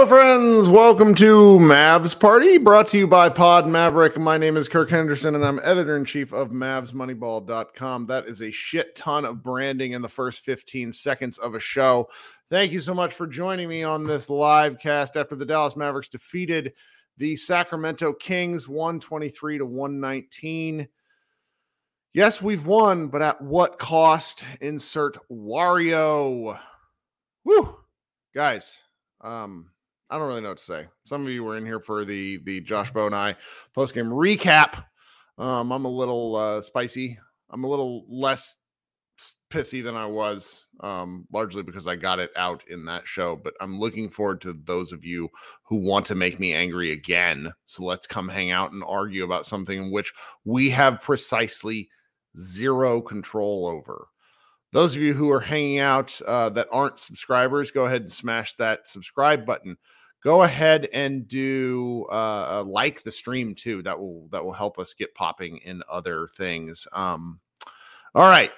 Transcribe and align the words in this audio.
Hello, 0.00 0.08
friends. 0.08 0.70
Welcome 0.70 1.14
to 1.16 1.58
Mavs 1.58 2.18
Party, 2.18 2.56
brought 2.56 2.88
to 2.88 2.96
you 2.96 3.06
by 3.06 3.28
Pod 3.28 3.66
Maverick. 3.66 4.16
My 4.16 4.38
name 4.38 4.56
is 4.56 4.66
Kirk 4.66 4.88
Henderson, 4.88 5.34
and 5.34 5.44
I'm 5.44 5.60
editor 5.62 5.94
in 5.94 6.06
chief 6.06 6.32
of 6.32 6.48
MavsMoneyball.com. 6.48 8.06
That 8.06 8.24
is 8.24 8.40
a 8.40 8.50
shit 8.50 8.96
ton 8.96 9.26
of 9.26 9.42
branding 9.42 9.92
in 9.92 10.00
the 10.00 10.08
first 10.08 10.40
15 10.40 10.94
seconds 10.94 11.36
of 11.36 11.54
a 11.54 11.60
show. 11.60 12.08
Thank 12.48 12.72
you 12.72 12.80
so 12.80 12.94
much 12.94 13.12
for 13.12 13.26
joining 13.26 13.68
me 13.68 13.82
on 13.82 14.02
this 14.02 14.30
live 14.30 14.78
cast 14.78 15.18
after 15.18 15.36
the 15.36 15.44
Dallas 15.44 15.76
Mavericks 15.76 16.08
defeated 16.08 16.72
the 17.18 17.36
Sacramento 17.36 18.14
Kings 18.14 18.66
123 18.66 19.58
to 19.58 19.66
119. 19.66 20.88
Yes, 22.14 22.40
we've 22.40 22.64
won, 22.64 23.08
but 23.08 23.20
at 23.20 23.42
what 23.42 23.78
cost? 23.78 24.46
Insert 24.62 25.18
Wario. 25.30 26.58
Woo, 27.44 27.76
guys 28.34 28.80
um, 29.20 29.66
I 30.10 30.18
don't 30.18 30.28
really 30.28 30.40
know 30.40 30.48
what 30.50 30.58
to 30.58 30.64
say. 30.64 30.86
Some 31.04 31.24
of 31.24 31.30
you 31.30 31.44
were 31.44 31.56
in 31.56 31.64
here 31.64 31.80
for 31.80 32.04
the 32.04 32.38
the 32.44 32.60
Josh 32.60 32.92
Bowe 32.92 33.06
and 33.06 33.14
I 33.14 33.36
post 33.74 33.94
game 33.94 34.10
recap. 34.10 34.84
Um, 35.38 35.72
I'm 35.72 35.84
a 35.84 35.90
little 35.90 36.36
uh, 36.36 36.60
spicy. 36.60 37.18
I'm 37.50 37.64
a 37.64 37.68
little 37.68 38.04
less 38.08 38.56
pissy 39.50 39.82
than 39.82 39.96
I 39.96 40.06
was, 40.06 40.66
um, 40.80 41.26
largely 41.32 41.62
because 41.62 41.86
I 41.86 41.96
got 41.96 42.18
it 42.18 42.30
out 42.36 42.62
in 42.68 42.84
that 42.86 43.06
show. 43.06 43.36
But 43.36 43.54
I'm 43.60 43.78
looking 43.78 44.08
forward 44.08 44.40
to 44.42 44.52
those 44.64 44.92
of 44.92 45.04
you 45.04 45.28
who 45.64 45.76
want 45.76 46.06
to 46.06 46.14
make 46.14 46.38
me 46.38 46.52
angry 46.54 46.92
again. 46.92 47.52
So 47.66 47.84
let's 47.84 48.06
come 48.06 48.28
hang 48.28 48.50
out 48.50 48.72
and 48.72 48.82
argue 48.84 49.24
about 49.24 49.46
something 49.46 49.84
in 49.84 49.90
which 49.90 50.12
we 50.44 50.70
have 50.70 51.00
precisely 51.00 51.88
zero 52.38 53.00
control 53.00 53.66
over. 53.66 54.08
Those 54.72 54.94
of 54.94 55.02
you 55.02 55.14
who 55.14 55.30
are 55.30 55.40
hanging 55.40 55.80
out 55.80 56.20
uh, 56.26 56.50
that 56.50 56.68
aren't 56.70 57.00
subscribers, 57.00 57.72
go 57.72 57.86
ahead 57.86 58.02
and 58.02 58.12
smash 58.12 58.54
that 58.54 58.88
subscribe 58.88 59.44
button. 59.44 59.76
Go 60.22 60.42
ahead 60.42 60.88
and 60.92 61.26
do 61.26 62.06
uh, 62.10 62.60
uh, 62.60 62.64
like 62.66 63.02
the 63.02 63.10
stream 63.10 63.54
too. 63.54 63.82
That 63.82 63.98
will 63.98 64.28
that 64.32 64.44
will 64.44 64.52
help 64.52 64.78
us 64.78 64.94
get 64.94 65.14
popping 65.14 65.58
in 65.58 65.82
other 65.88 66.28
things. 66.36 66.86
Um, 66.92 67.40
all 68.14 68.28
right, 68.28 68.50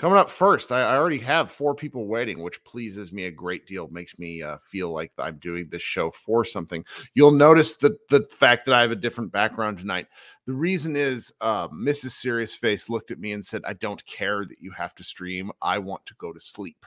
Coming 0.00 0.18
up 0.18 0.30
first, 0.30 0.72
I, 0.72 0.80
I, 0.80 0.96
already 0.96 1.18
have 1.18 1.52
four 1.52 1.74
people 1.74 2.06
waiting, 2.06 2.40
which 2.40 2.64
pleases 2.64 3.12
me 3.12 3.26
a 3.26 3.30
great 3.30 3.66
deal. 3.66 3.86
Makes 3.88 4.18
me 4.18 4.42
uh, 4.42 4.56
feel 4.56 4.90
like 4.90 5.12
I'm 5.18 5.36
doing 5.36 5.68
this 5.68 5.82
show 5.82 6.10
for 6.10 6.42
something. 6.42 6.86
You'll 7.12 7.32
notice 7.32 7.74
the 7.74 7.98
the 8.08 8.26
fact 8.30 8.64
that 8.64 8.74
I 8.74 8.80
have 8.80 8.92
a 8.92 8.96
different 8.96 9.30
background 9.30 9.76
tonight. 9.76 10.06
The 10.46 10.54
reason 10.54 10.96
is 10.96 11.34
uh, 11.42 11.68
Mrs. 11.68 12.12
Serious 12.12 12.54
Face 12.54 12.88
looked 12.88 13.10
at 13.10 13.18
me 13.18 13.32
and 13.32 13.44
said, 13.44 13.60
"I 13.66 13.74
don't 13.74 14.02
care 14.06 14.42
that 14.42 14.58
you 14.58 14.70
have 14.70 14.94
to 14.94 15.04
stream. 15.04 15.50
I 15.60 15.80
want 15.80 16.06
to 16.06 16.14
go 16.14 16.32
to 16.32 16.40
sleep." 16.40 16.86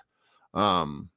Um, 0.56 1.12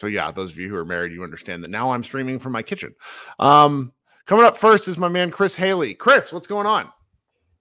so 0.00 0.06
yeah, 0.06 0.30
those 0.30 0.52
of 0.52 0.58
you 0.58 0.68
who 0.68 0.76
are 0.76 0.84
married, 0.84 1.12
you 1.12 1.24
understand 1.24 1.64
that 1.64 1.70
now 1.70 1.92
I'm 1.92 2.04
streaming 2.04 2.38
from 2.38 2.52
my 2.52 2.62
kitchen. 2.62 2.94
Um, 3.38 3.92
coming 4.26 4.44
up 4.44 4.56
first 4.56 4.88
is 4.88 4.98
my 4.98 5.08
man 5.08 5.30
Chris 5.30 5.56
Haley. 5.56 5.94
Chris, 5.94 6.32
what's 6.32 6.46
going 6.46 6.66
on? 6.66 6.90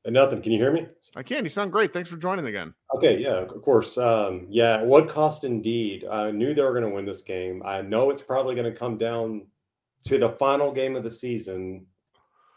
And 0.05 0.13
nothing. 0.13 0.41
Can 0.41 0.51
you 0.51 0.59
hear 0.59 0.71
me? 0.71 0.85
I 1.15 1.23
can. 1.23 1.43
You 1.43 1.49
sound 1.49 1.71
great. 1.71 1.91
Thanks 1.91 2.09
for 2.09 2.17
joining 2.17 2.45
again. 2.45 2.73
Okay. 2.95 3.17
Yeah, 3.17 3.37
of 3.37 3.61
course. 3.63 3.97
Um, 3.97 4.45
yeah. 4.49 4.83
What 4.83 5.09
cost 5.09 5.43
indeed? 5.43 6.05
I 6.05 6.29
knew 6.29 6.53
they 6.53 6.61
were 6.61 6.79
going 6.79 6.83
to 6.83 6.89
win 6.89 7.05
this 7.05 7.21
game. 7.21 7.63
I 7.65 7.81
know 7.81 8.11
it's 8.11 8.21
probably 8.21 8.53
going 8.53 8.71
to 8.71 8.77
come 8.77 8.99
down 8.99 9.47
to 10.05 10.19
the 10.19 10.29
final 10.29 10.71
game 10.71 10.95
of 10.95 11.03
the 11.03 11.09
season 11.09 11.87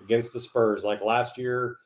against 0.03 0.35
the 0.35 0.41
Spurs. 0.41 0.85
Like 0.85 1.03
last 1.03 1.39
year, 1.39 1.77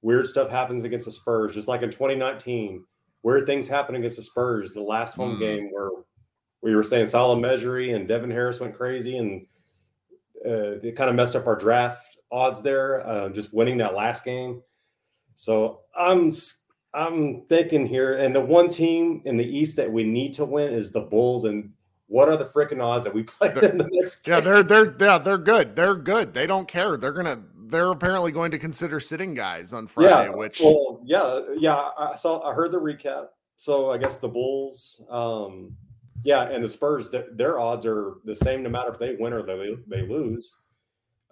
weird 0.00 0.26
stuff 0.26 0.48
happens 0.48 0.84
against 0.84 1.04
the 1.04 1.12
Spurs, 1.12 1.54
just 1.54 1.68
like 1.68 1.82
in 1.82 1.90
2019. 1.90 2.84
Weird 3.22 3.44
things 3.44 3.68
happen 3.68 3.96
against 3.96 4.16
the 4.16 4.22
Spurs. 4.22 4.72
The 4.72 4.80
last 4.80 5.14
home 5.14 5.36
mm. 5.36 5.40
game 5.40 5.68
where 5.70 5.90
we 6.62 6.74
were 6.74 6.82
saying 6.82 7.06
Salah 7.06 7.38
Mejri 7.38 7.92
and 7.92 8.06
Devin 8.06 8.30
Harris 8.30 8.60
went 8.60 8.74
crazy 8.74 9.16
and 9.16 9.46
uh, 10.44 10.78
it 10.82 10.96
kind 10.96 11.10
of 11.10 11.16
messed 11.16 11.36
up 11.36 11.46
our 11.46 11.56
draft 11.56 12.18
odds 12.30 12.62
there, 12.62 13.06
uh, 13.06 13.28
just 13.28 13.52
winning 13.52 13.78
that 13.78 13.94
last 13.94 14.24
game. 14.24 14.62
So 15.34 15.80
I'm 15.96 16.32
I'm 16.92 17.42
thinking 17.42 17.86
here, 17.86 18.18
and 18.18 18.34
the 18.34 18.40
one 18.40 18.68
team 18.68 19.22
in 19.24 19.36
the 19.36 19.44
East 19.44 19.76
that 19.76 19.90
we 19.90 20.04
need 20.04 20.32
to 20.34 20.44
win 20.44 20.72
is 20.72 20.92
the 20.92 21.00
Bulls. 21.00 21.44
And 21.44 21.72
what 22.06 22.28
are 22.28 22.36
the 22.36 22.44
freaking 22.44 22.82
odds 22.82 23.04
that 23.04 23.14
we 23.14 23.22
play 23.22 23.48
them 23.48 23.78
the 23.78 23.88
next? 23.92 24.22
Game? 24.22 24.34
Yeah, 24.34 24.40
they're 24.40 24.62
they're 24.62 24.96
yeah 24.98 25.18
they're 25.18 25.38
good. 25.38 25.76
They're 25.76 25.94
good. 25.94 26.34
They 26.34 26.46
don't 26.46 26.68
care. 26.68 26.96
They're 26.96 27.12
gonna 27.12 27.42
they're 27.66 27.90
apparently 27.90 28.32
going 28.32 28.50
to 28.50 28.58
consider 28.58 28.98
sitting 28.98 29.34
guys 29.34 29.72
on 29.72 29.86
Friday. 29.86 30.08
Yeah, 30.08 30.28
which 30.30 30.60
well, 30.60 31.00
yeah, 31.04 31.40
yeah. 31.56 31.90
I 31.98 32.16
saw 32.16 32.42
I 32.48 32.54
heard 32.54 32.72
the 32.72 32.80
recap. 32.80 33.28
So 33.56 33.90
I 33.90 33.98
guess 33.98 34.18
the 34.18 34.28
Bulls, 34.28 35.02
um, 35.10 35.76
yeah, 36.22 36.42
and 36.42 36.64
the 36.64 36.68
Spurs, 36.68 37.10
their, 37.10 37.26
their 37.32 37.58
odds 37.58 37.86
are 37.86 38.14
the 38.24 38.34
same 38.34 38.62
no 38.62 38.70
matter 38.70 38.92
if 38.92 38.98
they 38.98 39.16
win 39.18 39.32
or 39.32 39.42
they 39.42 39.76
they 39.86 40.02
lose. 40.02 40.56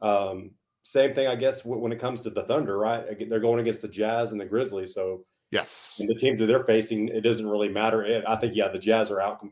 Um, 0.00 0.52
same 0.82 1.14
thing, 1.14 1.26
I 1.26 1.36
guess, 1.36 1.64
when 1.64 1.92
it 1.92 2.00
comes 2.00 2.22
to 2.22 2.30
the 2.30 2.44
Thunder, 2.44 2.78
right? 2.78 3.04
They're 3.28 3.40
going 3.40 3.60
against 3.60 3.82
the 3.82 3.88
Jazz 3.88 4.32
and 4.32 4.40
the 4.40 4.46
Grizzlies. 4.46 4.94
So, 4.94 5.24
yes, 5.50 5.96
and 5.98 6.08
the 6.08 6.14
teams 6.14 6.40
that 6.40 6.46
they're 6.46 6.64
facing, 6.64 7.08
it 7.08 7.20
doesn't 7.20 7.46
really 7.46 7.68
matter. 7.68 8.04
It, 8.04 8.24
I 8.26 8.36
think, 8.36 8.54
yeah, 8.56 8.68
the 8.68 8.78
Jazz 8.78 9.10
are 9.10 9.20
out. 9.20 9.44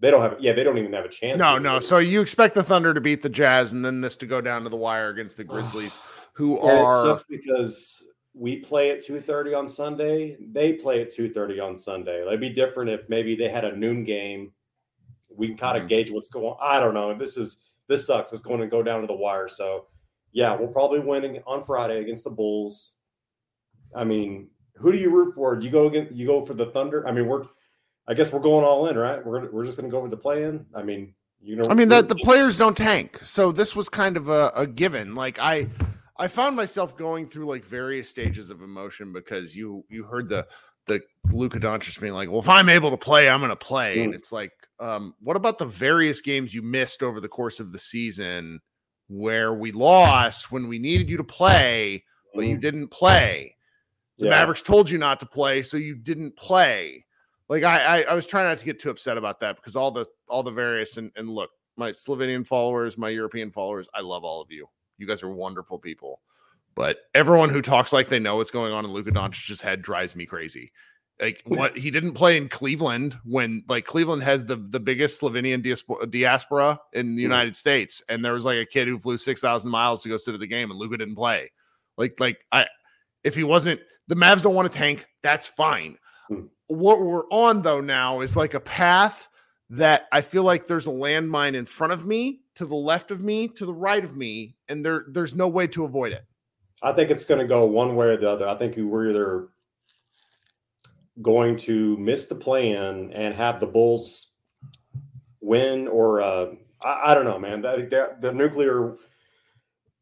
They 0.00 0.10
don't 0.10 0.22
have, 0.22 0.36
yeah, 0.40 0.52
they 0.52 0.64
don't 0.64 0.78
even 0.78 0.92
have 0.94 1.04
a 1.04 1.10
chance. 1.10 1.38
No, 1.38 1.58
no. 1.58 1.78
So 1.78 1.98
you 1.98 2.20
expect 2.20 2.54
the 2.54 2.62
Thunder 2.62 2.94
to 2.94 3.00
beat 3.00 3.22
the 3.22 3.28
Jazz, 3.28 3.72
and 3.72 3.84
then 3.84 4.00
this 4.00 4.16
to 4.18 4.26
go 4.26 4.40
down 4.40 4.62
to 4.64 4.68
the 4.68 4.76
wire 4.76 5.08
against 5.08 5.36
the 5.36 5.44
Grizzlies, 5.44 5.98
who 6.34 6.58
yeah, 6.62 6.82
are. 6.82 6.96
It 6.96 7.02
sucks 7.02 7.22
because 7.24 8.04
we 8.34 8.56
play 8.56 8.90
at 8.90 9.04
two 9.04 9.20
thirty 9.20 9.54
on 9.54 9.68
Sunday. 9.68 10.36
They 10.40 10.74
play 10.74 11.02
at 11.02 11.10
two 11.10 11.32
thirty 11.32 11.60
on 11.60 11.76
Sunday. 11.76 12.22
It'd 12.26 12.40
be 12.40 12.50
different 12.50 12.90
if 12.90 13.08
maybe 13.08 13.34
they 13.34 13.48
had 13.48 13.64
a 13.64 13.76
noon 13.76 14.04
game. 14.04 14.52
We 15.34 15.48
can 15.48 15.56
kind 15.56 15.76
of 15.76 15.82
mm-hmm. 15.82 15.88
gauge 15.88 16.10
what's 16.10 16.28
going. 16.28 16.54
I 16.60 16.80
don't 16.80 16.94
know. 16.94 17.14
This 17.14 17.36
is 17.36 17.58
this 17.88 18.06
sucks. 18.06 18.32
It's 18.32 18.42
going 18.42 18.60
to 18.60 18.66
go 18.66 18.82
down 18.82 19.00
to 19.00 19.06
the 19.06 19.14
wire. 19.14 19.48
So 19.48 19.86
yeah, 20.32 20.54
we'll 20.54 20.68
probably 20.68 21.00
win 21.00 21.40
on 21.46 21.64
Friday 21.64 22.00
against 22.00 22.24
the 22.24 22.30
Bulls. 22.30 22.94
I 23.94 24.04
mean, 24.04 24.48
who 24.76 24.92
do 24.92 24.98
you 24.98 25.10
root 25.10 25.34
for? 25.34 25.56
Do 25.56 25.64
you 25.64 25.72
go 25.72 25.88
again? 25.88 26.08
You 26.12 26.26
go 26.26 26.44
for 26.44 26.54
the 26.54 26.66
Thunder? 26.66 27.06
I 27.06 27.12
mean, 27.12 27.26
we're, 27.26 27.44
I 28.06 28.14
guess 28.14 28.32
we're 28.32 28.40
going 28.40 28.64
all 28.64 28.86
in, 28.86 28.96
right? 28.96 29.24
We're 29.24 29.50
we're 29.50 29.64
just 29.64 29.78
going 29.78 29.90
to 29.90 29.94
go 29.94 30.00
with 30.00 30.12
the 30.12 30.16
play 30.16 30.44
in. 30.44 30.66
I 30.74 30.82
mean, 30.82 31.14
you 31.42 31.56
know, 31.56 31.64
I 31.68 31.74
mean 31.74 31.88
that 31.88 32.08
the 32.08 32.14
players 32.14 32.56
don't 32.56 32.76
tank, 32.76 33.18
so 33.22 33.50
this 33.50 33.74
was 33.74 33.88
kind 33.88 34.16
of 34.16 34.28
a, 34.28 34.52
a 34.54 34.66
given. 34.66 35.14
Like 35.14 35.38
I, 35.40 35.66
I 36.20 36.28
found 36.28 36.54
myself 36.54 36.96
going 36.96 37.26
through 37.26 37.46
like 37.46 37.64
various 37.64 38.08
stages 38.08 38.50
of 38.50 38.62
emotion 38.62 39.12
because 39.12 39.56
you 39.56 39.84
you 39.88 40.04
heard 40.04 40.28
the 40.28 40.46
the 40.86 41.00
Luka 41.32 41.58
Doncic 41.58 42.00
being 42.00 42.12
like, 42.12 42.30
"Well, 42.30 42.40
if 42.40 42.48
I'm 42.48 42.68
able 42.68 42.90
to 42.90 42.96
play, 42.96 43.28
I'm 43.28 43.40
going 43.40 43.50
to 43.50 43.56
play," 43.56 43.96
mm. 43.96 44.04
and 44.04 44.14
it's 44.14 44.30
like, 44.32 44.52
um, 44.78 45.14
what 45.20 45.36
about 45.36 45.58
the 45.58 45.66
various 45.66 46.20
games 46.20 46.54
you 46.54 46.62
missed 46.62 47.02
over 47.02 47.20
the 47.20 47.28
course 47.28 47.58
of 47.60 47.72
the 47.72 47.78
season? 47.78 48.60
where 49.10 49.52
we 49.52 49.72
lost 49.72 50.52
when 50.52 50.68
we 50.68 50.78
needed 50.78 51.10
you 51.10 51.16
to 51.16 51.24
play, 51.24 52.04
but 52.32 52.42
you 52.42 52.56
Mhm. 52.56 52.60
didn't 52.60 52.88
play. 52.88 53.56
The 54.18 54.26
Yeah. 54.26 54.30
Mavericks 54.30 54.62
told 54.62 54.88
you 54.88 54.98
not 54.98 55.18
to 55.18 55.26
play, 55.26 55.62
so 55.62 55.76
you 55.76 55.96
didn't 55.96 56.36
play. 56.36 57.04
Like 57.48 57.64
I, 57.64 58.02
I, 58.02 58.02
I 58.02 58.14
was 58.14 58.24
trying 58.24 58.44
not 58.44 58.58
to 58.58 58.64
get 58.64 58.78
too 58.78 58.88
upset 58.88 59.18
about 59.18 59.40
that 59.40 59.56
because 59.56 59.74
all 59.74 59.90
the 59.90 60.06
all 60.28 60.44
the 60.44 60.52
various 60.52 60.96
and, 60.96 61.10
and 61.16 61.28
look, 61.28 61.50
my 61.76 61.90
Slovenian 61.90 62.46
followers, 62.46 62.96
my 62.96 63.08
European 63.08 63.50
followers, 63.50 63.88
I 63.92 64.00
love 64.00 64.22
all 64.22 64.40
of 64.40 64.52
you. 64.52 64.68
You 65.00 65.06
guys 65.06 65.22
are 65.22 65.30
wonderful 65.30 65.78
people. 65.78 66.20
But 66.74 66.98
everyone 67.14 67.48
who 67.48 67.62
talks 67.62 67.92
like 67.92 68.08
they 68.08 68.18
know 68.18 68.36
what's 68.36 68.50
going 68.50 68.72
on 68.72 68.84
in 68.84 68.92
Luka 68.92 69.10
Doncic's 69.10 69.60
head 69.60 69.82
drives 69.82 70.14
me 70.14 70.26
crazy. 70.26 70.72
Like 71.20 71.42
what 71.44 71.76
he 71.76 71.90
didn't 71.90 72.12
play 72.12 72.36
in 72.36 72.48
Cleveland 72.48 73.18
when 73.24 73.64
like 73.68 73.84
Cleveland 73.84 74.22
has 74.22 74.46
the 74.46 74.56
the 74.56 74.80
biggest 74.80 75.20
Slovenian 75.20 75.62
diaspora, 76.10 76.80
in 76.92 77.16
the. 77.16 77.22
United 77.22 77.56
States, 77.56 78.02
and 78.08 78.24
there 78.24 78.32
was 78.32 78.44
like 78.44 78.58
a 78.58 78.64
kid 78.64 78.88
who 78.88 78.98
flew 78.98 79.18
six 79.18 79.40
thousand 79.40 79.70
miles 79.70 80.02
to 80.02 80.08
go 80.08 80.16
sit 80.16 80.32
at 80.32 80.40
the 80.40 80.46
game, 80.46 80.70
and 80.70 80.78
Luka 80.78 80.96
didn't 80.96 81.16
play. 81.16 81.50
Like 81.98 82.18
like 82.18 82.38
I, 82.50 82.66
if 83.22 83.34
he 83.34 83.44
wasn't, 83.44 83.80
the 84.08 84.14
Mavs 84.14 84.42
don't 84.42 84.54
want 84.54 84.72
to 84.72 84.78
tank. 84.78 85.06
That's 85.22 85.46
fine. 85.46 85.98
Hmm. 86.28 86.46
What 86.68 87.02
we're 87.02 87.28
on 87.30 87.62
though 87.62 87.82
now 87.82 88.20
is 88.20 88.34
like 88.34 88.54
a 88.54 88.60
path 88.60 89.28
that 89.70 90.06
I 90.12 90.22
feel 90.22 90.42
like 90.42 90.66
there's 90.66 90.86
a 90.86 90.90
landmine 90.90 91.54
in 91.54 91.66
front 91.66 91.92
of 91.92 92.06
me, 92.06 92.40
to 92.56 92.66
the 92.66 92.76
left 92.76 93.10
of 93.10 93.22
me, 93.22 93.48
to 93.48 93.66
the 93.66 93.74
right 93.74 94.04
of 94.04 94.16
me, 94.16 94.56
and 94.68 94.84
there 94.84 95.04
there's 95.08 95.34
no 95.34 95.48
way 95.48 95.66
to 95.68 95.84
avoid 95.84 96.12
it. 96.12 96.24
I 96.82 96.92
think 96.92 97.10
it's 97.10 97.24
going 97.24 97.40
to 97.40 97.46
go 97.46 97.66
one 97.66 97.94
way 97.96 98.06
or 98.06 98.16
the 98.16 98.30
other. 98.30 98.48
I 98.48 98.54
think 98.56 98.76
we're 98.76 99.10
either 99.10 99.48
going 101.20 101.56
to 101.56 101.96
miss 101.98 102.26
the 102.26 102.34
plan 102.34 103.12
and 103.12 103.34
have 103.34 103.60
the 103.60 103.66
Bulls 103.66 104.28
win, 105.40 105.88
or 105.88 106.22
uh, 106.22 106.46
I, 106.82 107.10
I 107.10 107.14
don't 107.14 107.24
know, 107.24 107.38
man. 107.38 107.64
I 107.66 107.76
think 107.76 107.90
the 107.90 108.32
nuclear 108.32 108.96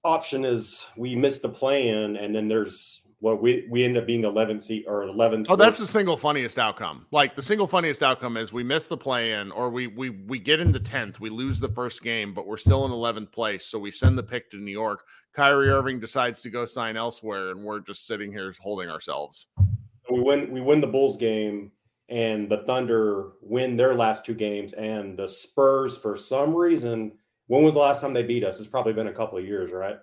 option 0.04 0.44
is 0.44 0.86
we 0.96 1.16
miss 1.16 1.40
the 1.40 1.48
plan, 1.48 2.16
and 2.16 2.34
then 2.34 2.48
there's 2.48 3.02
what 3.20 3.42
we 3.42 3.66
we 3.68 3.84
end 3.84 3.96
up 3.96 4.06
being 4.06 4.20
the 4.20 4.30
11th 4.30 4.62
seat 4.62 4.84
or 4.86 5.02
11th. 5.02 5.46
Oh, 5.48 5.56
that's 5.56 5.78
the 5.78 5.86
single 5.86 6.16
funniest 6.16 6.58
outcome. 6.58 7.06
Like 7.10 7.34
the 7.34 7.42
single 7.42 7.66
funniest 7.66 8.02
outcome 8.02 8.36
is 8.36 8.52
we 8.52 8.62
miss 8.62 8.86
the 8.86 8.96
play 8.96 9.32
in, 9.32 9.50
or 9.52 9.70
we 9.70 9.88
we 9.88 10.10
we 10.10 10.38
get 10.38 10.60
into 10.60 10.78
tenth, 10.78 11.20
we 11.20 11.30
lose 11.30 11.58
the 11.58 11.68
first 11.68 12.02
game, 12.02 12.32
but 12.32 12.46
we're 12.46 12.56
still 12.56 12.84
in 12.86 12.92
eleventh 12.92 13.32
place. 13.32 13.66
So 13.66 13.78
we 13.78 13.90
send 13.90 14.16
the 14.16 14.22
pick 14.22 14.50
to 14.52 14.58
New 14.58 14.72
York. 14.72 15.04
Kyrie 15.32 15.70
Irving 15.70 16.00
decides 16.00 16.42
to 16.42 16.50
go 16.50 16.64
sign 16.64 16.96
elsewhere, 16.96 17.50
and 17.50 17.64
we're 17.64 17.80
just 17.80 18.06
sitting 18.06 18.32
here 18.32 18.52
holding 18.60 18.88
ourselves. 18.88 19.48
we 20.10 20.20
win 20.20 20.50
we 20.52 20.60
win 20.60 20.80
the 20.80 20.86
Bulls 20.86 21.16
game 21.16 21.72
and 22.08 22.48
the 22.48 22.58
Thunder 22.58 23.32
win 23.42 23.76
their 23.76 23.94
last 23.94 24.24
two 24.24 24.34
games 24.34 24.72
and 24.72 25.16
the 25.18 25.28
Spurs 25.28 25.98
for 25.98 26.16
some 26.16 26.54
reason 26.54 27.12
when 27.48 27.64
was 27.64 27.74
the 27.74 27.80
last 27.80 28.00
time 28.00 28.12
they 28.12 28.22
beat 28.22 28.44
us? 28.44 28.58
It's 28.58 28.68
probably 28.68 28.92
been 28.92 29.08
a 29.08 29.12
couple 29.12 29.38
of 29.38 29.44
years, 29.44 29.72
right? 29.72 29.96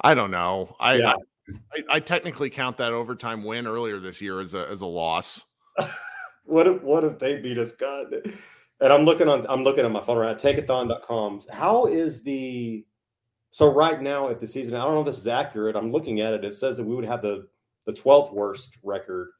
I 0.00 0.14
don't 0.14 0.30
know. 0.30 0.74
I 0.80 0.94
Yeah. 0.94 1.14
I, 1.72 1.96
I 1.96 2.00
technically 2.00 2.50
count 2.50 2.76
that 2.78 2.92
overtime 2.92 3.44
win 3.44 3.66
earlier 3.66 3.98
this 3.98 4.20
year 4.20 4.40
as 4.40 4.54
a 4.54 4.68
as 4.68 4.80
a 4.80 4.86
loss. 4.86 5.44
What 6.44 6.66
if 6.66 6.82
what 6.82 7.04
if 7.04 7.18
they 7.18 7.40
beat 7.40 7.58
us? 7.58 7.72
God. 7.72 8.06
And 8.80 8.92
I'm 8.92 9.04
looking 9.04 9.28
on 9.28 9.46
I'm 9.48 9.64
looking 9.64 9.84
at 9.84 9.90
my 9.90 10.02
phone 10.02 10.18
right 10.18 10.32
now, 10.32 10.50
tankathon.com. 10.50 11.42
How 11.50 11.86
is 11.86 12.22
the 12.22 12.84
so 13.50 13.72
right 13.72 14.00
now 14.00 14.28
at 14.28 14.40
the 14.40 14.46
season, 14.46 14.74
I 14.74 14.84
don't 14.84 14.94
know 14.94 15.00
if 15.00 15.06
this 15.06 15.18
is 15.18 15.28
accurate. 15.28 15.76
I'm 15.76 15.92
looking 15.92 16.20
at 16.20 16.34
it. 16.34 16.44
It 16.44 16.54
says 16.54 16.76
that 16.76 16.84
we 16.84 16.94
would 16.94 17.04
have 17.04 17.22
the 17.22 17.48
the 17.86 17.92
12th 17.92 18.32
worst 18.32 18.76
record. 18.82 19.30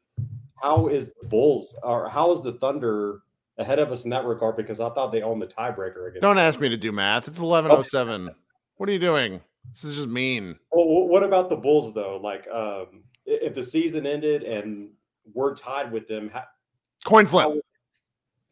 How 0.63 0.87
is 0.89 1.13
the 1.21 1.29
Bulls 1.29 1.75
or 1.83 2.09
how 2.09 2.33
is 2.33 2.43
the 2.43 2.53
Thunder 2.53 3.21
ahead 3.59 3.79
of 3.79 3.91
us 3.91 4.05
in 4.05 4.11
that 4.11 4.25
regard? 4.25 4.57
Because 4.57 4.79
I 4.79 4.91
thought 4.91 5.11
they 5.11 5.23
owned 5.23 5.43
the 5.43 5.47
tiebreaker 5.47 6.09
against 6.09 6.23
Don't 6.23 6.39
ask 6.39 6.61
me 6.61 6.69
to 6.69 6.77
do 6.77 6.93
math. 6.93 7.27
It's 7.27 7.41
eleven 7.41 7.73
oh 7.73 7.83
seven. 7.83 8.31
What 8.77 8.89
are 8.89 8.93
you 8.93 8.99
doing? 8.99 9.41
This 9.71 9.85
is 9.85 9.97
just 9.97 10.09
mean. 10.09 10.57
Well, 10.71 11.07
what 11.09 11.23
about 11.23 11.49
the 11.49 11.57
Bulls 11.57 11.95
though? 11.95 12.19
Like, 12.23 12.47
um, 12.49 13.05
if 13.25 13.55
the 13.55 13.63
season 13.63 14.07
ended 14.07 14.43
and 14.43 14.91
we're 15.33 15.55
tied 15.55 15.93
with 15.93 16.07
them, 16.07 16.29
how, 16.29 16.45
Coin 17.05 17.27
flip. 17.27 17.47
how, 17.47 17.61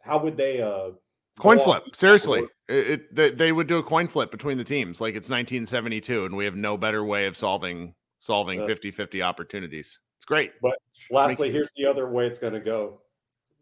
how 0.01 0.19
would 0.25 0.37
they? 0.37 0.61
Uh, 0.61 0.91
Coin 1.39 1.59
flip. 1.59 1.85
off- 1.87 1.95
Seriously, 1.95 2.47
it, 2.69 3.09
it 3.17 3.37
they, 3.37 3.53
would 3.53 3.67
do 3.67 3.79
a 3.79 3.83
coin 3.83 4.09
flip 4.09 4.31
between 4.31 4.59
the 4.59 4.65
teams, 4.65 5.01
like 5.01 5.15
it's 5.15 5.29
1972, 5.29 6.27
and 6.27 6.37
we 6.37 6.45
have 6.45 6.57
no 6.57 6.77
better 6.77 7.05
way 7.05 7.27
of 7.27 7.37
solving 7.37 7.95
solving 8.19 8.61
Uh, 8.61 8.67
50-50 8.67 9.25
opportunities. 9.25 9.99
It's 10.19 10.27
great. 10.27 10.53
But 10.61 10.77
lastly, 11.11 11.51
here's 11.51 11.73
the 11.77 11.87
other 11.87 12.11
way 12.11 12.27
it's 12.27 12.39
going 12.39 12.53
to 12.53 12.61
go. 12.61 13.01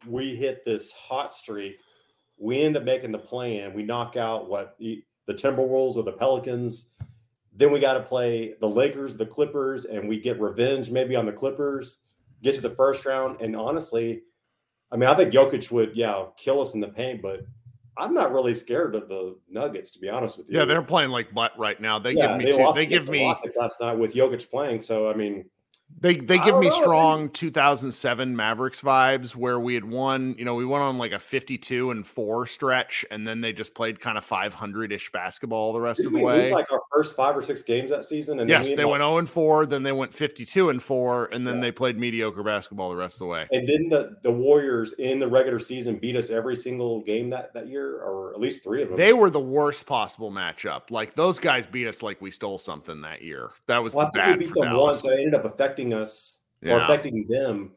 We 0.07 0.35
hit 0.35 0.65
this 0.65 0.93
hot 0.93 1.33
streak. 1.33 1.77
We 2.39 2.63
end 2.63 2.77
up 2.77 2.83
making 2.83 3.13
the 3.13 3.19
plan. 3.19 3.73
We 3.73 3.85
knock 3.85 4.17
out 4.17 4.49
what 4.49 4.77
the, 4.79 5.05
the 5.27 5.35
Timberwolves 5.35 5.97
or 5.97 6.03
the 6.03 6.13
Pelicans. 6.13 6.89
Then 7.59 7.73
we 7.73 7.81
got 7.81 7.95
to 7.95 8.01
play 8.01 8.55
the 8.61 8.69
Lakers, 8.69 9.17
the 9.17 9.27
Clippers, 9.27 9.85
and 9.85 10.09
we 10.09 10.21
get 10.21 10.41
revenge 10.41 10.93
maybe 10.93 11.17
on 11.17 11.27
the 11.27 11.33
Clippers. 11.33 11.99
Get 12.41 12.55
to 12.55 12.61
the 12.61 12.71
first 12.71 13.05
round, 13.05 13.41
and 13.41 13.57
honestly, 13.57 14.23
I 14.93 14.97
mean, 14.97 15.09
I 15.09 15.15
think 15.17 15.35
Jokic 15.35 15.73
would, 15.73 15.97
yeah, 15.97 16.27
kill 16.37 16.61
us 16.61 16.75
in 16.75 16.81
the 16.81 16.87
paint, 16.87 17.21
but 17.21 17.41
I'm 17.97 18.15
not 18.15 18.33
really 18.33 18.55
scared 18.55 18.95
of 18.95 19.09
the 19.09 19.37
Nuggets, 19.51 19.91
to 19.91 19.99
be 19.99 20.09
honest 20.09 20.39
with 20.39 20.49
you. 20.49 20.59
Yeah, 20.59 20.67
they're 20.67 20.83
playing 20.83 21.11
like 21.11 21.35
butt 21.35 21.53
right 21.59 21.81
now. 21.81 21.99
They 21.99 22.13
Yeah, 22.13 22.29
give 22.29 22.39
me 22.39 22.45
they 22.45 22.53
two, 22.53 22.73
they 22.75 22.87
give 22.87 23.09
me 23.09 23.27
Rockets 23.27 23.57
last 23.57 23.81
night 23.81 23.99
with 23.99 24.15
Jokic 24.15 24.49
playing. 24.49 24.81
So 24.81 25.11
I 25.11 25.15
mean, 25.15 25.51
they 26.01 26.17
they 26.17 26.39
give 26.39 26.59
me 26.59 26.69
know, 26.69 26.81
strong 26.81 27.29
2007 27.31 28.37
Mavericks 28.37 28.81
vibes 28.83 29.35
where 29.35 29.59
we 29.59 29.75
had 29.75 29.85
won, 29.85 30.35
you 30.39 30.45
know, 30.45 30.55
we 30.55 30.65
went 30.65 30.83
on 30.83 30.99
like 30.99 31.13
a 31.13 31.19
52 31.19 31.91
and 31.91 32.07
4 32.07 32.47
stretch 32.47 33.05
and 33.11 33.27
then 33.27 33.41
they 33.41 33.53
just 33.53 33.75
played 33.75 34.01
kind 34.01 34.17
of 34.19 34.27
500ish 34.27 35.11
basketball 35.13 35.73
the 35.73 35.81
rest 35.81 35.99
did 35.99 36.07
of 36.07 36.13
the 36.13 36.19
way. 36.21 36.53
like 36.53 36.71
our 36.73 36.81
first 36.95 37.17
five 37.17 37.37
or 37.37 37.43
six 37.43 37.63
games 37.63 37.91
that 37.91 38.05
season? 38.05 38.41
And 38.41 38.49
then 38.49 38.61
yes, 38.61 38.69
we 38.69 38.75
they 38.77 38.85
went 38.85 39.01
0 39.01 39.19
and 39.19 39.29
4, 39.29 39.67
then 39.67 39.83
they 39.83 39.93
went 39.93 40.15
52 40.15 40.71
and 40.71 40.83
4 40.83 41.27
and 41.33 41.47
then 41.47 41.57
Yeah. 41.57 41.63
they 41.63 41.73
played 41.73 41.99
mediocre 41.99 42.43
basketball 42.43 42.91
the 42.91 42.97
rest 42.97 43.17
of 43.17 43.21
the 43.21 43.27
way. 43.27 43.47
And 43.51 43.67
didn't 43.67 43.89
the, 43.89 44.17
the 44.23 44.31
Warriors 44.31 44.93
in 44.99 45.19
the 45.19 45.29
regular 45.29 45.59
season 45.59 45.97
beat 45.97 46.17
us 46.17 46.31
every 46.31 46.57
single 46.57 47.03
game 47.03 47.31
that, 47.31 47.53
that 47.55 47.69
year, 47.69 48.01
or 48.03 48.33
at 48.35 48.41
least 48.41 48.63
three 48.63 48.83
of 48.83 48.89
them? 48.89 48.97
They 48.97 49.13
were 49.13 49.31
the 49.31 49.41
worst 49.41 49.87
possible 49.87 50.31
matchup. 50.31 50.91
Like 50.91 51.15
those 51.15 51.39
guys 51.39 51.67
beat 51.67 51.87
us 51.87 52.03
like 52.03 52.21
we 52.21 52.31
stole 52.31 52.59
something 52.59 53.01
that 53.03 53.23
year. 53.23 53.51
That 53.67 53.79
was 53.83 53.95
well, 53.95 54.07
I 54.07 54.11
think 54.11 54.25
bad 54.25 54.39
we 54.39 54.45
beat 54.45 54.49
for 54.55 54.65
them 54.65 54.75
Dallas. 54.75 54.97
once. 54.97 55.03
So 55.03 55.13
it 55.13 55.17
ended 55.21 55.35
up 55.35 55.45
affecting 55.45 55.88
us 55.95 56.41
or 56.65 56.81
affecting 56.81 57.27
them. 57.29 57.73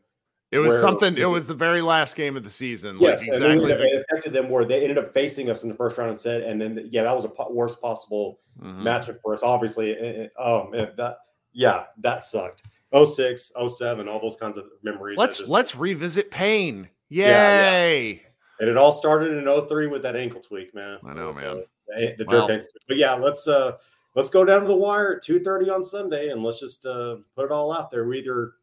It 0.52 0.60
was 0.60 0.74
where- 0.74 0.82
something. 0.82 1.18
It 1.18 1.26
was 1.26 1.48
the 1.48 1.54
very 1.54 1.82
last 1.82 2.16
game 2.16 2.36
of 2.36 2.44
the 2.44 2.50
season. 2.50 2.98
Yes, 3.00 3.22
like 3.28 3.40
exactly. 3.40 3.72
it, 3.72 3.82
it 3.82 4.06
affected 4.10 4.34
them 4.34 4.50
where 4.50 4.66
they 4.66 4.82
ended 4.82 4.98
up 4.98 5.14
facing 5.14 5.50
us 5.50 5.64
in 5.64 5.70
the 5.70 5.76
first 5.76 5.98
round 5.98 6.10
and 6.10 6.20
said, 6.20 6.42
and 6.42 6.62
then 6.62 6.88
yeah, 6.92 7.04
that 7.04 7.16
was 7.16 7.24
a 7.24 7.30
po- 7.30 7.52
worst 7.52 7.82
possible 7.82 8.40
Mhm. 8.62 8.82
matchup 8.82 9.22
for 9.22 9.34
us. 9.34 9.44
Obviously, 9.44 9.92
it- 9.92 10.16
it- 10.16 10.32
oh 10.38 10.68
man, 10.70 10.92
that 10.98 11.20
yeah, 11.54 11.86
that 12.00 12.24
sucked. 12.24 12.64
06, 12.94 13.54
07, 13.56 14.10
all 14.10 14.20
those 14.20 14.36
kinds 14.36 14.58
of 14.58 14.66
memories. 14.84 15.18
Let's 15.18 15.38
just- 15.38 15.50
let's 15.50 15.76
revisit 15.78 16.30
pain. 16.32 16.90
Yeah, 17.08 17.28
yeah. 17.28 17.72
Yay! 17.72 18.24
And 18.60 18.70
it 18.70 18.76
all 18.78 18.92
started 18.94 19.32
in 19.38 19.48
03 19.48 19.88
with 19.88 20.02
that 20.04 20.16
ankle 20.18 20.42
tweak, 20.42 20.76
man. 20.76 21.00
I 21.06 21.14
know, 21.14 21.32
man. 21.34 21.64
The, 21.88 22.16
the 22.18 22.26
Well- 22.28 22.42
ankle 22.52 22.58
tweak. 22.70 22.84
But 22.90 22.98
yeah, 22.98 23.14
let's 23.14 23.48
uh 23.48 23.78
let's 24.16 24.30
go 24.30 24.44
down 24.46 24.62
to 24.62 24.68
the 24.68 24.76
wire 24.76 25.16
at 25.16 25.24
2:30 25.24 25.70
on 25.74 25.84
Sunday 25.84 26.30
and 26.30 26.44
let's 26.44 26.60
just 26.60 26.86
uh 26.86 27.18
put 27.36 27.46
it 27.46 27.52
all 27.52 27.72
out 27.72 27.92
there. 27.92 28.06
We 28.06 28.20
either 28.20 28.54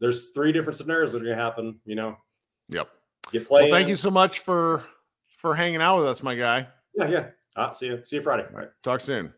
there's 0.00 0.30
three 0.30 0.52
different 0.52 0.76
scenarios 0.76 1.12
that 1.12 1.22
are 1.22 1.24
gonna 1.24 1.36
happen, 1.36 1.80
you 1.84 1.94
know. 1.94 2.16
Yep. 2.68 2.88
Get 3.32 3.48
play. 3.48 3.62
Well, 3.62 3.70
thank 3.70 3.88
you 3.88 3.96
so 3.96 4.10
much 4.10 4.40
for 4.40 4.84
for 5.38 5.54
hanging 5.54 5.82
out 5.82 5.98
with 5.98 6.06
us, 6.06 6.22
my 6.22 6.34
guy. 6.34 6.66
Yeah, 6.94 7.08
yeah. 7.08 7.26
Uh, 7.56 7.70
see 7.70 7.86
you. 7.86 8.02
See 8.02 8.16
you 8.16 8.22
Friday. 8.22 8.46
All 8.50 8.58
right. 8.58 8.70
Talk 8.82 9.00
soon. 9.00 9.32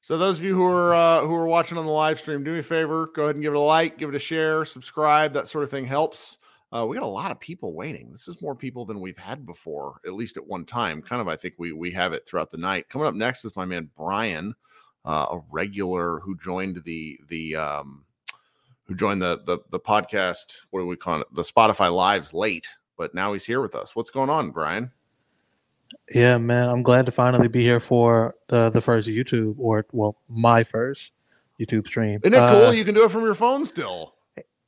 So 0.00 0.16
those 0.16 0.38
of 0.38 0.44
you 0.44 0.54
who 0.54 0.64
are 0.64 0.94
uh, 0.94 1.20
who 1.22 1.34
are 1.34 1.46
watching 1.46 1.76
on 1.76 1.86
the 1.86 1.92
live 1.92 2.20
stream, 2.20 2.44
do 2.44 2.52
me 2.52 2.60
a 2.60 2.62
favor, 2.62 3.10
go 3.14 3.24
ahead 3.24 3.34
and 3.34 3.42
give 3.42 3.52
it 3.52 3.56
a 3.56 3.60
like, 3.60 3.98
give 3.98 4.08
it 4.08 4.14
a 4.14 4.20
share, 4.20 4.64
subscribe. 4.64 5.32
That 5.32 5.48
sort 5.48 5.64
of 5.64 5.70
thing 5.70 5.84
helps. 5.84 6.38
Uh, 6.70 6.86
we 6.86 6.96
got 6.96 7.04
a 7.04 7.06
lot 7.06 7.30
of 7.30 7.40
people 7.40 7.74
waiting. 7.74 8.10
This 8.12 8.28
is 8.28 8.42
more 8.42 8.54
people 8.54 8.84
than 8.84 9.00
we've 9.00 9.18
had 9.18 9.46
before, 9.46 10.00
at 10.06 10.12
least 10.12 10.36
at 10.36 10.46
one 10.46 10.64
time. 10.64 11.00
Kind 11.02 11.20
of, 11.20 11.28
I 11.28 11.36
think 11.36 11.54
we 11.58 11.72
we 11.72 11.90
have 11.92 12.12
it 12.12 12.26
throughout 12.26 12.50
the 12.50 12.58
night. 12.58 12.88
Coming 12.88 13.08
up 13.08 13.14
next 13.14 13.44
is 13.44 13.56
my 13.56 13.64
man 13.64 13.90
Brian, 13.96 14.54
uh, 15.04 15.26
a 15.30 15.40
regular 15.50 16.20
who 16.20 16.36
joined 16.36 16.82
the 16.84 17.18
the 17.28 17.56
um, 17.56 18.04
who 18.84 18.94
joined 18.94 19.22
the 19.22 19.40
the 19.46 19.58
the 19.70 19.80
podcast. 19.80 20.60
What 20.70 20.80
do 20.80 20.86
we 20.86 20.96
call 20.96 21.20
it? 21.20 21.26
The 21.32 21.42
Spotify 21.42 21.94
Lives 21.94 22.34
late, 22.34 22.66
but 22.96 23.14
now 23.14 23.32
he's 23.32 23.44
here 23.44 23.60
with 23.60 23.74
us. 23.74 23.94
What's 23.94 24.10
going 24.10 24.30
on, 24.30 24.50
Brian? 24.50 24.90
Yeah, 26.14 26.38
man, 26.38 26.68
I'm 26.68 26.82
glad 26.82 27.06
to 27.06 27.12
finally 27.12 27.48
be 27.48 27.62
here 27.62 27.80
for 27.80 28.34
the 28.48 28.70
the 28.70 28.80
first 28.80 29.08
YouTube 29.08 29.54
or 29.58 29.86
well, 29.92 30.16
my 30.28 30.64
first 30.64 31.12
YouTube 31.60 31.86
stream. 31.86 32.20
Isn't 32.22 32.34
it 32.34 32.36
cool? 32.36 32.66
Uh, 32.66 32.70
you 32.72 32.84
can 32.84 32.94
do 32.94 33.04
it 33.04 33.10
from 33.10 33.22
your 33.22 33.34
phone 33.34 33.64
still. 33.64 34.14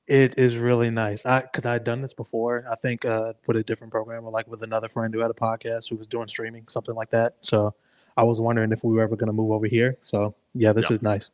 it 0.07 0.39
is 0.39 0.57
really 0.57 0.91
nice. 0.91 1.25
I 1.25 1.43
because 1.43 1.67
I'd 1.67 1.85
done 1.85 2.03
this 2.03 2.15
before. 2.15 2.65
I 2.71 2.77
think 2.77 3.05
uh, 3.05 3.35
with 3.47 3.57
a 3.57 3.63
different 3.63 3.93
program 3.93 4.25
or 4.25 4.31
like 4.31 4.49
with 4.49 4.63
another 4.63 4.89
friend 4.89 5.13
who 5.13 5.21
had 5.21 5.31
a 5.31 5.35
podcast 5.35 5.89
who 5.89 5.97
was 5.97 6.07
doing 6.07 6.29
streaming, 6.29 6.67
something 6.69 6.95
like 6.95 7.11
that. 7.11 7.37
So 7.43 7.75
I 8.21 8.23
was 8.23 8.39
wondering 8.39 8.71
if 8.71 8.85
we 8.85 8.93
were 8.93 9.01
ever 9.03 9.17
going 9.17 9.29
to 9.29 9.33
move 9.33 9.51
over 9.51 9.67
here. 9.67 9.97
So 10.03 10.35
yeah, 10.55 10.75
this 10.75 10.91
Yeah. 10.91 10.95
is 10.97 11.03
nice. 11.03 11.31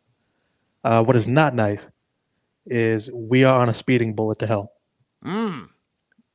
Uh, 0.84 1.02
what 1.02 1.16
is 1.16 1.26
not 1.26 1.52
nice 1.54 1.90
is 2.66 3.10
we 3.12 3.42
are 3.42 3.60
on 3.60 3.68
a 3.68 3.74
speeding 3.74 4.14
bullet 4.14 4.38
to 4.38 4.46
hell. 4.46 4.72
Mm. 5.24 5.68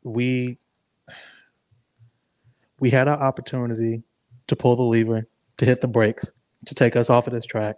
we 0.03 0.57
we 2.79 2.89
had 2.89 3.07
our 3.07 3.17
opportunity 3.21 4.03
to 4.47 4.55
pull 4.55 4.75
the 4.75 4.81
lever 4.83 5.27
to 5.57 5.65
hit 5.65 5.79
the 5.81 5.87
brakes 5.87 6.31
to 6.65 6.75
take 6.75 6.95
us 6.97 7.09
off 7.09 7.27
of 7.27 7.33
this 7.33 7.45
track. 7.45 7.75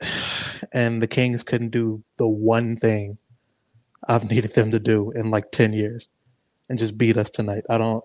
And 0.72 1.00
the 1.00 1.06
Kings 1.06 1.42
couldn't 1.42 1.70
do 1.70 2.02
the 2.18 2.26
one 2.28 2.76
thing 2.76 3.16
I've 4.06 4.28
needed 4.28 4.54
them 4.54 4.70
to 4.72 4.78
do 4.80 5.10
in 5.12 5.30
like 5.30 5.50
10 5.52 5.72
years 5.72 6.08
and 6.68 6.78
just 6.78 6.98
beat 6.98 7.16
us 7.16 7.30
tonight. 7.30 7.64
I 7.70 7.78
don't 7.78 8.04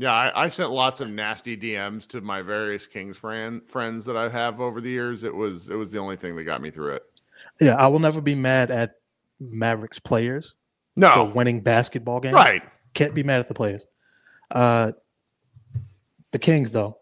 Yeah, 0.00 0.12
I, 0.12 0.44
I 0.44 0.48
sent 0.48 0.70
lots 0.70 1.00
of 1.00 1.10
nasty 1.10 1.56
DMs 1.56 2.06
to 2.08 2.20
my 2.20 2.40
various 2.40 2.86
Kings 2.86 3.16
friend, 3.18 3.60
friends 3.68 4.04
that 4.04 4.16
I 4.16 4.28
have 4.28 4.60
over 4.60 4.80
the 4.80 4.88
years. 4.88 5.24
It 5.24 5.34
was 5.34 5.68
it 5.68 5.74
was 5.74 5.90
the 5.90 5.98
only 5.98 6.16
thing 6.16 6.36
that 6.36 6.44
got 6.44 6.62
me 6.62 6.70
through 6.70 6.94
it. 6.94 7.02
yeah, 7.60 7.74
I 7.74 7.88
will 7.88 7.98
never 7.98 8.20
be 8.20 8.36
mad 8.36 8.70
at 8.70 8.94
Mavericks 9.40 9.98
players 9.98 10.54
for 11.14 11.24
winning 11.34 11.60
basketball 11.60 12.20
games. 12.20 12.34
right. 12.34 12.62
Can't 12.94 13.14
be 13.14 13.22
mad 13.24 13.40
at 13.40 13.48
the 13.48 13.54
players. 13.54 13.84
Uh 14.52 14.92
the 16.30 16.38
Kings 16.38 16.72
though. 16.72 16.98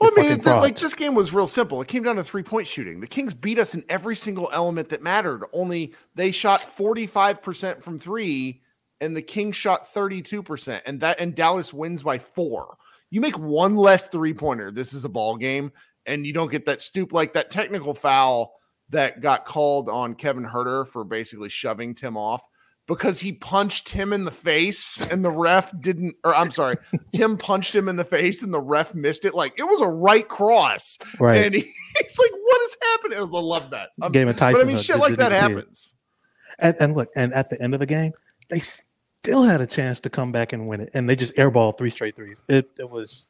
Well, 0.00 0.10
I 0.16 0.20
mean, 0.20 0.30
fucking 0.30 0.44
th- 0.44 0.56
like 0.56 0.76
this 0.76 0.94
game 0.94 1.14
was 1.14 1.32
real 1.32 1.46
simple. 1.48 1.80
It 1.82 1.88
came 1.88 2.02
down 2.04 2.16
to 2.16 2.24
three 2.24 2.42
point 2.42 2.66
shooting. 2.66 3.00
The 3.00 3.06
Kings 3.06 3.34
beat 3.34 3.58
us 3.58 3.74
in 3.74 3.84
every 3.88 4.14
single 4.14 4.48
element 4.52 4.90
that 4.90 5.02
mattered. 5.02 5.44
Only 5.52 5.94
they 6.14 6.30
shot 6.30 6.60
forty 6.60 7.06
five 7.06 7.42
percent 7.42 7.82
from 7.82 7.98
three, 7.98 8.60
and 9.00 9.16
the 9.16 9.22
Kings 9.22 9.56
shot 9.56 9.88
thirty 9.92 10.22
two 10.22 10.42
percent, 10.42 10.82
and 10.86 11.00
that 11.00 11.20
and 11.20 11.34
Dallas 11.34 11.72
wins 11.72 12.02
by 12.02 12.18
four. 12.18 12.76
You 13.10 13.20
make 13.20 13.38
one 13.38 13.76
less 13.76 14.08
three 14.08 14.34
pointer. 14.34 14.70
This 14.70 14.92
is 14.92 15.04
a 15.04 15.08
ball 15.08 15.36
game, 15.36 15.72
and 16.06 16.26
you 16.26 16.32
don't 16.32 16.50
get 16.50 16.66
that 16.66 16.82
stoop 16.82 17.12
like 17.12 17.34
that 17.34 17.50
technical 17.50 17.94
foul 17.94 18.54
that 18.90 19.20
got 19.20 19.46
called 19.46 19.88
on 19.88 20.14
Kevin 20.14 20.46
Huerter 20.46 20.86
for 20.86 21.04
basically 21.04 21.48
shoving 21.48 21.94
Tim 21.94 22.16
off 22.16 22.42
because 22.88 23.20
he 23.20 23.32
punched 23.32 23.90
him 23.90 24.14
in 24.14 24.24
the 24.24 24.30
face 24.30 24.98
and 25.12 25.22
the 25.22 25.30
ref 25.30 25.78
didn't 25.80 26.16
or 26.24 26.34
I'm 26.34 26.50
sorry, 26.50 26.76
Tim 27.12 27.36
punched 27.36 27.74
him 27.74 27.88
in 27.88 27.96
the 27.96 28.04
face 28.04 28.42
and 28.42 28.52
the 28.52 28.60
ref 28.60 28.94
missed 28.94 29.24
it. 29.24 29.34
Like 29.34 29.52
it 29.58 29.64
was 29.64 29.80
a 29.80 29.86
right 29.86 30.26
cross. 30.26 30.98
Right. 31.20 31.44
And 31.44 31.54
he, 31.54 31.60
he's 32.00 32.18
like, 32.18 32.30
what 32.32 32.62
is 32.62 32.76
happening? 32.82 33.18
I 33.18 33.22
love 33.22 33.70
that. 33.70 33.90
Um, 34.02 34.10
Game 34.10 34.28
of 34.28 34.36
Tyson. 34.36 34.58
but 34.58 34.64
I 34.64 34.66
mean, 34.66 34.78
shit 34.78 34.98
like 34.98 35.16
that 35.16 35.28
didn't 35.28 35.42
see 35.42 35.52
it. 35.52 35.56
happens. 35.56 35.94
And, 36.58 36.76
and 36.80 36.96
look, 36.96 37.10
and 37.14 37.32
at 37.34 37.50
the 37.50 37.62
end 37.62 37.74
of 37.74 37.80
the 37.80 37.86
game, 37.86 38.12
they 38.48 38.60
still 39.22 39.42
had 39.42 39.60
a 39.60 39.66
chance 39.66 40.00
to 40.00 40.10
come 40.10 40.32
back 40.32 40.52
and 40.52 40.68
win 40.68 40.80
it, 40.80 40.90
and 40.94 41.08
they 41.08 41.16
just 41.16 41.34
airballed 41.36 41.78
three 41.78 41.90
straight 41.90 42.16
threes. 42.16 42.42
It 42.48 42.70
it 42.78 42.88
was 42.88 43.26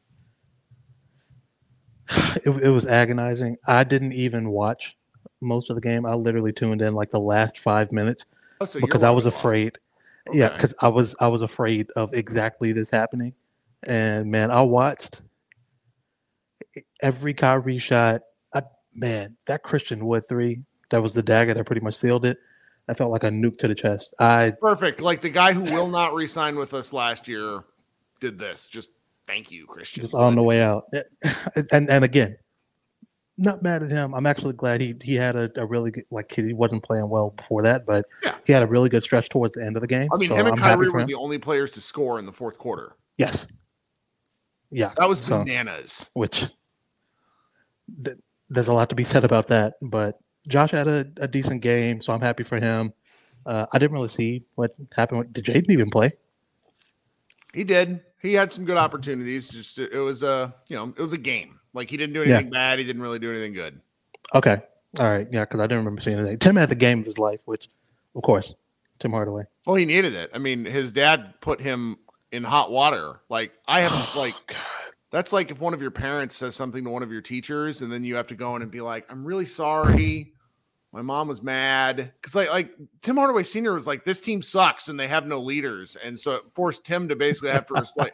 it, 2.45 2.50
it 2.62 2.71
was 2.71 2.87
agonizing. 2.87 3.57
I 3.66 3.85
didn't 3.85 4.12
even 4.12 4.50
watch 4.50 4.97
most 5.40 5.71
of 5.71 5.76
the 5.76 5.83
game. 5.83 6.07
I 6.07 6.14
literally 6.14 6.52
tuned 6.52 6.83
in 6.83 6.95
like 6.95 7.11
the 7.11 7.21
last 7.21 7.59
five 7.59 7.92
minutes 7.92 8.25
Oh, 8.61 8.66
so 8.66 8.80
because 8.80 9.02
I 9.02 9.11
was 9.11 9.26
afraid. 9.26 9.78
Yeah, 10.33 10.52
because 10.52 10.75
I 10.80 10.88
was 10.88 11.14
I 11.21 11.28
was 11.28 11.42
afraid 11.42 11.90
of 11.97 12.12
exactly 12.12 12.73
this 12.73 12.90
happening, 12.90 13.35
and 13.87 14.30
man, 14.30 14.50
I 14.50 14.62
watched 14.62 15.23
every 17.00 17.35
Kyrie 17.35 17.78
shot. 17.78 18.23
I, 18.52 18.62
man, 18.95 19.37
that 19.47 19.62
Christian 19.62 20.04
Wood 20.07 20.25
three 20.28 20.62
that 20.90 21.02
was 21.02 21.14
the 21.14 21.23
dagger 21.23 21.54
that 21.54 21.64
pretty 21.64 21.80
much 21.80 21.95
sealed 21.95 22.26
it. 22.26 22.38
I 22.88 22.95
felt 22.95 23.11
like 23.12 23.25
a 23.25 23.28
nuke 23.28 23.57
to 23.59 23.68
the 23.68 23.75
chest. 23.75 24.14
I 24.18 24.52
Perfect. 24.61 25.00
Like 25.00 25.21
the 25.21 25.28
guy 25.30 25.52
who 25.52 25.61
will 25.62 25.88
not 25.88 26.14
resign 26.14 26.57
with 26.57 26.73
us 26.75 26.92
last 26.92 27.28
year 27.28 27.64
did 28.21 28.38
this. 28.38 28.66
Just 28.66 28.92
thank 29.26 29.50
you, 29.50 29.66
Christian. 29.66 30.02
just 30.02 30.14
on 30.14 30.35
the 30.35 30.42
way 30.42 30.62
out, 30.62 30.85
and 31.73 31.90
and 31.90 32.04
again, 32.04 32.37
not 33.37 33.62
mad 33.62 33.83
at 33.83 33.90
him. 33.90 34.14
I'm 34.14 34.26
actually 34.26 34.54
glad 34.54 34.80
he 34.80 34.95
he 35.02 35.14
had 35.14 35.37
a, 35.37 35.50
a 35.57 35.66
really 35.66 35.90
good 35.90 36.04
like 36.11 36.33
he 36.33 36.52
wasn't 36.54 36.83
playing 36.83 37.09
well 37.09 37.30
before 37.37 37.62
that, 37.62 37.85
but 37.87 38.07
Yeah. 38.25 38.35
he 38.47 38.52
had 38.52 38.62
a 38.62 38.66
really 38.66 38.88
good 38.88 39.02
stretch 39.02 39.28
towards 39.28 39.52
the 39.52 39.64
end 39.64 39.76
of 39.76 39.83
the 39.83 39.87
game. 39.87 40.09
I 40.12 40.16
mean, 40.16 40.28
so 40.30 40.35
him 40.37 40.47
and 40.47 40.54
I'm 40.57 40.61
Kyrie 40.62 40.88
were 40.88 41.00
him. 41.00 41.07
the 41.07 41.14
only 41.14 41.38
players 41.38 41.73
to 41.73 41.80
score 41.80 42.18
in 42.18 42.25
the 42.25 42.33
fourth 42.33 42.59
quarter. 42.59 42.97
yes, 43.18 43.47
yeah, 44.71 44.92
That 44.99 45.09
was 45.09 45.21
So- 45.21 45.38
bananas. 45.45 46.09
which 46.14 46.47
th- 48.04 48.16
there's 48.49 48.68
a 48.68 48.73
lot 48.73 48.88
to 48.90 48.95
be 48.95 49.04
said 49.04 49.25
about 49.25 49.49
that. 49.49 49.75
But 49.83 50.18
Josh 50.49 50.71
had 50.73 50.88
a, 50.88 51.07
a 51.19 51.28
decent 51.28 51.62
game, 51.62 52.02
so 52.02 52.12
I'm 52.12 52.21
happy 52.21 52.43
for 52.43 52.59
him. 52.59 52.93
Uh, 53.47 53.67
I 53.73 53.78
didn't 53.78 53.93
really 53.95 54.09
see 54.09 54.45
what 54.57 54.75
happened. 54.97 55.33
Did 55.33 55.45
Jaden 55.45 55.71
even 55.71 55.90
play? 55.90 56.12
He 57.55 57.64
did. 57.64 58.00
He 58.21 58.35
had 58.35 58.52
some 58.52 58.64
good 58.64 58.76
opportunities. 58.76 59.49
Just 59.49 59.78
it 59.78 59.99
was 59.99 60.23
a 60.23 60.55
you 60.69 60.76
know 60.76 60.93
it 60.97 61.00
was 61.00 61.12
a 61.12 61.19
game. 61.19 61.61
Like 61.73 61.88
he 61.90 61.97
didn't 61.97 62.14
do 62.14 62.21
Yeah. 62.25 62.35
anything 62.37 62.50
bad. 62.50 62.78
He 62.78 62.85
didn't 62.85 63.02
really 63.02 63.19
do 63.19 63.31
anything 63.31 63.52
good. 63.52 63.81
Okay, 64.35 64.59
all 64.99 65.11
right, 65.11 65.26
yeah, 65.31 65.40
because 65.45 65.61
I 65.61 65.64
didn't 65.64 65.78
remember 65.78 66.00
seeing 66.02 66.19
anything. 66.19 66.38
Tim 66.38 66.57
had 66.57 66.69
the 66.69 66.75
game 66.75 66.99
of 67.00 67.07
his 67.07 67.19
life, 67.19 67.40
which, 67.47 67.71
of 68.14 68.23
course, 68.23 68.55
Tim 68.99 69.12
Hardaway. 69.12 69.45
Well, 69.67 69.76
he 69.76 69.87
needed 69.87 70.14
it. 70.14 70.31
I 70.35 70.38
mean, 70.38 70.64
his 70.67 70.93
dad 70.93 71.35
put 71.40 71.61
him 71.61 71.97
in 72.33 72.45
hot 72.45 72.71
water. 72.71 73.14
Like 73.31 73.52
I 73.67 73.81
haven't 73.81 74.14
like 74.21 74.35
that's 75.11 75.33
like 75.33 75.50
if 75.50 75.61
one 75.61 75.73
of 75.73 75.81
your 75.81 75.90
parents 75.90 76.37
says 76.37 76.55
something 76.55 76.85
to 76.85 76.90
one 76.90 77.02
of 77.02 77.11
your 77.11 77.23
teachers, 77.23 77.81
and 77.81 77.90
then 77.90 78.05
you 78.05 78.17
have 78.17 78.26
to 78.26 78.35
go 78.35 78.55
in 78.57 78.62
and 78.62 78.71
be 78.71 78.81
like, 78.83 79.07
"I'm 79.11 79.25
really 79.25 79.47
sorry." 79.47 80.33
My 80.92 81.02
mom 81.02 81.28
was 81.28 81.42
mad 81.42 82.12
because 82.21 82.35
like 82.35 82.50
like 82.50 82.71
Tim 83.02 83.16
Hardaway 83.16 83.42
Sr. 83.42 83.75
was 83.75 83.87
like, 83.87 84.04
"This 84.04 84.21
team 84.21 84.40
sucks 84.40 84.88
and 84.88 84.99
they 84.99 85.09
have 85.09 85.26
no 85.26 85.40
leaders," 85.40 85.97
and 86.02 86.18
so 86.18 86.37
it 86.37 86.42
forced 86.54 86.85
Tim 86.85 87.09
to 87.09 87.16
basically 87.16 87.50
have 87.50 87.66
to 87.66 87.75
explain. 87.76 88.11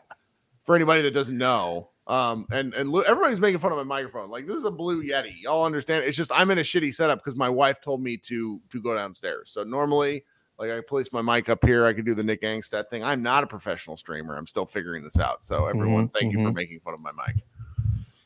For 0.64 0.74
anybody 0.74 1.02
that 1.02 1.10
doesn't 1.10 1.36
know, 1.36 1.90
um, 2.06 2.46
and 2.50 2.72
and 2.72 2.94
everybody's 3.06 3.38
making 3.38 3.58
fun 3.58 3.70
of 3.70 3.76
my 3.76 3.84
microphone. 3.84 4.30
Like 4.30 4.46
this 4.46 4.56
is 4.56 4.64
a 4.64 4.70
Blue 4.70 5.04
Yeti. 5.04 5.42
Y'all 5.42 5.62
understand? 5.66 6.04
It's 6.04 6.16
just 6.16 6.32
I'm 6.32 6.50
in 6.50 6.56
a 6.56 6.62
shitty 6.62 6.94
setup 6.94 7.18
because 7.18 7.36
my 7.36 7.50
wife 7.50 7.82
told 7.82 8.02
me 8.02 8.16
to 8.16 8.60
to 8.70 8.80
go 8.80 8.94
downstairs. 8.94 9.50
So 9.50 9.62
normally, 9.62 10.24
like 10.58 10.70
I 10.70 10.80
place 10.80 11.12
my 11.12 11.20
mic 11.20 11.50
up 11.50 11.62
here, 11.66 11.84
I 11.84 11.92
could 11.92 12.06
do 12.06 12.14
the 12.14 12.24
Nick 12.24 12.40
Angstadt 12.40 12.88
thing. 12.88 13.04
I'm 13.04 13.22
not 13.22 13.44
a 13.44 13.46
professional 13.46 13.98
streamer. 13.98 14.38
I'm 14.38 14.46
still 14.46 14.64
figuring 14.64 15.04
this 15.04 15.18
out. 15.18 15.44
So 15.44 15.66
everyone, 15.66 16.08
Mhm, 16.08 16.12
thank 16.14 16.32
you 16.32 16.42
for 16.42 16.50
mhm. 16.50 16.54
making 16.54 16.80
fun 16.80 16.94
of 16.94 17.02
my 17.02 17.12
mic. 17.12 17.36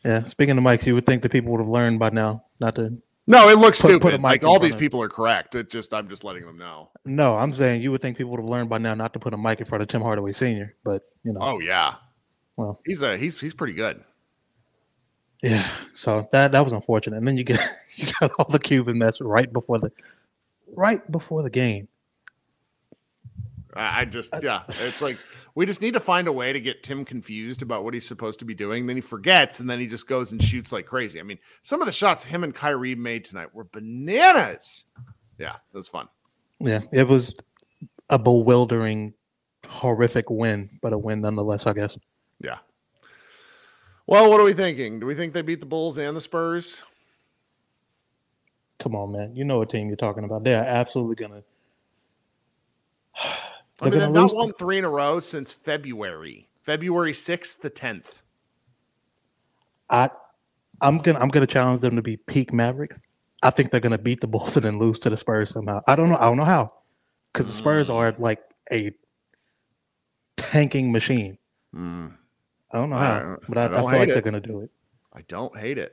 Yeah, 0.05 0.25
speaking 0.27 0.57
of 0.57 0.63
mics, 0.63 0.87
you 0.87 0.95
would 0.95 1.05
think 1.05 1.23
that 1.23 1.33
people 1.33 1.51
would 1.51 1.61
have 1.61 1.69
learned 1.69 1.99
by 1.99 2.11
now 2.11 2.45
not 2.61 2.77
to. 2.77 2.97
No, 3.31 3.49
it 3.51 3.59
looks 3.59 3.81
Put- 3.81 3.89
stupid. 3.91 4.11
put 4.13 4.21
like 4.23 4.43
all 4.43 4.59
these 4.59 4.73
of- 4.75 4.81
people 4.81 5.03
are 5.03 5.09
correct. 5.09 5.55
It 5.55 5.71
just 5.71 5.93
I'm 5.93 6.09
just 6.09 6.25
letting 6.25 6.45
them 6.47 6.57
know. 6.59 6.89
No, 7.05 7.37
I'm 7.37 7.53
saying 7.53 7.83
you 7.83 7.91
would 7.93 8.01
think 8.01 8.17
people 8.17 8.31
would 8.33 8.41
have 8.41 8.49
learned 8.49 8.71
by 8.71 8.79
now 8.79 8.95
not 8.95 9.13
to 9.13 9.19
put 9.19 9.35
a 9.35 9.37
mic 9.39 9.61
in 9.61 9.67
front 9.67 9.83
of 9.83 9.89
Tim 9.89 10.01
Hardaway 10.03 10.33
Sr. 10.33 10.75
But 10.83 11.03
you 11.25 11.33
know, 11.35 11.41
Oh 11.43 11.61
yeah. 11.61 11.95
Well. 12.57 12.81
he's 12.85 13.03
a 13.03 13.17
he's 13.17 13.39
he's 13.41 13.55
pretty 13.55 13.75
good. 13.75 14.03
yeah. 15.43 15.69
So 15.95 16.27
that 16.33 16.53
that 16.53 16.65
was 16.65 16.73
unfortunate. 16.73 17.19
And 17.19 17.29
then 17.29 17.37
you 17.37 17.45
get 17.45 17.61
you 17.97 18.07
got 18.19 18.31
all 18.39 18.47
the 18.49 18.59
Cuban 18.59 18.99
mess 18.99 19.21
right 19.21 19.53
before 19.53 19.79
the 19.79 19.93
right 20.75 21.09
before 21.13 21.43
the 21.43 21.51
game. 21.51 21.87
I 23.75 24.01
I 24.01 24.05
just 24.07 24.33
yeah, 24.43 24.63
it's 24.69 25.03
like 25.03 25.19
we 25.55 25.67
just 25.67 25.83
need 25.83 25.95
to 25.95 26.01
find 26.01 26.29
a 26.29 26.33
way 26.33 26.53
to 26.53 26.61
get 26.61 26.83
Tim 26.83 27.05
confused 27.05 27.63
about 27.63 27.85
what 27.85 27.95
he's 27.95 28.07
supposed 28.07 28.39
to 28.41 28.45
be 28.45 28.55
doing. 28.55 28.87
Then 28.87 28.97
he 28.97 29.03
forgets, 29.03 29.61
and 29.61 29.69
then 29.69 29.81
he 29.81 29.87
just 29.87 30.07
goes 30.07 30.33
and 30.33 30.43
shoots 30.43 30.73
like 30.73 30.87
crazy. 30.87 31.21
I 31.21 31.23
mean, 31.23 31.39
some 31.63 31.81
of 31.81 31.87
the 31.87 31.93
shots 31.93 32.25
him 32.25 32.45
and 32.45 32.55
Kyrie 32.55 32.95
made 32.95 33.25
tonight 33.25 33.55
were 33.55 33.65
bananas. 33.65 34.85
Yeah, 35.39 35.55
it 35.73 35.77
was 35.77 35.89
fun. 35.89 36.09
Yeah, 36.61 36.81
it 36.93 37.07
was 37.07 37.35
a 38.11 38.19
bewildering, 38.19 39.15
horrific 39.69 40.31
win, 40.31 40.71
but 40.83 40.93
a 40.93 40.99
win 40.99 41.21
nonetheless. 41.21 41.67
I 41.67 41.73
guess. 41.73 41.97
Yeah. 42.41 42.59
Well, 44.07 44.31
what 44.31 44.41
are 44.41 44.45
we 44.45 44.55
thinking? 44.55 45.01
Do 45.01 45.07
we 45.07 45.15
think 45.15 45.35
they 45.35 45.43
beat 45.43 45.61
the 45.61 45.67
Bulls 45.67 45.99
and 45.99 46.17
the 46.17 46.21
Spurs? 46.21 46.83
Come 48.79 48.95
on, 48.95 49.13
man. 49.13 49.37
You 49.37 49.45
know 49.45 49.59
what 49.59 49.71
team 49.71 49.89
you're 49.89 49.97
talking 49.97 50.25
about. 50.25 50.45
They 50.45 50.55
are 50.55 50.65
absolutely 50.65 51.17
gonna. 51.17 51.43
I 53.23 53.48
They're 53.79 53.91
mean, 53.91 54.01
gonna 54.01 54.13
they've 54.13 54.23
not 54.23 54.35
won 54.35 54.53
three 54.55 54.79
in 54.79 54.85
a 54.85 54.91
row 54.91 55.21
since 55.21 55.53
February, 55.53 56.49
February 56.63 57.13
sixth 57.13 57.61
to 57.63 57.71
tenth. 57.71 58.23
I, 59.91 60.11
I'm 60.81 60.99
gonna 60.99 61.19
I'm 61.19 61.29
gonna 61.29 61.47
challenge 61.47 61.81
them 61.81 61.97
to 61.97 62.03
be 62.03 62.17
peak 62.17 62.53
Mavericks. 62.53 63.01
I 63.43 63.51
think 63.51 63.71
they're 63.71 63.81
gonna 63.81 63.99
beat 63.99 64.21
the 64.21 64.27
Bulls 64.27 64.57
and 64.57 64.65
then 64.65 64.79
lose 64.79 64.99
to 65.01 65.11
the 65.11 65.17
Spurs 65.17 65.51
somehow. 65.51 65.81
I 65.87 65.95
don't 65.97 66.09
know. 66.11 66.17
I 66.17 66.25
don't 66.25 66.37
know 66.37 66.45
how, 66.45 66.69
because 67.33 67.47
the 67.47 67.53
Spurs 67.53 67.89
are 67.89 68.15
like 68.19 68.43
a 68.73 68.91
tanking 70.37 70.91
machine. 70.93 71.39
Mm, 71.75 72.15
I 72.73 72.79
don't 72.79 72.91
know 72.91 72.97
I- 72.97 73.05
how, 73.05 73.37
but 73.49 73.59
I, 73.59 73.63
I 73.63 73.67
I, 73.67 73.71
feel 73.77 73.85
like 74.01 74.09
it. 74.09 74.13
they're 74.13 74.23
gonna 74.23 74.41
do 74.41 74.61
it. 74.61 74.71
I 75.15 75.23
don't 75.29 75.57
hate 75.57 75.79
it. 75.79 75.93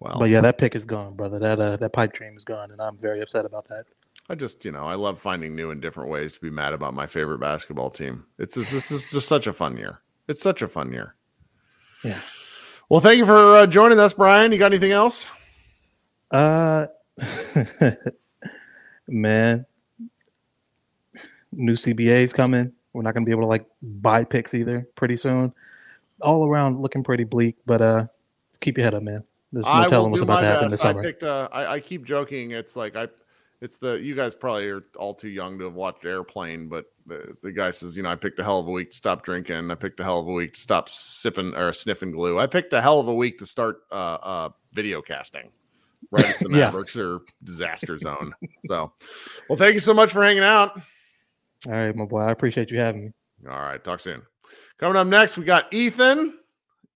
Well, 0.00 0.16
But 0.18 0.30
yeah, 0.30 0.40
that 0.42 0.58
pick 0.58 0.76
is 0.76 0.84
gone, 0.84 1.14
brother. 1.14 1.40
That 1.40 1.58
uh, 1.58 1.76
that 1.76 1.92
pipe 1.92 2.12
dream 2.12 2.36
is 2.36 2.44
gone, 2.44 2.70
and 2.70 2.80
I'm 2.80 2.96
very 2.98 3.20
upset 3.20 3.44
about 3.44 3.68
that. 3.68 3.84
I 4.28 4.34
just, 4.34 4.64
you 4.64 4.72
know, 4.72 4.84
I 4.84 4.94
love 4.94 5.18
finding 5.18 5.56
new 5.56 5.70
and 5.70 5.80
different 5.80 6.10
ways 6.10 6.34
to 6.34 6.40
be 6.40 6.50
mad 6.50 6.74
about 6.74 6.92
my 6.92 7.06
favorite 7.06 7.38
basketball 7.38 7.90
team. 7.90 8.26
It's 8.38 8.54
just, 8.54 8.72
it's 8.74 8.88
just, 8.90 9.10
just 9.10 9.26
such 9.28 9.46
a 9.46 9.52
fun 9.52 9.76
year. 9.76 10.00
It's 10.28 10.42
such 10.42 10.60
a 10.60 10.68
fun 10.68 10.92
year. 10.92 11.14
Yeah. 12.04 12.20
Well, 12.90 13.00
thank 13.00 13.18
you 13.18 13.26
for 13.26 13.56
uh, 13.56 13.66
joining 13.66 13.98
us, 13.98 14.12
Brian. 14.12 14.52
You 14.52 14.58
got 14.58 14.72
anything 14.72 14.92
else? 14.92 15.28
Uh, 16.30 16.86
man, 19.08 19.64
new 21.52 21.72
CBA's 21.72 22.32
coming. 22.32 22.72
We're 22.92 23.02
not 23.02 23.14
gonna 23.14 23.26
be 23.26 23.32
able 23.32 23.42
to 23.42 23.48
like 23.48 23.66
buy 23.82 24.24
picks 24.24 24.54
either 24.54 24.86
pretty 24.94 25.16
soon. 25.16 25.52
All 26.20 26.46
around 26.46 26.80
looking 26.80 27.04
pretty 27.04 27.24
bleak, 27.24 27.56
but 27.64 27.80
uh, 27.80 28.06
keep 28.60 28.76
your 28.76 28.84
head 28.84 28.94
up, 28.94 29.02
man. 29.02 29.24
There's 29.52 29.64
no 29.64 29.70
I 29.72 29.86
telling 29.86 30.10
what's 30.10 30.22
about 30.22 30.40
to 30.40 30.46
happen 30.46 30.64
best. 30.66 30.72
this 30.72 30.80
I 30.80 30.90
summer. 30.90 31.02
picked. 31.02 31.22
Uh, 31.22 31.48
I, 31.52 31.74
I 31.74 31.80
keep 31.80 32.04
joking. 32.04 32.50
It's 32.50 32.76
like 32.76 32.96
I, 32.96 33.08
It's 33.60 33.78
the 33.78 33.94
you 33.94 34.14
guys 34.14 34.36
probably 34.36 34.68
are 34.68 34.84
all 34.96 35.14
too 35.14 35.28
young 35.28 35.58
to 35.58 35.64
have 35.64 35.74
watched 35.74 36.04
Airplane, 36.04 36.68
but 36.68 36.88
the, 37.06 37.36
the 37.42 37.50
guy 37.50 37.70
says, 37.72 37.96
you 37.96 38.04
know, 38.04 38.08
I 38.08 38.14
picked 38.14 38.38
a 38.38 38.44
hell 38.44 38.60
of 38.60 38.68
a 38.68 38.70
week 38.70 38.92
to 38.92 38.96
stop 38.96 39.24
drinking. 39.24 39.70
I 39.70 39.74
picked 39.74 39.98
a 39.98 40.04
hell 40.04 40.20
of 40.20 40.28
a 40.28 40.32
week 40.32 40.54
to 40.54 40.60
stop 40.60 40.88
sipping 40.88 41.54
or 41.54 41.72
sniffing 41.72 42.12
glue. 42.12 42.38
I 42.38 42.46
picked 42.46 42.72
a 42.72 42.80
hell 42.80 43.00
of 43.00 43.08
a 43.08 43.14
week 43.14 43.38
to 43.38 43.46
start 43.46 43.80
uh, 43.90 44.18
uh, 44.22 44.48
video 44.72 45.02
casting. 45.02 45.50
Right 46.12 46.24
as 46.24 46.38
the 46.38 46.48
Yeah. 46.52 46.66
Mavericks 46.66 46.96
are 46.96 47.18
disaster 47.42 47.98
zone. 47.98 48.32
So, 48.66 48.92
well, 49.48 49.58
thank 49.58 49.74
you 49.74 49.80
so 49.80 49.92
much 49.92 50.12
for 50.12 50.22
hanging 50.22 50.44
out. 50.44 50.80
All 51.66 51.72
right, 51.72 51.94
my 51.96 52.04
boy. 52.04 52.20
I 52.20 52.30
appreciate 52.30 52.70
you 52.70 52.78
having 52.78 53.06
me. 53.06 53.12
All 53.50 53.58
right, 53.58 53.82
talk 53.82 53.98
soon. 53.98 54.22
Coming 54.78 54.96
up 54.96 55.08
next, 55.08 55.36
we 55.36 55.44
got 55.44 55.72
Ethan. 55.74 56.38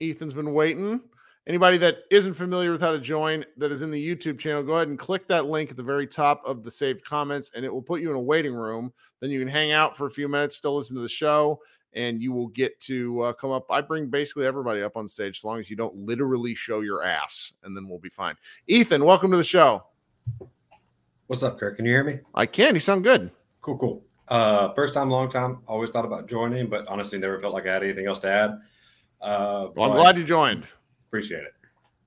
Ethan's 0.01 0.35
been 0.35 0.55
waiting. 0.55 1.01
Anybody 1.45 1.77
that 1.79 2.05
isn't 2.09 2.35
familiar 2.35 2.71
with 2.71 2.81
how 2.81 2.93
to 2.93 3.01
join 3.01 3.45
that 3.57 3.73
is 3.73 3.83
in 3.83 3.91
the 3.91 4.01
YouTube 4.01 4.39
channel, 4.39 4.63
go 4.63 4.75
ahead 4.75 4.87
and 4.87 4.97
click 4.97 5.27
that 5.27 5.47
link 5.47 5.71
at 5.71 5.77
the 5.77 5.83
very 5.83 6.07
top 6.07 6.41
of 6.47 6.63
the 6.63 6.71
saved 6.71 7.05
comments, 7.05 7.51
and 7.57 7.65
it 7.65 7.73
will 7.73 7.83
put 7.83 8.01
you 8.01 8.11
in 8.11 8.17
a 8.17 8.21
waiting 8.21 8.55
room. 8.55 8.93
Then 9.19 9.31
you 9.31 9.41
can 9.41 9.49
hang 9.49 9.73
out 9.73 9.97
for 9.97 10.07
a 10.07 10.11
few 10.11 10.29
minutes, 10.29 10.55
still 10.55 10.77
listen 10.77 10.95
to 10.95 11.03
the 11.03 11.09
show, 11.09 11.61
and 11.95 12.23
you 12.23 12.31
will 12.31 12.47
get 12.47 12.79
to 12.83 13.23
uh, 13.23 13.33
come 13.33 13.51
up. 13.51 13.67
I 13.71 13.81
bring 13.81 14.07
basically 14.07 14.47
everybody 14.47 14.83
up 14.83 14.97
on 14.97 15.09
stage 15.09 15.39
as 15.39 15.45
long 15.45 15.59
as 15.59 15.69
you 15.69 15.75
don't 15.75 15.97
literally 15.97 16.55
show 16.55 16.79
your 16.81 17.03
ass, 17.03 17.55
and 17.65 17.77
then 17.77 17.89
we'll 17.89 17.99
be 17.99 18.09
fine. 18.09 18.37
Ethan, 18.69 19.05
welcome 19.05 19.33
to 19.33 19.37
the 19.37 19.43
show. 19.43 19.83
What's 21.27 21.43
up, 21.43 21.59
Kirk? 21.59 21.75
Can 21.77 21.87
you 21.87 21.91
hear 21.91 22.05
me? 22.05 22.21
I 22.37 22.47
can. 22.47 22.75
You 22.75 22.81
sound 22.81 23.03
good. 23.03 23.33
Cool, 23.63 23.79
cool. 23.79 24.05
Uh, 24.29 24.73
first 24.75 24.95
time, 24.95 25.11
long 25.11 25.29
time. 25.29 25.59
Always 25.67 25.91
thought 25.91 26.05
about 26.05 26.29
joining, 26.29 26.69
but 26.69 26.87
honestly, 26.87 27.19
never 27.19 27.41
felt 27.41 27.53
like 27.53 27.67
I 27.67 27.73
had 27.73 27.83
anything 27.83 28.07
else 28.07 28.21
to 28.21 28.29
add. 28.31 28.51
Uh, 29.21 29.71
Well, 29.75 29.91
I'm 29.91 29.97
glad 29.97 30.17
you 30.17 30.23
joined. 30.23 30.67
Appreciate 31.13 31.45
it. 31.45 31.53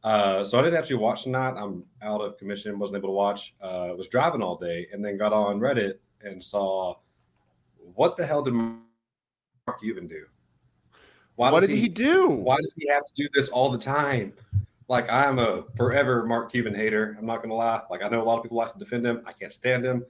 Uh, 0.04 0.44
so 0.44 0.58
I 0.60 0.64
didn't 0.64 0.80
actually 0.80 0.96
watch 0.96 1.26
tonight. 1.26 1.54
I'm 1.56 1.84
out 2.02 2.22
of 2.22 2.40
commission, 2.40 2.80
wasn't 2.80 2.98
able 2.98 3.10
to 3.10 3.14
watch. 3.14 3.54
Uh, 3.62 3.90
was 3.96 4.08
driving 4.08 4.42
all 4.42 4.58
day, 4.58 4.88
and 4.92 5.06
then 5.06 5.16
got 5.16 5.32
on 5.32 5.60
Reddit 5.60 6.00
and 6.22 6.44
saw 6.44 6.96
what 7.78 8.18
the 8.18 8.26
hell 8.26 8.42
did 8.42 8.56
Mark 8.56 8.82
Cuban 9.80 10.08
do? 10.08 10.26
Why 11.36 11.52
what 11.52 11.60
did 11.60 11.70
he 11.70 11.88
do? 11.88 12.30
Why 12.30 12.58
does 12.60 12.74
he 12.76 12.88
have 12.88 13.04
to 13.06 13.12
do 13.16 13.30
this 13.36 13.50
all 13.50 13.70
the 13.70 13.78
time? 13.78 14.34
Like 14.88 15.08
I'm 15.12 15.38
a 15.38 15.66
forever 15.78 16.26
Mark 16.26 16.52
Cuban 16.52 16.74
hater. 16.74 17.16
I'm 17.20 17.28
not 17.28 17.44
gonna 17.44 17.54
lie. 17.54 17.82
Like 17.92 18.02
I 18.02 18.08
know 18.08 18.24
a 18.24 18.26
lot 18.26 18.38
of 18.38 18.44
people 18.44 18.58
like 18.58 18.74
to 18.74 18.80
defend 18.80 19.06
him. 19.06 19.22
I 19.28 19.34
can't 19.34 19.54
stand 19.54 19.86
him. 19.86 20.04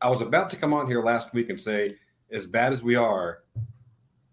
I 0.00 0.08
was 0.08 0.20
about 0.20 0.50
to 0.50 0.56
come 0.56 0.74
on 0.74 0.88
here 0.88 1.00
last 1.00 1.32
week 1.32 1.48
and 1.48 1.60
say, 1.60 1.94
as 2.32 2.44
bad 2.44 2.72
as 2.72 2.82
we 2.82 2.96
are, 2.96 3.44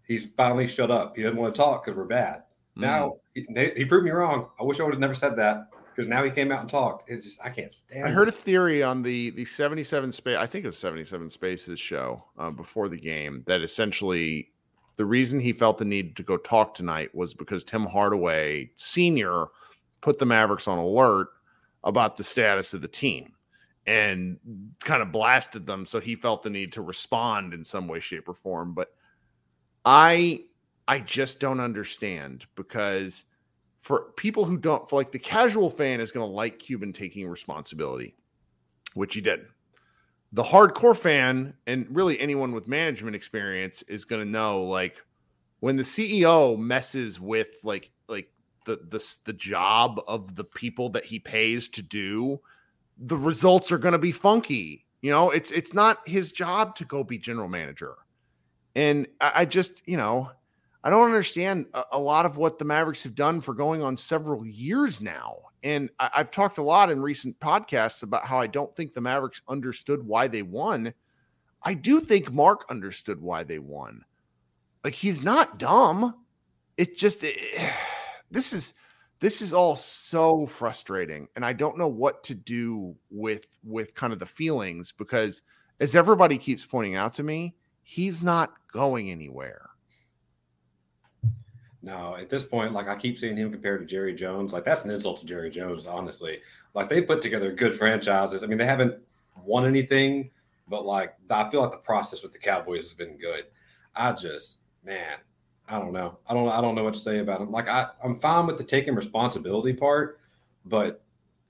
he's 0.04 0.30
finally 0.30 0.66
shut 0.66 0.90
up. 0.90 1.16
He 1.16 1.22
doesn't 1.22 1.38
want 1.38 1.54
to 1.54 1.60
talk 1.60 1.84
because 1.84 1.96
we're 1.96 2.06
bad. 2.06 2.42
Mm. 2.76 2.82
Now 2.82 3.16
he, 3.34 3.46
he 3.76 3.84
proved 3.84 4.04
me 4.04 4.10
wrong. 4.10 4.48
I 4.58 4.64
wish 4.64 4.80
I 4.80 4.84
would 4.84 4.94
have 4.94 5.00
never 5.00 5.14
said 5.14 5.36
that 5.36 5.68
because 5.94 6.08
now 6.08 6.22
he 6.24 6.30
came 6.30 6.50
out 6.50 6.60
and 6.60 6.68
talked. 6.68 7.10
It's 7.10 7.26
just 7.26 7.40
I 7.44 7.50
can't 7.50 7.72
stand. 7.72 8.04
I 8.04 8.08
it. 8.08 8.14
heard 8.14 8.28
a 8.28 8.32
theory 8.32 8.82
on 8.82 9.02
the 9.02 9.30
the 9.30 9.44
77 9.44 10.12
space 10.12 10.36
I 10.38 10.46
think 10.46 10.64
it 10.64 10.68
was 10.68 10.78
77 10.78 11.30
spaces 11.30 11.78
show 11.78 12.24
uh, 12.38 12.50
before 12.50 12.88
the 12.88 12.98
game 12.98 13.42
that 13.46 13.62
essentially 13.62 14.50
the 14.96 15.04
reason 15.04 15.40
he 15.40 15.52
felt 15.52 15.78
the 15.78 15.84
need 15.84 16.16
to 16.16 16.22
go 16.22 16.36
talk 16.36 16.74
tonight 16.74 17.14
was 17.14 17.34
because 17.34 17.64
Tim 17.64 17.84
Hardaway 17.86 18.70
senior 18.76 19.46
put 20.00 20.18
the 20.18 20.26
Mavericks 20.26 20.68
on 20.68 20.78
alert 20.78 21.28
about 21.82 22.16
the 22.16 22.24
status 22.24 22.74
of 22.74 22.80
the 22.80 22.88
team 22.88 23.32
and 23.86 24.38
kind 24.80 25.02
of 25.02 25.12
blasted 25.12 25.66
them 25.66 25.84
so 25.84 26.00
he 26.00 26.14
felt 26.14 26.42
the 26.42 26.50
need 26.50 26.72
to 26.72 26.80
respond 26.82 27.52
in 27.52 27.64
some 27.64 27.86
way 27.86 28.00
shape 28.00 28.28
or 28.28 28.34
form 28.34 28.72
but 28.72 28.94
I 29.84 30.44
I 30.86 30.98
just 30.98 31.40
don't 31.40 31.60
understand 31.60 32.46
because 32.54 33.24
for 33.80 34.12
people 34.16 34.44
who 34.44 34.56
don't, 34.56 34.90
like 34.92 35.12
the 35.12 35.18
casual 35.18 35.70
fan 35.70 36.00
is 36.00 36.12
going 36.12 36.26
to 36.26 36.32
like 36.32 36.58
Cuban 36.58 36.92
taking 36.92 37.28
responsibility, 37.28 38.14
which 38.94 39.14
he 39.14 39.20
did. 39.20 39.46
The 40.32 40.42
hardcore 40.42 40.96
fan, 40.96 41.54
and 41.66 41.86
really 41.90 42.18
anyone 42.18 42.52
with 42.52 42.66
management 42.66 43.14
experience, 43.14 43.82
is 43.82 44.04
going 44.04 44.24
to 44.24 44.30
know 44.30 44.64
like 44.64 44.96
when 45.60 45.76
the 45.76 45.82
CEO 45.82 46.58
messes 46.58 47.20
with 47.20 47.48
like 47.62 47.90
like 48.08 48.30
the 48.66 48.76
the 48.88 49.16
the 49.24 49.32
job 49.32 50.00
of 50.08 50.34
the 50.34 50.44
people 50.44 50.90
that 50.90 51.04
he 51.04 51.18
pays 51.18 51.68
to 51.70 51.82
do, 51.82 52.40
the 52.98 53.16
results 53.16 53.70
are 53.70 53.78
going 53.78 53.92
to 53.92 53.98
be 53.98 54.12
funky. 54.12 54.86
You 55.02 55.10
know, 55.10 55.30
it's 55.30 55.50
it's 55.50 55.72
not 55.72 56.06
his 56.08 56.32
job 56.32 56.74
to 56.76 56.84
go 56.84 57.04
be 57.04 57.18
general 57.18 57.48
manager, 57.48 57.94
and 58.74 59.06
I, 59.20 59.32
I 59.34 59.44
just 59.44 59.86
you 59.86 59.96
know 59.96 60.30
I 60.84 60.90
don't 60.90 61.06
understand 61.06 61.66
a, 61.72 61.82
a, 61.92 61.98
lot 61.98 62.26
of 62.26 62.36
what 62.36 62.58
the 62.58 62.66
Mavericks 62.66 63.02
have 63.04 63.14
done 63.14 63.40
for 63.40 63.54
going 63.54 63.82
on 63.82 63.96
several 63.96 64.46
years 64.46 65.00
now. 65.00 65.38
And 65.62 65.88
I, 65.98 66.10
I've 66.16 66.30
talked 66.30 66.58
a 66.58 66.62
lot 66.62 66.92
in 66.92 67.00
recent 67.00 67.40
podcasts 67.40 68.02
about 68.02 68.26
how 68.26 68.38
I 68.38 68.46
don't 68.46 68.76
think 68.76 68.92
the 68.92 69.00
Mavericks 69.00 69.40
understood 69.48 70.06
why 70.06 70.28
they 70.28 70.42
won. 70.42 70.92
I 71.62 71.72
do 71.72 72.00
think 72.00 72.30
Mark 72.30 72.66
understood 72.68 73.18
why 73.18 73.44
they 73.44 73.58
won. 73.58 74.04
Like 74.84 74.92
he's 74.92 75.22
not 75.22 75.58
dumb. 75.58 76.14
It 76.76 76.98
just 76.98 77.24
it, 77.24 77.38
this 78.30 78.52
is 78.52 78.74
this 79.20 79.40
is 79.40 79.54
all 79.54 79.76
so 79.76 80.44
frustrating 80.44 81.28
and 81.34 81.46
I 81.46 81.54
don't 81.54 81.78
know 81.78 81.88
what 81.88 82.22
to 82.24 82.34
do 82.34 82.94
with 83.10 83.46
with 83.62 83.94
kind 83.94 84.12
of 84.12 84.18
the 84.18 84.26
feelings 84.26 84.92
because 84.92 85.40
as 85.80 85.94
everybody 85.94 86.36
keeps 86.36 86.66
pointing 86.66 86.94
out 86.94 87.14
to 87.14 87.22
me, 87.22 87.56
he's 87.82 88.22
not 88.22 88.52
going 88.70 89.10
anywhere. 89.10 89.70
No, 91.84 92.16
at 92.16 92.30
this 92.30 92.44
point, 92.44 92.72
like 92.72 92.88
I 92.88 92.96
keep 92.96 93.18
seeing 93.18 93.36
him 93.36 93.52
compared 93.52 93.80
to 93.80 93.86
Jerry 93.86 94.14
Jones. 94.14 94.54
Like 94.54 94.64
that's 94.64 94.86
an 94.86 94.90
insult 94.90 95.20
to 95.20 95.26
Jerry 95.26 95.50
Jones, 95.50 95.86
honestly. 95.86 96.40
Like 96.72 96.88
they 96.88 97.02
put 97.02 97.20
together 97.20 97.52
good 97.52 97.76
franchises. 97.76 98.42
I 98.42 98.46
mean, 98.46 98.56
they 98.56 98.64
haven't 98.64 98.94
won 99.44 99.66
anything, 99.66 100.30
but 100.66 100.86
like 100.86 101.14
I 101.28 101.50
feel 101.50 101.60
like 101.60 101.72
the 101.72 101.76
process 101.76 102.22
with 102.22 102.32
the 102.32 102.38
Cowboys 102.38 102.84
has 102.84 102.94
been 102.94 103.18
good. 103.18 103.44
I 103.94 104.12
just, 104.12 104.60
man, 104.82 105.18
I 105.68 105.78
don't 105.78 105.92
know. 105.92 106.18
I 106.26 106.32
don't 106.32 106.48
I 106.48 106.62
don't 106.62 106.74
know 106.74 106.84
what 106.84 106.94
to 106.94 107.00
say 107.00 107.18
about 107.18 107.42
him. 107.42 107.50
Like 107.52 107.68
I, 107.68 107.88
I'm 108.02 108.18
fine 108.18 108.46
with 108.46 108.56
the 108.56 108.64
taking 108.64 108.94
responsibility 108.94 109.74
part, 109.74 110.20
but 110.64 111.04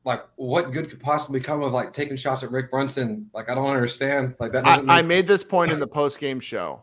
like 0.04 0.24
what 0.34 0.72
good 0.72 0.90
could 0.90 1.00
possibly 1.00 1.38
come 1.38 1.62
of 1.62 1.72
like 1.72 1.92
taking 1.92 2.16
shots 2.16 2.42
at 2.42 2.50
Rick 2.50 2.72
Brunson? 2.72 3.30
Like 3.32 3.48
I 3.48 3.54
don't 3.54 3.70
understand. 3.70 4.34
Like 4.40 4.50
that 4.50 4.66
I, 4.66 4.76
doesn't 4.78 4.90
I 4.90 5.02
made 5.02 5.28
this 5.28 5.44
point 5.44 5.70
in 5.70 5.78
the 5.78 5.86
post 5.86 6.18
game 6.18 6.40
show. 6.40 6.82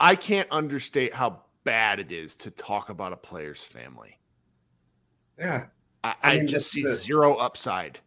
I 0.00 0.16
can't 0.16 0.48
understate 0.50 1.14
how 1.14 1.42
bad 1.70 2.00
it 2.00 2.10
is 2.10 2.34
to 2.34 2.50
talk 2.50 2.88
about 2.88 3.12
a 3.12 3.16
player's 3.16 3.62
family. 3.62 4.18
yeah. 5.38 5.66
I, 6.02 6.08
I 6.08 6.32
I 6.32 6.36
mean, 6.38 6.48
just 6.48 6.68
see 6.72 6.82
the- 6.82 6.92
zero 6.94 7.34
upside. 7.36 8.00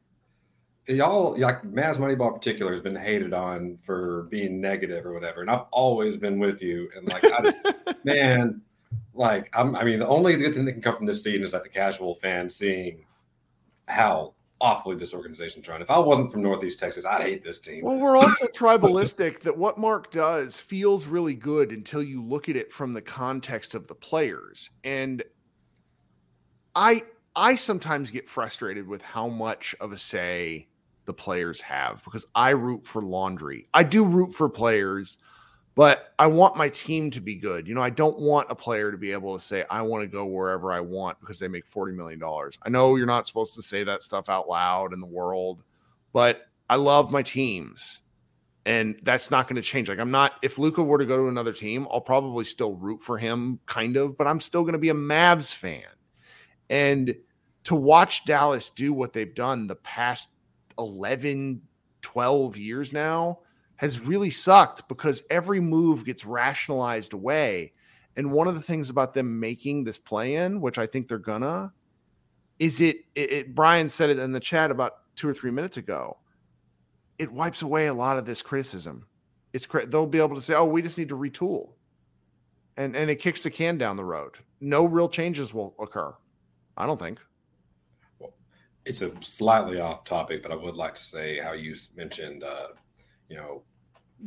y'all 0.87 1.39
like 1.39 1.61
Mavs 1.61 1.95
Moneyball 1.97 2.27
in 2.27 2.33
particular 2.33 2.73
has 2.73 2.81
been 2.81 2.95
hated 2.95 3.33
on 3.33 3.77
for 3.81 4.23
being 4.23 4.59
negative 4.59 5.05
or 5.05 5.13
whatever, 5.13 5.39
and 5.41 5.49
I've 5.49 5.65
always 5.71 6.17
been 6.17 6.39
with 6.39 6.61
you. 6.61 6.89
And 6.97 7.07
like, 7.07 7.23
I 7.23 7.41
just, 7.41 7.59
man, 8.03 8.61
like, 9.13 9.49
I'm, 9.53 9.77
I 9.77 9.85
mean, 9.85 9.99
the 9.99 10.07
only 10.07 10.35
good 10.35 10.53
thing 10.53 10.65
that 10.65 10.73
can 10.73 10.81
come 10.81 10.97
from 10.97 11.05
this 11.05 11.23
season 11.23 11.43
is 11.43 11.53
that 11.53 11.63
the 11.63 11.69
casual 11.69 12.15
fan 12.15 12.49
seeing 12.49 13.05
how 13.87 14.33
awfully 14.61 14.95
this 14.95 15.13
organization's 15.13 15.67
run. 15.67 15.81
If 15.81 15.91
I 15.91 15.97
wasn't 15.99 16.31
from 16.31 16.41
Northeast 16.41 16.79
Texas, 16.79 17.05
I'd 17.05 17.21
hate 17.21 17.43
this 17.43 17.59
team. 17.59 17.83
Well, 17.83 17.97
we're 17.97 18.15
also 18.17 18.45
tribalistic 18.55 19.41
that 19.41 19.57
what 19.57 19.77
Mark 19.77 20.11
does 20.11 20.57
feels 20.57 21.07
really 21.07 21.35
good 21.35 21.71
until 21.71 22.01
you 22.01 22.23
look 22.23 22.49
at 22.49 22.55
it 22.55 22.71
from 22.71 22.93
the 22.93 23.01
context 23.01 23.75
of 23.75 23.87
the 23.87 23.95
players. 23.95 24.69
And 24.83 25.23
I 26.75 27.03
I 27.35 27.55
sometimes 27.55 28.11
get 28.11 28.29
frustrated 28.29 28.87
with 28.87 29.01
how 29.01 29.27
much 29.27 29.75
of 29.79 29.91
a 29.91 29.97
say 29.97 30.67
the 31.05 31.13
players 31.13 31.59
have 31.61 32.03
because 32.03 32.25
I 32.35 32.51
root 32.51 32.85
for 32.85 33.01
laundry. 33.01 33.67
I 33.73 33.83
do 33.83 34.05
root 34.05 34.33
for 34.33 34.47
players, 34.47 35.17
but 35.75 36.13
I 36.19 36.27
want 36.27 36.55
my 36.55 36.69
team 36.69 37.09
to 37.11 37.21
be 37.21 37.35
good. 37.35 37.67
You 37.67 37.73
know, 37.73 37.81
I 37.81 37.89
don't 37.89 38.19
want 38.19 38.51
a 38.51 38.55
player 38.55 38.91
to 38.91 38.97
be 38.97 39.11
able 39.11 39.37
to 39.37 39.43
say, 39.43 39.65
I 39.71 39.81
want 39.81 40.03
to 40.03 40.07
go 40.07 40.25
wherever 40.25 40.71
I 40.71 40.79
want 40.79 41.19
because 41.19 41.39
they 41.39 41.47
make 41.47 41.67
$40 41.67 41.95
million. 41.95 42.21
I 42.61 42.69
know 42.69 42.95
you're 42.95 43.07
not 43.07 43.25
supposed 43.25 43.55
to 43.55 43.63
say 43.63 43.83
that 43.83 44.03
stuff 44.03 44.29
out 44.29 44.47
loud 44.47 44.93
in 44.93 44.99
the 44.99 45.07
world, 45.07 45.63
but 46.11 46.43
I 46.69 46.75
love 46.75 47.11
my 47.11 47.23
teams. 47.23 48.01
And 48.65 48.97
that's 49.03 49.31
not 49.31 49.47
going 49.47 49.57
to 49.57 49.61
change. 49.61 49.89
Like, 49.89 49.99
I'm 49.99 50.11
not, 50.11 50.33
if 50.41 50.57
Luka 50.57 50.81
were 50.81 50.99
to 50.99 51.05
go 51.05 51.17
to 51.17 51.27
another 51.27 51.51
team, 51.51 51.87
I'll 51.91 51.99
probably 51.99 52.45
still 52.45 52.75
root 52.75 53.01
for 53.01 53.17
him, 53.17 53.59
kind 53.65 53.97
of, 53.97 54.17
but 54.17 54.27
I'm 54.27 54.39
still 54.39 54.61
going 54.61 54.73
to 54.73 54.79
be 54.79 54.89
a 54.89 54.93
Mavs 54.93 55.53
fan. 55.53 55.83
And 56.69 57.15
to 57.65 57.75
watch 57.75 58.25
Dallas 58.25 58.69
do 58.69 58.93
what 58.93 59.11
they've 59.11 59.33
done 59.33 59.67
the 59.67 59.75
past 59.75 60.29
11, 60.77 61.61
12 62.03 62.57
years 62.57 62.93
now 62.93 63.39
has 63.83 63.99
really 63.99 64.29
sucked 64.29 64.87
because 64.87 65.23
every 65.29 65.59
move 65.59 66.05
gets 66.05 66.25
rationalized 66.25 67.11
away. 67.11 67.73
And 68.15 68.31
one 68.31 68.47
of 68.47 68.55
the 68.55 68.61
things 68.61 68.89
about 68.89 69.13
them 69.13 69.41
making 69.41 69.83
this 69.83 69.97
play 69.97 70.35
in, 70.35 70.61
which 70.61 70.77
I 70.77 70.87
think 70.87 71.09
they're 71.09 71.17
gonna, 71.17 71.73
is 72.59 72.79
it, 72.79 72.99
it, 73.13 73.31
it 73.33 73.55
Brian 73.55 73.89
said 73.89 74.09
it 74.09 74.19
in 74.19 74.31
the 74.31 74.39
chat 74.39 74.71
about 74.71 75.15
two 75.17 75.27
or 75.27 75.33
three 75.33 75.51
minutes 75.51 75.75
ago. 75.75 76.15
It 77.19 77.29
wipes 77.29 77.61
away 77.61 77.87
a 77.87 77.93
lot 77.93 78.17
of 78.17 78.23
this 78.25 78.41
criticism. 78.41 79.05
It's 79.51 79.67
they'll 79.87 80.07
be 80.07 80.19
able 80.19 80.35
to 80.35 80.41
say, 80.41 80.53
"Oh, 80.53 80.63
we 80.63 80.81
just 80.81 80.97
need 80.97 81.09
to 81.09 81.17
retool," 81.17 81.73
and 82.77 82.95
and 82.95 83.09
it 83.09 83.17
kicks 83.17 83.43
the 83.43 83.51
can 83.51 83.77
down 83.77 83.97
the 83.97 84.05
road. 84.05 84.35
No 84.61 84.85
real 84.85 85.09
changes 85.09 85.53
will 85.53 85.75
occur. 85.77 86.15
I 86.77 86.85
don't 86.85 86.99
think. 86.99 87.19
it's 88.85 89.01
a 89.01 89.11
slightly 89.19 89.81
off 89.81 90.05
topic, 90.05 90.41
but 90.41 90.53
I 90.53 90.55
would 90.55 90.75
like 90.75 90.93
to 90.93 91.01
say 91.01 91.37
how 91.37 91.51
you 91.51 91.75
mentioned, 91.97 92.45
uh, 92.45 92.67
you 93.27 93.35
know, 93.35 93.63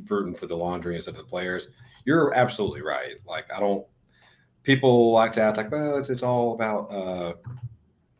rooting 0.09 0.35
for 0.35 0.47
the 0.47 0.57
laundry 0.57 0.97
instead 0.97 1.13
of 1.13 1.19
the 1.19 1.25
players. 1.25 1.69
You're 2.05 2.35
absolutely 2.35 2.83
right. 2.83 3.17
Like 3.27 3.47
I 3.53 3.61
don't. 3.61 3.87
People 4.63 5.13
like 5.13 5.33
to 5.33 5.41
act 5.43 5.57
like, 5.57 5.71
well, 5.71 5.97
it's 5.97 6.11
it's 6.11 6.25
all 6.25 6.55
about, 6.55 6.91
uh, 6.91 7.35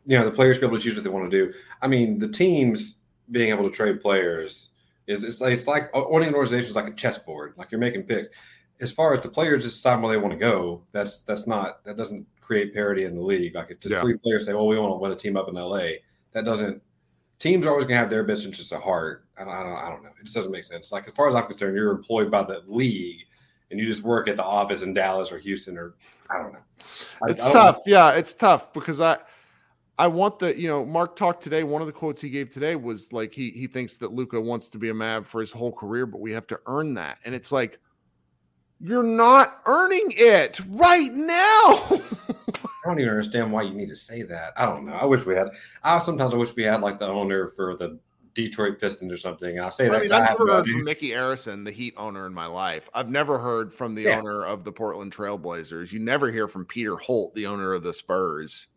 you 0.05 0.17
know, 0.17 0.23
the 0.23 0.31
players 0.31 0.57
be 0.57 0.65
able 0.65 0.77
to 0.77 0.83
choose 0.83 0.95
what 0.95 1.03
they 1.03 1.09
want 1.09 1.29
to 1.29 1.45
do. 1.45 1.53
I 1.81 1.87
mean, 1.87 2.17
the 2.17 2.29
teams 2.29 2.95
being 3.31 3.49
able 3.49 3.69
to 3.69 3.75
trade 3.75 3.99
players 4.01 4.69
is 5.07 5.23
it's 5.23 5.41
like, 5.41 5.53
it's 5.53 5.67
like 5.67 5.89
owning 5.93 6.29
an 6.29 6.35
organization 6.35 6.69
is 6.69 6.75
like 6.75 6.87
a 6.87 6.95
chessboard. 6.95 7.53
Like 7.57 7.71
you're 7.71 7.79
making 7.79 8.03
picks. 8.03 8.29
As 8.79 8.91
far 8.91 9.13
as 9.13 9.21
the 9.21 9.29
players 9.29 9.63
decide 9.65 10.01
where 10.01 10.13
they 10.13 10.21
want 10.21 10.33
to 10.33 10.39
go, 10.39 10.83
that's 10.91 11.21
that's 11.23 11.47
not 11.47 11.83
that 11.83 11.97
doesn't 11.97 12.25
create 12.39 12.73
parity 12.73 13.05
in 13.05 13.15
the 13.15 13.21
league. 13.21 13.55
Like 13.55 13.71
if 13.71 13.79
just 13.79 13.93
yeah. 13.93 14.01
three 14.01 14.17
players 14.17 14.45
say, 14.45 14.53
"Well, 14.53 14.67
we 14.67 14.79
want 14.79 14.91
to 14.91 14.97
win 14.97 15.11
a 15.11 15.15
team 15.15 15.35
up 15.35 15.49
in 15.49 15.55
LA," 15.55 15.99
that 16.31 16.45
doesn't. 16.45 16.81
Teams 17.39 17.65
are 17.65 17.69
always 17.69 17.85
going 17.85 17.95
to 17.95 17.99
have 17.99 18.09
their 18.09 18.23
best 18.23 18.45
interests 18.45 18.71
at 18.71 18.81
heart. 18.81 19.26
I 19.39 19.43
don't, 19.43 19.53
I 19.53 19.63
don't, 19.63 19.75
I 19.75 19.89
don't 19.89 20.03
know. 20.03 20.09
It 20.19 20.23
just 20.23 20.35
doesn't 20.35 20.51
make 20.51 20.63
sense. 20.63 20.91
Like 20.91 21.07
as 21.07 21.13
far 21.13 21.29
as 21.29 21.35
I'm 21.35 21.45
concerned, 21.45 21.75
you're 21.75 21.91
employed 21.91 22.31
by 22.31 22.43
the 22.43 22.63
league, 22.67 23.21
and 23.69 23.79
you 23.79 23.85
just 23.85 24.03
work 24.03 24.27
at 24.27 24.35
the 24.35 24.43
office 24.43 24.81
in 24.81 24.93
Dallas 24.93 25.31
or 25.31 25.37
Houston 25.39 25.77
or 25.77 25.95
I 26.29 26.37
don't 26.41 26.53
know. 26.53 26.59
I, 27.23 27.29
it's 27.29 27.45
I 27.45 27.51
tough. 27.51 27.77
Know. 27.77 27.83
Yeah, 27.87 28.11
it's 28.11 28.33
tough 28.33 28.73
because 28.73 29.01
I. 29.01 29.17
I 29.99 30.05
want 30.05 30.37
the, 30.37 30.55
you 30.55 30.67
know, 30.67 30.85
Mark 30.85 31.15
talked 31.15 31.41
today. 31.41 31.63
One 31.63 31.81
of 31.81 31.87
the 31.87 31.91
quotes 31.91 32.21
he 32.21 32.29
gave 32.29 32.49
today 32.49 32.75
was 32.75 33.11
like 33.11 33.33
he 33.33 33.49
he 33.49 33.65
thinks 33.65 33.97
that 33.97 34.13
Luka 34.13 34.39
wants 34.39 34.67
to 34.67 34.77
be 34.77 34.89
a 34.89 34.93
Mav 34.93 35.25
for 35.25 35.41
his 35.41 35.51
whole 35.51 35.71
career, 35.71 36.05
but 36.05 36.21
we 36.21 36.31
have 36.33 36.45
to 36.47 36.59
earn 36.67 36.93
that. 36.93 37.17
And 37.25 37.33
it's 37.33 37.51
like, 37.51 37.79
you're 38.79 39.01
not 39.01 39.61
earning 39.65 40.13
it 40.15 40.59
right 40.67 41.11
now. 41.11 41.33
I 42.87 42.89
don't 42.89 42.99
even 42.99 43.09
understand 43.09 43.51
why 43.51 43.63
you 43.63 43.73
need 43.73 43.89
to 43.89 43.95
say 43.95 44.21
that. 44.21 44.53
I 44.55 44.65
don't 44.65 44.85
know. 44.85 44.93
I 44.93 45.05
wish 45.05 45.25
we 45.25 45.33
had. 45.33 45.49
I 45.83 45.97
sometimes 45.97 46.33
I 46.33 46.37
wish 46.37 46.55
we 46.55 46.63
had 46.63 46.81
like 46.81 46.99
the 46.99 47.07
owner 47.07 47.47
for 47.47 47.75
the 47.75 47.99
Detroit 48.37 48.79
Pistons 48.79 49.11
or 49.11 49.17
something. 49.17 49.59
I'll 49.59 49.71
say 49.71 49.89
that. 49.89 49.95
I 49.95 49.99
mean, 50.01 50.11
I've 50.11 50.29
never 50.29 50.47
heard 50.47 50.67
from 50.67 50.83
Micky 50.83 51.09
Arison, 51.09 51.65
the 51.65 51.71
Heat 51.71 51.95
owner, 51.97 52.27
in 52.27 52.33
my 52.35 52.45
life. 52.45 52.87
I've 52.93 53.09
never 53.09 53.39
heard 53.39 53.73
from 53.73 53.95
the 53.95 54.03
yeah. 54.03 54.19
owner 54.19 54.45
of 54.45 54.63
the 54.63 54.71
Portland 54.71 55.11
Trailblazers. 55.11 55.91
You 55.91 55.99
never 55.99 56.31
hear 56.31 56.47
from 56.47 56.63
Peter 56.63 56.97
Holt, 56.97 57.33
the 57.33 57.47
owner 57.47 57.73
of 57.73 57.81
the 57.81 57.95
Spurs. 57.95 58.67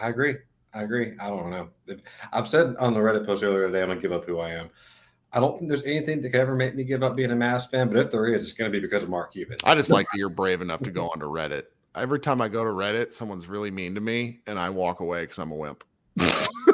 I 0.00 0.08
agree. 0.08 0.36
I 0.72 0.84
agree. 0.84 1.12
I 1.20 1.28
don't 1.28 1.50
know. 1.50 1.68
I've 2.32 2.48
said 2.48 2.76
on 2.76 2.94
the 2.94 3.00
Reddit 3.00 3.26
post 3.26 3.44
earlier 3.44 3.66
today, 3.66 3.82
I'm 3.82 3.88
gonna 3.88 4.00
give 4.00 4.12
up 4.12 4.24
who 4.24 4.38
I 4.38 4.52
am. 4.52 4.70
I 5.34 5.38
don't 5.38 5.58
think 5.58 5.68
there's 5.68 5.82
anything 5.82 6.22
that 6.22 6.30
could 6.30 6.40
ever 6.40 6.56
make 6.56 6.74
me 6.74 6.82
give 6.82 7.02
up 7.02 7.14
being 7.14 7.30
a 7.30 7.36
Mavs 7.36 7.70
fan, 7.70 7.88
but 7.88 7.98
if 7.98 8.10
there 8.10 8.26
is, 8.26 8.42
it's 8.42 8.52
going 8.52 8.72
to 8.72 8.76
be 8.76 8.80
because 8.80 9.04
of 9.04 9.10
Mark 9.10 9.32
Cuban. 9.32 9.58
I 9.62 9.76
just 9.76 9.88
like 9.88 10.06
that 10.10 10.18
you're 10.18 10.28
brave 10.28 10.60
enough 10.60 10.80
to 10.82 10.90
go 10.90 11.08
onto 11.08 11.26
Reddit. 11.26 11.64
Every 11.94 12.18
time 12.18 12.40
I 12.40 12.48
go 12.48 12.64
to 12.64 12.70
Reddit, 12.70 13.12
someone's 13.12 13.46
really 13.48 13.70
mean 13.70 13.94
to 13.94 14.00
me, 14.00 14.40
and 14.48 14.58
I 14.58 14.70
walk 14.70 14.98
away 14.98 15.20
because 15.22 15.38
I'm 15.38 15.52
a 15.52 15.54
wimp. 15.54 15.84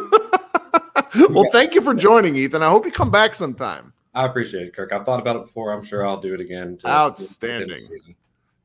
well, 1.30 1.46
thank 1.52 1.74
you 1.74 1.82
for 1.82 1.94
joining, 1.94 2.36
Ethan. 2.36 2.62
I 2.62 2.68
hope 2.68 2.84
you 2.84 2.92
come 2.92 3.10
back 3.10 3.34
sometime. 3.34 3.92
I 4.14 4.24
appreciate 4.24 4.66
it, 4.66 4.74
Kirk. 4.74 4.92
I've 4.92 5.04
thought 5.04 5.20
about 5.20 5.36
it 5.36 5.44
before. 5.44 5.72
I'm 5.72 5.82
sure 5.82 6.06
I'll 6.06 6.20
do 6.20 6.32
it 6.32 6.40
again. 6.40 6.78
Outstanding. 6.86 7.82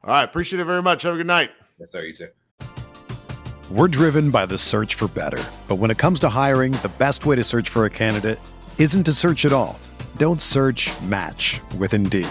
All 0.03 0.13
right. 0.13 0.23
Appreciate 0.23 0.59
it 0.59 0.65
very 0.65 0.81
much. 0.81 1.03
Have 1.03 1.13
a 1.13 1.17
good 1.17 1.27
night. 1.27 1.51
Yes, 1.77 1.91
sir. 1.91 2.03
You 2.03 2.13
too. 2.13 2.27
We're 3.69 3.87
driven 3.87 4.31
by 4.31 4.45
the 4.45 4.57
search 4.57 4.95
for 4.95 5.07
better. 5.09 5.41
But 5.67 5.75
when 5.75 5.91
it 5.91 5.97
comes 5.97 6.19
to 6.21 6.29
hiring, 6.29 6.73
the 6.73 6.91
best 6.97 7.25
way 7.25 7.35
to 7.35 7.43
search 7.43 7.69
for 7.69 7.85
a 7.85 7.89
candidate 7.89 8.39
isn't 8.77 9.03
to 9.03 9.13
search 9.13 9.45
at 9.45 9.53
all. 9.53 9.79
Don't 10.17 10.41
search 10.41 10.89
match 11.03 11.61
with 11.77 11.93
Indeed. 11.93 12.27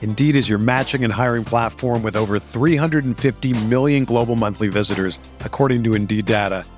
Indeed 0.00 0.34
is 0.36 0.48
your 0.48 0.58
matching 0.58 1.04
and 1.04 1.12
hiring 1.12 1.44
platform 1.44 2.02
with 2.02 2.16
over 2.16 2.38
350 2.38 3.52
million 3.66 4.04
global 4.04 4.34
monthly 4.34 4.68
visitors, 4.68 5.18
according 5.40 5.84
to 5.84 5.94
Indeed 5.94 6.24
data, 6.24 6.64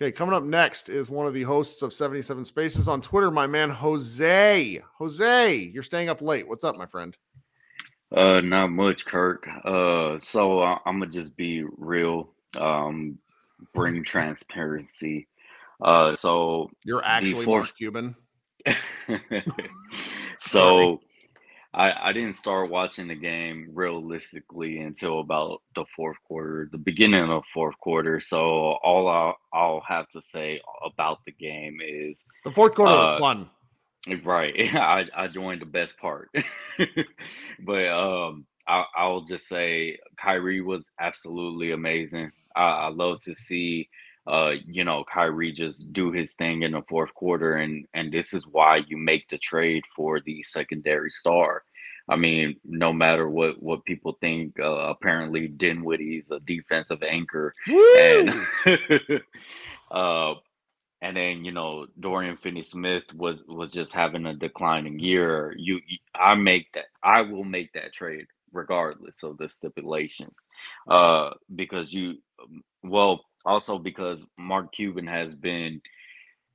Okay, 0.00 0.12
coming 0.12 0.32
up 0.32 0.44
next 0.44 0.88
is 0.88 1.10
one 1.10 1.26
of 1.26 1.34
the 1.34 1.42
hosts 1.42 1.82
of 1.82 1.92
77 1.92 2.44
Spaces 2.44 2.86
on 2.86 3.00
Twitter, 3.00 3.32
my 3.32 3.48
man 3.48 3.68
Jose. 3.68 4.80
Jose, 4.94 5.56
you're 5.56 5.82
staying 5.82 6.08
up 6.08 6.22
late. 6.22 6.46
What's 6.46 6.62
up, 6.62 6.76
my 6.76 6.86
friend? 6.86 7.16
Uh, 8.14 8.40
not 8.40 8.68
much, 8.68 9.04
Kirk. 9.06 9.48
Uh, 9.64 10.18
so 10.22 10.60
uh, 10.60 10.78
I'm 10.86 11.00
gonna 11.00 11.10
just 11.10 11.36
be 11.36 11.64
real. 11.76 12.30
Um, 12.56 13.18
bring 13.74 14.04
transparency. 14.04 15.26
Uh, 15.80 16.14
so 16.14 16.70
you're 16.84 17.04
actually 17.04 17.40
before... 17.40 17.62
Mark 17.62 17.76
Cuban. 17.76 18.14
so 20.36 21.00
I, 21.74 21.92
I 22.08 22.12
didn't 22.12 22.34
start 22.34 22.70
watching 22.70 23.08
the 23.08 23.14
game 23.14 23.70
realistically 23.74 24.78
until 24.78 25.20
about 25.20 25.60
the 25.74 25.84
fourth 25.94 26.16
quarter, 26.26 26.68
the 26.72 26.78
beginning 26.78 27.22
of 27.22 27.28
the 27.28 27.42
fourth 27.52 27.78
quarter. 27.78 28.20
So 28.20 28.38
all 28.38 29.08
I'll, 29.08 29.36
I'll 29.52 29.82
have 29.86 30.08
to 30.10 30.22
say 30.22 30.60
about 30.84 31.18
the 31.26 31.32
game 31.32 31.78
is 31.86 32.24
the 32.44 32.52
fourth 32.52 32.74
quarter 32.74 32.92
uh, 32.92 32.96
was 32.96 33.20
fun. 33.20 33.50
Right, 34.24 34.54
I, 34.74 35.04
I 35.14 35.28
joined 35.28 35.60
the 35.60 35.66
best 35.66 35.98
part, 35.98 36.30
but 37.66 37.88
um, 37.88 38.46
I, 38.66 38.84
I'll 38.96 39.22
just 39.22 39.46
say 39.46 39.98
Kyrie 40.18 40.62
was 40.62 40.84
absolutely 40.98 41.72
amazing. 41.72 42.30
I, 42.56 42.62
I 42.62 42.88
love 42.88 43.20
to 43.22 43.34
see 43.34 43.90
uh, 44.28 44.52
you 44.66 44.84
know, 44.84 45.04
Kyrie 45.04 45.52
just 45.52 45.90
do 45.92 46.12
his 46.12 46.34
thing 46.34 46.62
in 46.62 46.72
the 46.72 46.82
fourth 46.86 47.14
quarter, 47.14 47.56
and 47.56 47.86
and 47.94 48.12
this 48.12 48.34
is 48.34 48.46
why 48.46 48.82
you 48.86 48.98
make 48.98 49.26
the 49.28 49.38
trade 49.38 49.84
for 49.96 50.20
the 50.20 50.42
secondary 50.42 51.10
star. 51.10 51.62
I 52.10 52.16
mean, 52.16 52.56
no 52.62 52.92
matter 52.92 53.28
what 53.28 53.62
what 53.62 53.86
people 53.86 54.18
think, 54.20 54.60
uh, 54.60 54.90
apparently 54.90 55.48
Dinwiddie's 55.48 56.30
a 56.30 56.40
defensive 56.40 57.02
anchor, 57.02 57.52
Woo! 57.66 57.96
and 57.96 58.46
uh, 59.90 60.34
and 61.00 61.16
then 61.16 61.42
you 61.42 61.52
know 61.52 61.86
Dorian 61.98 62.36
Finney-Smith 62.36 63.04
was 63.14 63.42
was 63.48 63.72
just 63.72 63.92
having 63.92 64.26
a 64.26 64.34
declining 64.34 64.98
year. 64.98 65.54
You, 65.56 65.80
you, 65.86 65.98
I 66.14 66.34
make 66.34 66.70
that. 66.72 66.86
I 67.02 67.22
will 67.22 67.44
make 67.44 67.72
that 67.72 67.94
trade 67.94 68.26
regardless 68.52 69.22
of 69.22 69.38
the 69.38 69.48
stipulation, 69.48 70.34
uh, 70.86 71.30
because 71.54 71.94
you, 71.94 72.16
um, 72.42 72.62
well, 72.82 73.24
also 73.44 73.78
because 73.78 74.24
Mark 74.36 74.72
Cuban 74.72 75.06
has 75.06 75.34
been 75.34 75.80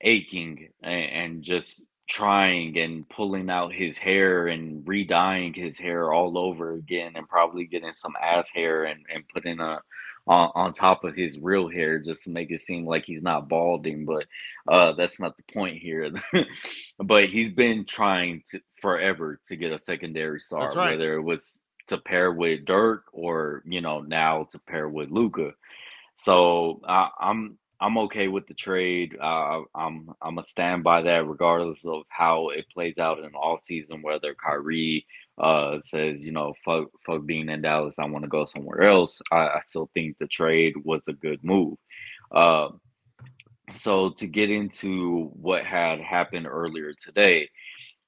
aching 0.01 0.69
and, 0.81 1.03
and 1.03 1.43
just 1.43 1.83
trying 2.09 2.77
and 2.77 3.07
pulling 3.07 3.49
out 3.49 3.73
his 3.73 3.97
hair 3.97 4.47
and 4.47 4.85
re-dyeing 4.85 5.53
his 5.53 5.77
hair 5.77 6.11
all 6.11 6.37
over 6.37 6.73
again 6.73 7.13
and 7.15 7.29
probably 7.29 7.65
getting 7.65 7.93
some 7.93 8.13
ass 8.21 8.49
hair 8.53 8.83
and, 8.83 9.05
and 9.13 9.23
putting 9.33 9.59
a 9.59 9.79
on, 10.25 10.51
on 10.55 10.73
top 10.73 11.03
of 11.03 11.15
his 11.15 11.37
real 11.37 11.69
hair 11.69 11.99
just 11.99 12.23
to 12.23 12.29
make 12.29 12.49
it 12.51 12.59
seem 12.61 12.85
like 12.85 13.03
he's 13.05 13.21
not 13.21 13.49
balding 13.49 14.05
but 14.05 14.25
uh 14.71 14.93
that's 14.93 15.19
not 15.19 15.35
the 15.35 15.43
point 15.53 15.77
here 15.77 16.11
but 16.99 17.25
he's 17.29 17.49
been 17.49 17.85
trying 17.85 18.41
to 18.45 18.59
forever 18.81 19.39
to 19.45 19.55
get 19.55 19.73
a 19.73 19.79
secondary 19.79 20.39
star 20.39 20.71
right. 20.73 20.91
whether 20.91 21.13
it 21.15 21.21
was 21.21 21.59
to 21.87 21.97
pair 21.97 22.31
with 22.31 22.63
Dirk 22.65 23.03
or 23.11 23.63
you 23.65 23.81
know 23.81 23.99
now 23.99 24.47
to 24.51 24.59
pair 24.59 24.87
with 24.87 25.09
Luka 25.11 25.51
so 26.17 26.81
I, 26.87 27.09
I'm 27.19 27.57
I'm 27.79 27.97
okay 27.97 28.29
with 28.29 28.47
the 28.47 28.53
trade. 28.53 29.17
Uh, 29.21 29.61
I'm 29.75 30.09
I'm 30.21 30.37
a 30.37 30.45
stand 30.45 30.83
by 30.83 31.01
that, 31.01 31.27
regardless 31.27 31.79
of 31.85 32.03
how 32.07 32.49
it 32.49 32.65
plays 32.73 32.97
out 32.97 33.19
in 33.19 33.31
all 33.35 33.59
season. 33.61 34.01
Whether 34.01 34.35
Kyrie 34.35 35.05
uh, 35.37 35.79
says, 35.85 36.23
you 36.23 36.31
know, 36.31 36.53
fuck, 36.63 36.87
fuck 37.05 37.25
being 37.25 37.49
in 37.49 37.61
Dallas, 37.61 37.95
I 37.99 38.05
want 38.05 38.23
to 38.23 38.29
go 38.29 38.45
somewhere 38.45 38.83
else. 38.83 39.21
I, 39.31 39.47
I, 39.47 39.61
still 39.67 39.89
think 39.93 40.17
the 40.17 40.27
trade 40.27 40.75
was 40.83 41.01
a 41.07 41.13
good 41.13 41.43
move. 41.43 41.77
Uh, 42.31 42.69
so 43.79 44.11
to 44.11 44.27
get 44.27 44.51
into 44.51 45.31
what 45.33 45.65
had 45.65 45.99
happened 45.99 46.45
earlier 46.45 46.93
today, 46.93 47.49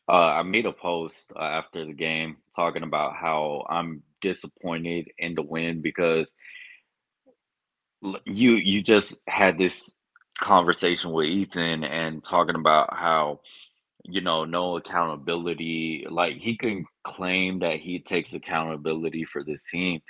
uh, 0.08 0.12
I 0.12 0.44
made 0.44 0.68
a 0.68 0.72
post 0.72 1.34
uh, 1.36 1.40
after 1.40 1.86
the 1.86 1.94
game 1.94 2.38
talking 2.56 2.84
about 2.84 3.16
how 3.16 3.66
I'm 3.70 4.04
disappointed 4.22 5.10
in 5.18 5.34
the 5.34 5.42
win 5.42 5.82
because 5.82 6.32
you 8.26 8.54
you 8.54 8.84
just 8.84 9.16
had 9.28 9.58
this 9.58 9.94
conversation 10.40 11.12
with 11.14 11.28
Ethan 11.28 11.84
and 11.86 12.24
talking 12.24 12.56
about 12.56 12.94
how 12.94 13.40
you 14.06 14.22
know 14.22 14.46
no 14.46 14.78
accountability 14.78 16.06
like 16.10 16.38
he 16.38 16.58
can 16.58 16.86
claim 17.06 17.60
that 17.60 17.80
he 17.80 18.00
takes 18.00 18.34
accountability 18.34 19.26
for 19.26 19.44
this 19.44 19.66
team 19.72 20.02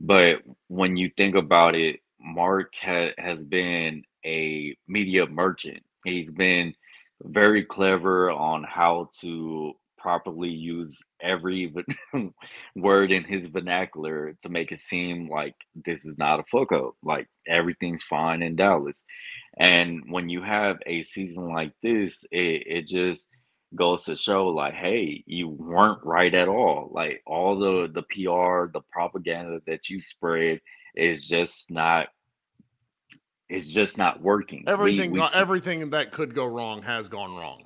but 0.00 0.36
when 0.68 0.96
you 0.96 1.10
think 1.16 1.36
about 1.36 1.74
it 1.76 2.00
Mark 2.20 2.74
ha- 2.82 3.12
has 3.18 3.44
been 3.44 4.04
a 4.26 4.76
media 4.88 5.26
merchant. 5.26 5.82
He's 6.04 6.30
been 6.30 6.74
very 7.22 7.64
clever 7.64 8.30
on 8.30 8.64
how 8.64 9.10
to 9.22 9.74
properly 10.00 10.48
use 10.48 11.02
every 11.20 11.72
word 12.76 13.12
in 13.12 13.24
his 13.24 13.46
vernacular 13.46 14.34
to 14.42 14.48
make 14.48 14.72
it 14.72 14.80
seem 14.80 15.28
like 15.28 15.54
this 15.74 16.04
is 16.04 16.16
not 16.18 16.40
a 16.40 16.44
fuck 16.50 16.72
up. 16.72 16.94
Like 17.02 17.28
everything's 17.46 18.02
fine 18.02 18.42
in 18.42 18.56
Dallas. 18.56 19.00
And 19.58 20.04
when 20.08 20.28
you 20.28 20.42
have 20.42 20.78
a 20.86 21.02
season 21.02 21.52
like 21.52 21.72
this, 21.82 22.24
it, 22.30 22.62
it 22.66 22.86
just 22.86 23.26
goes 23.74 24.04
to 24.04 24.16
show 24.16 24.48
like, 24.48 24.74
hey, 24.74 25.22
you 25.26 25.48
weren't 25.48 26.04
right 26.04 26.34
at 26.34 26.48
all. 26.48 26.90
Like 26.92 27.22
all 27.26 27.58
the 27.58 27.88
the 27.92 28.02
PR, 28.02 28.72
the 28.72 28.82
propaganda 28.90 29.60
that 29.66 29.88
you 29.88 30.00
spread 30.00 30.60
is 30.94 31.28
just 31.28 31.70
not 31.70 32.08
it's 33.48 33.68
just 33.68 33.98
not 33.98 34.22
working. 34.22 34.64
Everything 34.68 35.10
we, 35.10 35.20
we, 35.20 35.26
everything 35.34 35.90
that 35.90 36.12
could 36.12 36.34
go 36.34 36.46
wrong 36.46 36.82
has 36.82 37.08
gone 37.08 37.34
wrong. 37.34 37.64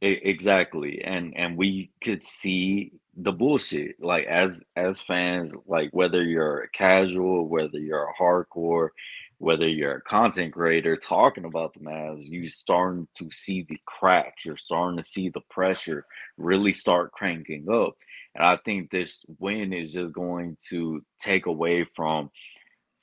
Exactly. 0.00 1.02
And 1.04 1.32
and 1.36 1.56
we 1.56 1.90
could 2.04 2.22
see 2.22 2.92
the 3.16 3.32
bullshit. 3.32 3.96
Like 4.00 4.26
as 4.26 4.62
as 4.76 5.00
fans, 5.00 5.50
like 5.66 5.90
whether 5.92 6.22
you're 6.22 6.60
a 6.62 6.68
casual, 6.70 7.48
whether 7.48 7.78
you're 7.78 8.08
a 8.08 8.22
hardcore, 8.22 8.90
whether 9.38 9.68
you're 9.68 9.96
a 9.96 10.00
content 10.02 10.52
creator 10.52 10.96
talking 10.96 11.44
about 11.44 11.74
the 11.74 11.80
Mavs, 11.80 12.22
you're 12.28 12.46
starting 12.46 13.08
to 13.16 13.28
see 13.32 13.66
the 13.68 13.78
cracks. 13.86 14.44
You're 14.44 14.56
starting 14.56 14.98
to 14.98 15.04
see 15.04 15.30
the 15.30 15.40
pressure 15.50 16.04
really 16.36 16.72
start 16.72 17.10
cranking 17.12 17.66
up. 17.68 17.94
And 18.36 18.44
I 18.44 18.56
think 18.64 18.90
this 18.90 19.24
win 19.40 19.72
is 19.72 19.92
just 19.94 20.12
going 20.12 20.56
to 20.70 21.02
take 21.20 21.46
away 21.46 21.84
from 21.96 22.30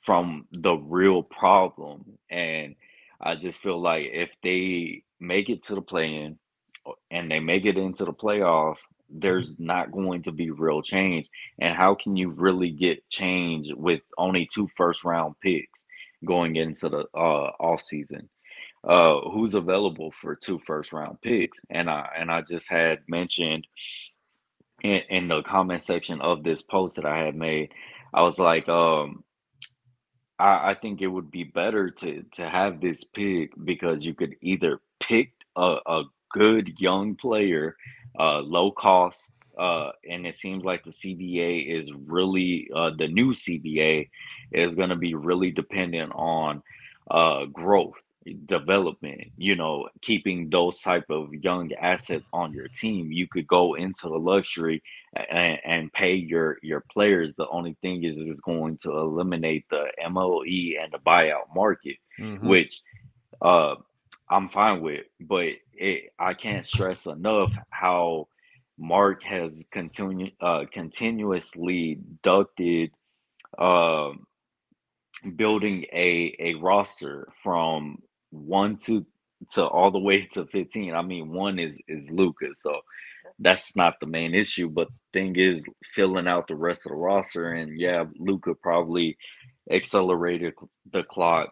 from 0.05 0.47
the 0.51 0.73
real 0.73 1.23
problem. 1.23 2.05
And 2.29 2.75
I 3.21 3.35
just 3.35 3.59
feel 3.59 3.81
like 3.81 4.05
if 4.11 4.31
they 4.43 5.03
make 5.19 5.49
it 5.49 5.63
to 5.65 5.75
the 5.75 5.81
play 5.81 6.05
in, 6.15 6.37
and 7.11 7.31
they 7.31 7.39
make 7.39 7.65
it 7.65 7.77
into 7.77 8.05
the 8.05 8.13
playoffs, 8.13 8.77
there's 9.09 9.55
not 9.59 9.91
going 9.91 10.23
to 10.23 10.31
be 10.31 10.49
real 10.49 10.81
change. 10.81 11.27
And 11.59 11.75
how 11.75 11.95
can 11.95 12.15
you 12.15 12.29
really 12.29 12.71
get 12.71 13.07
change 13.09 13.69
with 13.73 14.01
only 14.17 14.47
two 14.53 14.67
first 14.75 15.03
round 15.03 15.35
picks 15.41 15.85
going 16.25 16.55
into 16.55 16.89
the 16.89 17.05
uh, 17.13 17.51
off 17.59 17.81
season? 17.83 18.29
Uh, 18.83 19.19
who's 19.31 19.55
available 19.55 20.13
for 20.21 20.35
two 20.35 20.59
first 20.59 20.93
round 20.93 21.19
picks? 21.21 21.57
And 21.69 21.89
I 21.89 22.07
and 22.17 22.31
I 22.31 22.41
just 22.41 22.69
had 22.69 22.99
mentioned 23.07 23.65
in, 24.83 25.01
in 25.09 25.27
the 25.27 25.41
comment 25.43 25.83
section 25.83 26.21
of 26.21 26.43
this 26.43 26.61
post 26.61 26.95
that 26.95 27.05
I 27.05 27.19
had 27.25 27.35
made, 27.35 27.71
I 28.13 28.21
was 28.21 28.37
like, 28.37 28.69
um, 28.69 29.23
I, 30.37 30.71
I 30.71 30.75
think 30.79 31.01
it 31.01 31.07
would 31.07 31.31
be 31.31 31.43
better 31.43 31.89
to 31.89 32.23
to 32.33 32.49
have 32.49 32.81
this 32.81 33.03
pick 33.03 33.51
because 33.63 34.03
you 34.03 34.13
could 34.13 34.35
either 34.41 34.79
pick 34.99 35.31
a, 35.55 35.77
a 35.85 36.03
good 36.35 36.79
young 36.79 37.15
player, 37.15 37.77
uh, 38.19 38.39
low 38.41 38.69
cost, 38.71 39.19
uh, 39.57 39.91
and 40.09 40.27
it 40.27 40.35
seems 40.35 40.65
like 40.65 40.83
the 40.83 40.91
CBA 40.91 41.81
is 41.81 41.89
really 41.93 42.69
uh, 42.75 42.91
the 42.97 43.07
new 43.07 43.31
CBA 43.31 44.09
is 44.51 44.75
going 44.75 44.89
to 44.89 44.97
be 44.97 45.15
really 45.15 45.49
dependent 45.49 46.11
on 46.13 46.61
uh, 47.09 47.45
growth, 47.45 47.95
development. 48.47 49.31
You 49.37 49.55
know, 49.55 49.87
keeping 50.01 50.49
those 50.49 50.81
type 50.81 51.05
of 51.09 51.33
young 51.33 51.71
assets 51.73 52.25
on 52.33 52.51
your 52.51 52.67
team. 52.67 53.13
You 53.13 53.27
could 53.29 53.47
go 53.47 53.75
into 53.75 54.09
the 54.09 54.19
luxury 54.19 54.83
and, 55.29 55.57
and 55.63 55.93
pay 55.93 56.15
your 56.15 56.57
your 56.61 56.83
players. 56.91 57.33
The 57.37 57.47
only 57.47 57.77
thing 57.81 58.03
is, 58.03 58.17
is 58.17 58.41
going 58.41 58.77
to 58.79 58.91
eliminate 58.91 59.63
the 59.69 59.85
MOE 60.09 60.43
and 60.81 60.91
the 60.91 60.99
buyout 61.07 61.55
market, 61.55 61.95
mm-hmm. 62.19 62.45
which 62.45 62.81
uh 63.41 63.75
I'm 64.29 64.49
fine 64.49 64.81
with, 64.81 65.05
but 65.21 65.45
it, 65.73 66.11
I 66.19 66.33
can't 66.33 66.65
stress 66.65 67.05
enough 67.05 67.51
how 67.69 68.27
Mark 68.79 69.23
has 69.23 69.63
continu- 69.73 70.33
uh, 70.41 70.65
continuously 70.73 71.99
ducted 72.23 72.91
uh, 73.57 74.11
building 75.35 75.85
a 75.93 76.35
a 76.39 76.55
roster 76.55 77.27
from 77.43 77.99
one 78.31 78.77
to 78.85 79.05
to 79.53 79.65
all 79.65 79.91
the 79.91 79.99
way 79.99 80.27
to 80.33 80.45
15. 80.47 80.95
I 80.95 81.01
mean, 81.03 81.33
one 81.33 81.59
is 81.59 81.79
is 81.87 82.09
Luka's, 82.11 82.61
so 82.61 82.79
that's 83.39 83.75
not 83.75 83.95
the 83.99 84.07
main 84.07 84.35
issue. 84.35 84.69
But 84.69 84.87
the 85.13 85.19
thing 85.19 85.35
is 85.37 85.63
filling 85.95 86.27
out 86.27 86.47
the 86.47 86.55
rest 86.55 86.85
of 86.85 86.91
the 86.91 86.97
roster, 86.97 87.53
and 87.53 87.79
yeah, 87.79 88.05
Luka 88.19 88.53
probably 88.55 89.17
accelerated 89.71 90.53
the 90.91 91.03
clock 91.03 91.49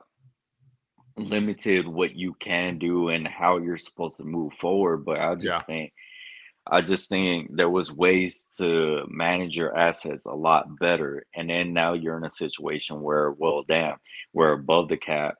limited 1.17 1.88
what 1.88 2.15
you 2.15 2.36
can 2.39 2.80
do 2.80 3.10
and 3.10 3.28
how 3.28 3.58
you're 3.58 3.78
supposed 3.78 4.17
to 4.17 4.23
move 4.23 4.54
forward. 4.54 5.06
But 5.06 5.19
I 5.19 5.36
just 5.36 5.45
yeah. 5.45 5.60
think 5.62 5.93
I 6.67 6.82
just 6.82 7.10
think 7.10 7.56
there 7.56 7.69
was 7.69 7.91
ways 7.91 8.47
to 8.58 9.04
manage 9.10 9.58
your 9.58 9.78
assets 9.78 10.26
a 10.26 10.36
lot 10.36 10.80
better. 10.80 11.26
And 11.36 11.49
then 11.49 11.73
now 11.73 11.93
you're 11.93 12.17
in 12.17 12.23
a 12.23 12.32
situation 12.32 13.02
where, 13.02 13.32
well, 13.32 13.63
damn, 13.67 13.97
we're 14.32 14.54
above 14.54 14.88
the 14.88 14.97
cap. 14.97 15.36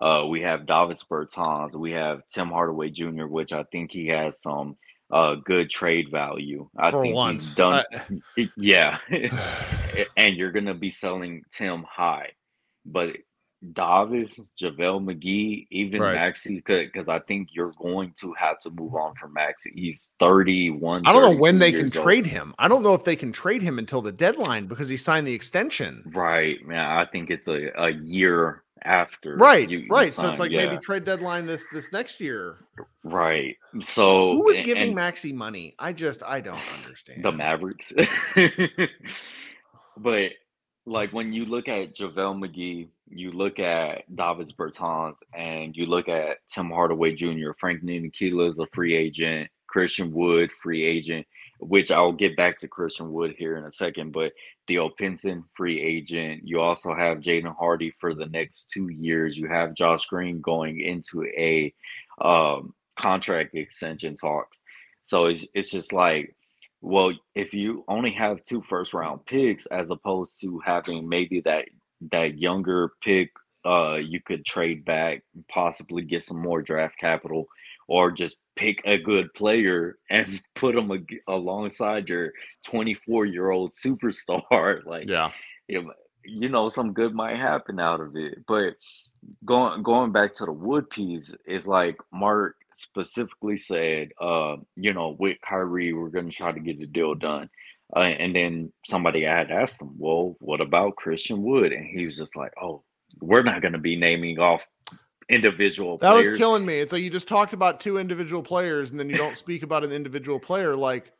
Uh, 0.00 0.26
we 0.28 0.40
have 0.40 0.66
Davis 0.66 1.04
Bertans, 1.08 1.76
we 1.76 1.92
have 1.92 2.22
Tim 2.32 2.48
Hardaway 2.48 2.90
Jr., 2.90 3.26
which 3.26 3.52
I 3.52 3.62
think 3.70 3.92
he 3.92 4.08
has 4.08 4.34
some 4.42 4.76
uh, 5.12 5.36
good 5.44 5.70
trade 5.70 6.08
value. 6.10 6.68
I 6.76 6.90
For 6.90 7.02
think 7.02 7.14
once. 7.14 7.46
he's 7.46 7.54
done. 7.54 7.84
I... 7.92 8.50
yeah, 8.56 8.98
and 10.16 10.34
you're 10.34 10.50
gonna 10.50 10.74
be 10.74 10.90
selling 10.90 11.42
Tim 11.52 11.84
high, 11.88 12.30
but 12.84 13.10
Davis, 13.72 14.34
JaVale 14.60 15.02
McGee, 15.02 15.66
even 15.70 16.00
right. 16.00 16.34
Because 16.44 17.08
I 17.08 17.18
think 17.20 17.50
you're 17.52 17.72
going 17.80 18.12
to 18.20 18.32
have 18.34 18.58
to 18.60 18.70
move 18.70 18.94
on 18.94 19.14
from 19.14 19.34
Maxi. 19.34 19.72
He's 19.74 20.10
31. 20.20 21.06
I 21.06 21.12
don't 21.12 21.22
know 21.22 21.38
when 21.38 21.58
they 21.58 21.72
can 21.72 21.84
old. 21.84 21.92
trade 21.92 22.26
him. 22.26 22.54
I 22.58 22.68
don't 22.68 22.82
know 22.82 22.94
if 22.94 23.04
they 23.04 23.16
can 23.16 23.32
trade 23.32 23.62
him 23.62 23.78
until 23.78 24.02
the 24.02 24.12
deadline 24.12 24.66
because 24.66 24.88
he 24.88 24.96
signed 24.96 25.26
the 25.26 25.34
extension. 25.34 26.02
Right, 26.14 26.64
man. 26.66 26.84
I 26.84 27.06
think 27.06 27.30
it's 27.30 27.48
a, 27.48 27.70
a 27.76 27.90
year 27.90 28.64
after. 28.82 29.36
Right, 29.36 29.68
you, 29.68 29.86
right. 29.88 30.12
so 30.12 30.28
it's 30.28 30.40
like 30.40 30.50
yeah. 30.50 30.66
maybe 30.66 30.78
trade 30.78 31.04
deadline 31.04 31.46
this 31.46 31.66
this 31.72 31.92
next 31.92 32.20
year. 32.20 32.58
Right. 33.02 33.56
So 33.80 34.34
who 34.34 34.44
was 34.44 34.60
giving 34.60 34.90
and, 34.90 34.96
Maxi 34.96 35.34
money? 35.34 35.74
I 35.78 35.92
just 35.92 36.22
I 36.22 36.40
don't 36.40 36.60
understand. 36.84 37.24
The 37.24 37.32
Mavericks. 37.32 37.92
but 39.96 40.32
like 40.86 41.12
when 41.12 41.32
you 41.32 41.46
look 41.46 41.68
at 41.68 41.94
JaVale 41.94 42.38
McGee, 42.38 42.88
you 43.08 43.32
look 43.32 43.58
at 43.58 44.14
Davis 44.14 44.52
Bertans, 44.52 45.16
and 45.32 45.76
you 45.76 45.86
look 45.86 46.08
at 46.08 46.38
Tim 46.52 46.70
Hardaway 46.70 47.14
Jr., 47.14 47.52
Frank 47.58 47.82
Ntilikina 47.82 48.52
is 48.52 48.58
a 48.58 48.66
free 48.74 48.94
agent, 48.94 49.48
Christian 49.66 50.12
Wood, 50.12 50.50
free 50.62 50.84
agent, 50.84 51.26
which 51.58 51.90
I'll 51.90 52.12
get 52.12 52.36
back 52.36 52.58
to 52.58 52.68
Christian 52.68 53.12
Wood 53.12 53.34
here 53.38 53.56
in 53.56 53.64
a 53.64 53.72
second, 53.72 54.12
but 54.12 54.32
Theo 54.66 54.90
Pinson, 54.90 55.44
free 55.56 55.80
agent. 55.80 56.46
You 56.46 56.60
also 56.60 56.94
have 56.94 57.18
Jaden 57.18 57.56
Hardy 57.56 57.92
for 57.98 58.14
the 58.14 58.26
next 58.26 58.70
two 58.70 58.88
years. 58.88 59.36
You 59.36 59.48
have 59.48 59.74
Josh 59.74 60.06
Green 60.06 60.40
going 60.40 60.80
into 60.80 61.24
a 61.24 61.72
um, 62.20 62.74
contract 62.96 63.54
extension 63.54 64.16
talks. 64.16 64.56
So 65.06 65.26
it's, 65.26 65.46
it's 65.54 65.70
just 65.70 65.92
like, 65.92 66.34
well, 66.84 67.12
if 67.34 67.54
you 67.54 67.84
only 67.88 68.12
have 68.12 68.44
two 68.44 68.62
first 68.62 68.94
round 68.94 69.26
picks 69.26 69.66
as 69.68 69.90
opposed 69.90 70.40
to 70.42 70.60
having 70.66 71.08
maybe 71.08 71.42
that 71.42 71.66
that 72.12 72.38
younger 72.38 72.92
pick, 73.02 73.32
uh, 73.66 73.96
you 73.96 74.20
could 74.22 74.46
trade 74.46 74.84
back, 74.86 75.22
possibly 75.50 76.04
get 76.04 76.24
some 76.24 76.40
more 76.42 76.62
draft 76.62 76.96
capital, 77.00 77.46
or 77.88 78.12
just 78.12 78.36
pick 78.56 78.82
a 78.86 78.98
good 78.98 79.34
player 79.34 79.98
and 80.10 80.42
put 80.56 80.76
them 80.76 80.92
ag- 80.92 81.20
alongside 81.28 82.08
your 82.08 82.32
24 82.66 83.26
year 83.26 83.50
old 83.50 83.72
superstar. 83.74 84.84
like, 84.86 85.08
Yeah. 85.08 85.30
you 85.68 85.82
know, 85.84 85.92
you 86.26 86.50
know, 86.50 86.70
some 86.70 86.94
good 86.94 87.14
might 87.14 87.38
happen 87.38 87.80
out 87.80 88.00
of 88.02 88.16
it. 88.16 88.46
But 88.48 88.74
going 89.44 89.82
going 89.82 90.12
back 90.12 90.34
to 90.36 90.46
the 90.46 90.52
wood 90.52 90.90
piece 90.90 91.32
is 91.46 91.66
like 91.66 91.96
Mark 92.12 92.56
specifically 92.76 93.58
said, 93.58 94.10
uh, 94.20 94.56
you 94.76 94.92
know, 94.92 95.16
with 95.18 95.38
Kyrie, 95.42 95.92
we're 95.92 96.08
going 96.08 96.28
to 96.28 96.36
try 96.36 96.52
to 96.52 96.60
get 96.60 96.78
the 96.78 96.86
deal 96.86 97.14
done. 97.14 97.48
Uh, 97.94 98.00
and 98.00 98.34
then 98.34 98.72
somebody 98.84 99.24
had 99.24 99.50
asked 99.50 99.80
him, 99.80 99.94
well, 99.98 100.36
what 100.40 100.60
about 100.60 100.96
Christian 100.96 101.42
Wood? 101.42 101.72
And 101.72 101.86
he 101.86 102.04
was 102.04 102.16
just 102.16 102.34
like, 102.34 102.52
oh, 102.60 102.82
we're 103.20 103.42
not 103.42 103.62
going 103.62 103.72
to 103.72 103.78
be 103.78 103.96
naming 103.96 104.38
off 104.38 104.62
individual 105.28 105.98
That 105.98 106.12
players. 106.12 106.30
was 106.30 106.38
killing 106.38 106.64
me. 106.64 106.80
It's 106.80 106.92
like 106.92 107.02
you 107.02 107.10
just 107.10 107.28
talked 107.28 107.52
about 107.52 107.80
two 107.80 107.98
individual 107.98 108.42
players 108.42 108.90
and 108.90 108.98
then 109.00 109.08
you 109.08 109.16
don't 109.16 109.36
speak 109.36 109.62
about 109.62 109.84
an 109.84 109.92
individual 109.92 110.38
player. 110.38 110.76
Like 110.76 111.12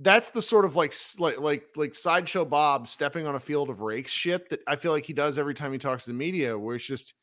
that's 0.00 0.30
the 0.30 0.42
sort 0.42 0.64
of 0.64 0.76
like 0.76 0.94
like 1.18 1.38
like 1.40 1.64
like 1.74 1.94
sideshow 1.94 2.44
Bob 2.44 2.88
stepping 2.88 3.26
on 3.26 3.34
a 3.34 3.40
field 3.40 3.70
of 3.70 3.80
rakes 3.80 4.12
shit 4.12 4.50
that 4.50 4.60
I 4.66 4.76
feel 4.76 4.92
like 4.92 5.06
he 5.06 5.12
does 5.12 5.38
every 5.38 5.54
time 5.54 5.72
he 5.72 5.78
talks 5.78 6.04
to 6.04 6.10
the 6.10 6.16
media. 6.16 6.58
Where 6.58 6.76
it's 6.76 6.86
just, 6.86 7.14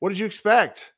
what 0.00 0.10
did 0.10 0.18
you 0.18 0.26
expect? 0.26 0.92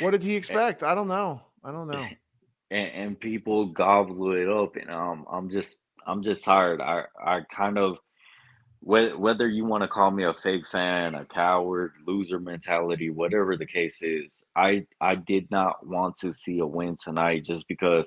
What 0.00 0.12
did 0.12 0.22
he 0.22 0.34
expect? 0.36 0.82
I 0.82 0.94
don't 0.94 1.08
know. 1.08 1.42
I 1.64 1.72
don't 1.72 1.88
know. 1.88 2.06
and, 2.70 2.88
and 2.88 3.20
people 3.20 3.66
gobble 3.66 4.32
it 4.32 4.48
up 4.48 4.76
and 4.76 4.90
um 4.90 5.26
i'm 5.30 5.50
just 5.50 5.80
i'm 6.06 6.22
just 6.22 6.44
tired. 6.44 6.80
I 6.80 7.04
i 7.24 7.40
kind 7.54 7.78
of 7.78 7.98
whe- 8.80 9.18
whether 9.18 9.48
you 9.48 9.64
want 9.64 9.82
to 9.82 9.88
call 9.88 10.10
me 10.10 10.24
a 10.24 10.34
fake 10.34 10.66
fan 10.66 11.14
a 11.14 11.24
coward 11.26 11.92
loser 12.06 12.40
mentality 12.40 13.10
whatever 13.10 13.56
the 13.56 13.66
case 13.66 14.00
is 14.02 14.42
i 14.56 14.86
i 15.00 15.14
did 15.14 15.50
not 15.50 15.86
want 15.86 16.16
to 16.18 16.32
see 16.32 16.60
a 16.60 16.66
win 16.66 16.96
tonight 17.02 17.44
just 17.44 17.66
because 17.68 18.06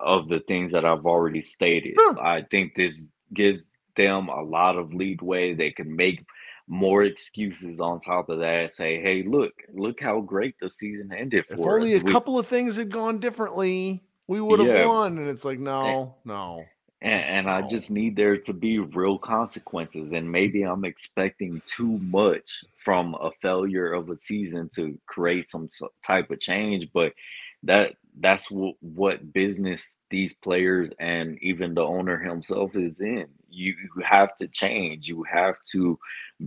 of 0.00 0.28
the 0.28 0.40
things 0.48 0.72
that 0.72 0.84
i've 0.84 1.06
already 1.06 1.42
stated. 1.42 1.96
I 2.20 2.42
think 2.50 2.74
this 2.74 3.04
gives 3.34 3.64
them 3.96 4.28
a 4.28 4.42
lot 4.42 4.78
of 4.78 4.94
leadway. 4.94 5.54
They 5.54 5.72
can 5.72 5.94
make 5.96 6.24
more 6.68 7.02
excuses 7.04 7.80
on 7.80 8.00
top 8.00 8.28
of 8.28 8.38
that 8.40 8.72
say 8.74 9.00
hey 9.00 9.22
look 9.26 9.52
look 9.72 10.00
how 10.00 10.20
great 10.20 10.54
the 10.60 10.68
season 10.68 11.10
ended 11.16 11.44
If 11.48 11.56
for 11.56 11.76
only 11.80 11.94
a 11.94 11.98
We- 12.00 12.12
couple 12.12 12.38
of 12.38 12.46
things 12.46 12.76
had 12.76 12.90
gone 12.90 13.18
differently, 13.20 14.02
we 14.26 14.40
would 14.40 14.60
have 14.60 14.68
Yeah. 14.68 14.86
won. 14.86 15.16
And 15.18 15.28
it's 15.30 15.44
like, 15.46 15.58
no, 15.58 16.14
no. 16.26 16.64
And, 17.00 17.24
and 17.24 17.50
I 17.50 17.62
just 17.66 17.90
need 17.90 18.16
there 18.16 18.36
to 18.36 18.52
be 18.52 18.78
real 18.78 19.16
consequences. 19.18 20.12
And 20.12 20.30
maybe 20.30 20.62
I'm 20.64 20.84
expecting 20.84 21.62
too 21.64 21.98
much 21.98 22.62
from 22.76 23.14
a 23.14 23.30
failure 23.40 23.92
of 23.94 24.10
a 24.10 24.18
season 24.20 24.68
to 24.74 24.98
create 25.06 25.48
some 25.48 25.70
type 26.04 26.30
of 26.30 26.40
change. 26.40 26.88
But 26.92 27.14
that 27.62 27.94
that's 28.20 28.50
what, 28.50 28.74
what 28.80 29.32
business 29.32 29.96
these 30.10 30.34
players 30.42 30.90
and 30.98 31.38
even 31.40 31.72
the 31.72 31.82
owner 31.82 32.18
himself 32.18 32.76
is 32.76 33.00
in. 33.00 33.28
You, 33.48 33.74
have 34.04 34.36
to 34.36 34.48
change. 34.48 35.08
You 35.08 35.24
have 35.24 35.56
to 35.72 35.98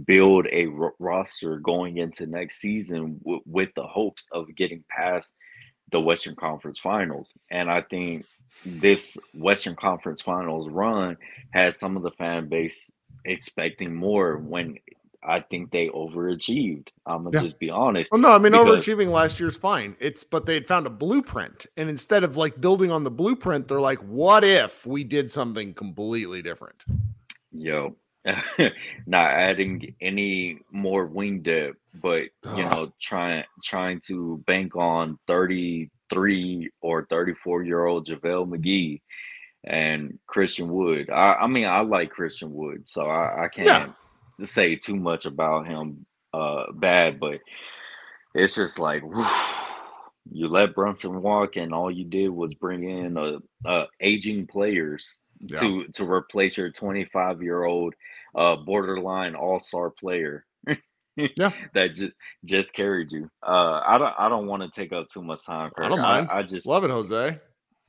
build 0.06 0.48
a 0.48 0.68
roster 1.00 1.60
going 1.60 1.98
into 1.98 2.26
next 2.26 2.60
season 2.60 3.20
w- 3.20 3.42
with 3.46 3.70
the 3.76 3.84
hopes 3.84 4.26
of 4.32 4.56
getting 4.56 4.84
past 4.90 5.34
the 5.92 6.00
Western 6.00 6.36
Conference 6.36 6.80
Finals. 6.80 7.34
And 7.50 7.70
I 7.70 7.82
think 7.82 8.26
this 8.66 9.18
Western 9.34 9.76
Conference 9.76 10.22
Finals 10.22 10.70
run 10.70 11.18
has 11.52 11.78
some 11.78 11.98
of 11.98 12.04
the 12.04 12.12
fan 12.12 12.48
base 12.48 12.90
expecting 13.26 13.94
more 13.94 14.38
when 14.38 14.78
I 15.24 15.40
think 15.42 15.72
they 15.72 15.88
overachieved. 15.90 16.88
I'm 17.06 17.24
gonna 17.24 17.38
Yeah. 17.38 17.44
just 17.44 17.60
be 17.60 17.70
honest. 17.70 18.12
Well, 18.12 18.20
no, 18.22 18.32
I 18.32 18.38
mean, 18.40 18.52
Because- 18.54 18.86
overachieving 18.86 19.12
last 19.12 19.40
year 19.40 19.50
is 19.50 19.58
fine. 19.58 19.96
It's, 20.00 20.24
but 20.24 20.46
they 20.46 20.56
had 20.56 20.68
found 20.68 20.88
a 20.88 20.90
blueprint. 20.90 21.68
And 21.78 21.90
instead 21.90 22.24
of 22.24 22.38
like 22.38 22.60
building 22.60 22.92
on 22.92 23.04
the 23.04 23.12
blueprint, 23.12 23.68
they're 23.68 23.80
like, 23.82 24.00
what 24.00 24.44
if 24.44 24.86
we 24.86 25.04
did 25.04 25.30
something 25.30 25.74
completely 25.74 26.42
different? 26.42 26.84
Yo, 27.52 27.96
not 29.06 29.32
adding 29.32 29.96
any 30.02 30.60
more 30.72 31.06
wing 31.06 31.42
depth, 31.42 31.78
but 32.02 32.24
you 32.56 32.64
know, 32.64 32.92
trying 33.02 33.44
trying 33.64 34.00
to 34.08 34.38
bank 34.48 34.76
on 34.76 35.18
33 35.28 36.70
or 36.82 37.06
34 37.10 37.64
year 37.64 37.86
old 37.86 38.08
JaVale 38.08 38.48
McGee 38.50 39.02
and 39.64 40.18
Christian 40.28 40.70
Wood. 40.70 41.10
I, 41.10 41.34
I 41.42 41.48
mean, 41.48 41.66
I 41.66 41.82
like 41.82 42.10
Christian 42.12 42.54
Wood, 42.54 42.84
so 42.86 43.06
I, 43.06 43.46
I 43.46 43.48
can't 43.48 43.94
say 44.48 44.76
too 44.76 44.96
much 44.96 45.26
about 45.26 45.68
him 45.68 46.06
uh 46.34 46.72
bad, 46.74 47.20
but 47.20 47.40
it's 48.34 48.56
just 48.56 48.80
like 48.80 49.04
you 50.32 50.48
let 50.48 50.76
Brunson 50.76 51.22
walk 51.22 51.56
and 51.58 51.74
all 51.74 51.92
you 51.92 52.06
did 52.06 52.30
was 52.30 52.54
bring 52.54 52.90
in 52.90 53.18
a, 53.18 53.38
a 53.70 53.86
aging 54.02 54.48
players 54.48 55.20
Yeah. 55.42 55.60
to 55.60 55.88
to 55.96 56.10
replace 56.10 56.58
your 56.58 56.72
25 56.72 57.42
year 57.42 57.64
old 57.64 57.94
uh 58.36 58.56
borderline 58.58 59.36
all-star 59.36 59.90
player 59.90 60.46
Yeah. 61.18 61.52
that 61.74 61.94
just 61.96 62.14
just 62.46 62.74
carried 62.74 63.12
you 63.12 63.30
uh 63.46 63.82
i 63.86 63.98
don't 63.98 64.14
i 64.18 64.30
don't 64.30 64.48
want 64.48 64.64
to 64.64 64.70
take 64.70 64.94
up 64.94 65.10
too 65.10 65.22
much 65.24 65.46
time 65.46 65.72
I 65.78 65.90
don't 65.90 66.02
mind. 66.02 66.28
I, 66.32 66.44
just 66.44 66.66
Love 66.66 66.84
it, 66.86 66.92
Jose. 66.92 67.40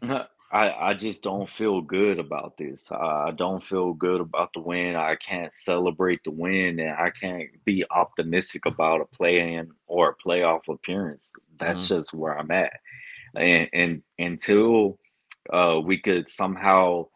I, 0.53 0.91
I 0.91 0.95
just 0.95 1.23
don't 1.23 1.49
feel 1.49 1.81
good 1.81 2.19
about 2.19 2.59
this. 2.59 2.87
I 2.93 3.31
don't 3.35 3.65
feel 3.65 3.95
good 3.95 4.21
about 4.21 4.51
the 4.53 4.61
win. 4.61 4.97
I 4.97 5.17
can't 5.17 5.55
celebrate 5.55 6.21
the 6.25 6.31
win, 6.31 6.79
and 6.79 6.91
I 6.91 7.11
can't 7.11 7.49
be 7.65 7.85
optimistic 7.91 8.67
about 8.67 9.01
a 9.01 9.07
play-in 9.07 9.71
or 9.87 10.11
a 10.11 10.29
playoff 10.29 10.69
appearance. 10.69 11.33
That's 11.59 11.89
just 11.89 12.13
where 12.13 12.39
I'm 12.39 12.51
at. 12.51 12.73
And, 13.35 13.69
and 13.73 14.03
until 14.19 14.99
uh, 15.51 15.81
we 15.83 15.99
could 15.99 16.31
somehow 16.31 17.07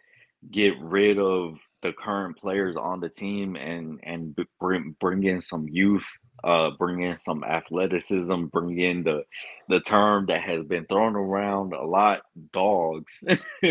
get 0.51 0.73
rid 0.81 1.19
of 1.19 1.59
the 1.83 1.93
current 1.93 2.39
players 2.39 2.77
on 2.77 3.01
the 3.01 3.09
team 3.09 3.55
and 3.57 4.01
and 4.03 4.35
bring 4.59 4.97
bring 4.99 5.23
in 5.25 5.41
some 5.41 5.69
youth, 5.69 6.07
uh, 6.45 6.71
bring 6.79 7.03
in 7.03 7.19
some 7.21 7.45
athleticism, 7.45 8.47
bring 8.47 8.79
in 8.81 9.05
the 9.05 9.25
the 9.69 9.81
term 9.81 10.27
that 10.27 10.43
has 10.43 10.65
been 10.67 10.87
thrown 10.87 11.17
around 11.17 11.73
a 11.73 11.85
lot, 11.85 12.21
dogs. 12.53 13.23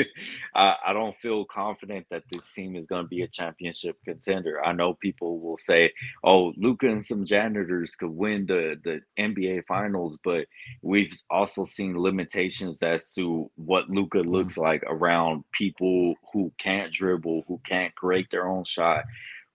I, 0.55 0.75
I 0.87 0.93
don't 0.93 1.15
feel 1.17 1.45
confident 1.45 2.07
that 2.11 2.23
this 2.31 2.51
team 2.53 2.75
is 2.75 2.87
going 2.87 3.03
to 3.05 3.09
be 3.09 3.21
a 3.23 3.27
championship 3.27 3.97
contender. 4.05 4.63
I 4.63 4.73
know 4.73 4.93
people 4.95 5.39
will 5.39 5.57
say, 5.59 5.93
"Oh, 6.23 6.53
Luka 6.57 6.87
and 6.89 7.05
some 7.05 7.25
janitors 7.25 7.95
could 7.95 8.11
win 8.11 8.45
the 8.47 8.75
the 8.83 9.01
NBA 9.21 9.65
Finals," 9.67 10.17
but 10.23 10.47
we've 10.81 11.13
also 11.29 11.65
seen 11.65 11.97
limitations 11.99 12.81
as 12.83 13.13
to 13.15 13.51
what 13.55 13.89
Luka 13.89 14.19
looks 14.19 14.57
like 14.57 14.83
around 14.87 15.43
people 15.53 16.15
who 16.33 16.51
can't 16.59 16.93
dribble, 16.93 17.45
who 17.47 17.61
can't 17.65 17.95
create 17.95 18.29
their 18.31 18.47
own 18.47 18.63
shot, 18.65 19.05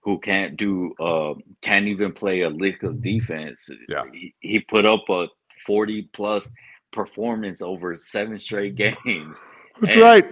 who 0.03 0.19
can't 0.19 0.57
do, 0.57 0.93
uh, 0.99 1.33
can't 1.61 1.85
even 1.87 2.11
play 2.11 2.41
a 2.41 2.49
lick 2.49 2.83
of 2.83 3.01
defense. 3.01 3.69
Yeah. 3.87 4.03
he, 4.11 4.33
he 4.39 4.59
put 4.59 4.85
up 4.85 5.03
a 5.09 5.27
forty 5.65 6.09
plus 6.13 6.47
performance 6.91 7.61
over 7.61 7.95
seven 7.95 8.37
straight 8.37 8.75
games, 8.75 9.37
That's 9.79 9.95
And- 9.95 10.03
right. 10.03 10.25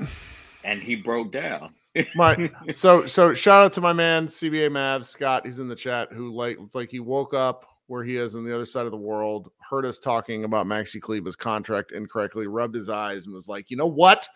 and 0.64 0.82
he 0.82 0.96
broke 0.96 1.32
down. 1.32 1.74
My 2.16 2.52
so 2.74 3.06
so 3.08 3.34
shout 3.34 3.64
out 3.64 3.74
to 3.74 3.82
my 3.82 3.94
man 3.94 4.28
CBA 4.28 4.70
Mavs 4.70 5.06
Scott. 5.06 5.46
He's 5.46 5.60
in 5.60 5.68
the 5.68 5.76
chat. 5.76 6.10
Who 6.12 6.32
like 6.34 6.58
it's 6.60 6.76
like 6.76 6.90
he 6.92 7.00
woke 7.00 7.34
up 7.34 7.66
where 7.88 8.04
he 8.04 8.18
is 8.18 8.36
on 8.36 8.44
the 8.46 8.54
other 8.54 8.68
side 8.68 8.86
of 8.86 8.92
the 8.92 8.98
world, 8.98 9.50
heard 9.68 9.84
us 9.86 9.98
talking 9.98 10.44
about 10.44 10.68
Maxi 10.68 11.02
Kleber's 11.02 11.36
contract 11.36 11.92
incorrectly, 11.92 12.46
rubbed 12.46 12.76
his 12.76 12.88
eyes, 12.90 13.26
and 13.26 13.34
was 13.34 13.48
like, 13.48 13.72
you 13.72 13.78
know 13.78 13.88
what? 13.88 14.28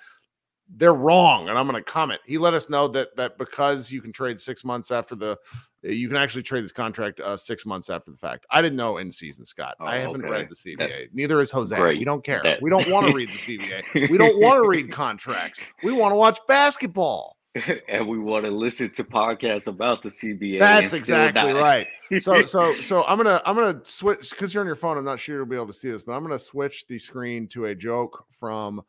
They're 0.69 0.93
wrong, 0.93 1.49
and 1.49 1.57
I'm 1.57 1.67
going 1.67 1.81
to 1.81 1.89
comment. 1.91 2.21
He 2.25 2.37
let 2.37 2.53
us 2.53 2.69
know 2.69 2.87
that 2.89 3.15
that 3.17 3.37
because 3.37 3.91
you 3.91 4.01
can 4.01 4.11
trade 4.11 4.39
six 4.41 4.63
months 4.63 4.91
after 4.91 5.13
the, 5.15 5.37
you 5.83 6.07
can 6.07 6.17
actually 6.17 6.43
trade 6.43 6.63
this 6.63 6.71
contract 6.71 7.19
uh, 7.19 7.35
six 7.37 7.65
months 7.65 7.89
after 7.89 8.11
the 8.11 8.17
fact. 8.17 8.45
I 8.49 8.61
didn't 8.61 8.77
know 8.77 8.97
in 8.97 9.11
season, 9.11 9.45
Scott. 9.45 9.75
I 9.79 9.97
Oh, 9.97 10.01
haven't 10.01 10.21
okay. 10.25 10.29
read 10.31 10.49
the 10.49 10.55
CBA. 10.55 10.77
That- 10.77 11.13
Neither 11.13 11.41
is 11.41 11.51
Jose. 11.51 11.79
We 11.79 12.03
don't 12.05 12.23
care. 12.23 12.41
That- 12.43 12.61
we 12.61 12.69
don't 12.69 12.89
want 12.89 13.07
to 13.07 13.13
read 13.13 13.29
the 13.29 13.33
CBA. 13.93 14.09
We 14.09 14.17
don't 14.17 14.39
want 14.39 14.63
to 14.63 14.67
read 14.67 14.91
contracts. 14.91 15.61
We 15.83 15.91
want 15.91 16.11
to 16.13 16.15
watch 16.15 16.39
basketball. 16.47 17.35
and 17.87 18.07
we 18.07 18.17
want 18.17 18.45
to 18.45 18.49
listen 18.49 18.89
to 18.89 19.03
podcasts 19.03 19.67
about 19.67 20.01
the 20.01 20.09
CBA. 20.09 20.59
That's 20.59 20.93
exactly 20.93 21.53
right. 21.53 21.85
So 22.19 22.45
so 22.45 22.79
so 22.81 23.03
I'm 23.03 23.17
gonna 23.17 23.39
I'm 23.45 23.55
gonna 23.55 23.79
switch 23.83 24.31
because 24.31 24.53
you're 24.55 24.61
on 24.61 24.65
your 24.67 24.75
phone. 24.75 24.97
I'm 24.97 25.05
not 25.05 25.19
sure 25.19 25.35
you'll 25.37 25.45
be 25.45 25.55
able 25.55 25.67
to 25.67 25.73
see 25.73 25.91
this, 25.91 26.01
but 26.01 26.13
I'm 26.13 26.23
gonna 26.23 26.39
switch 26.39 26.87
the 26.87 26.97
screen 26.97 27.47
to 27.49 27.65
a 27.65 27.75
joke 27.75 28.25
from 28.31 28.81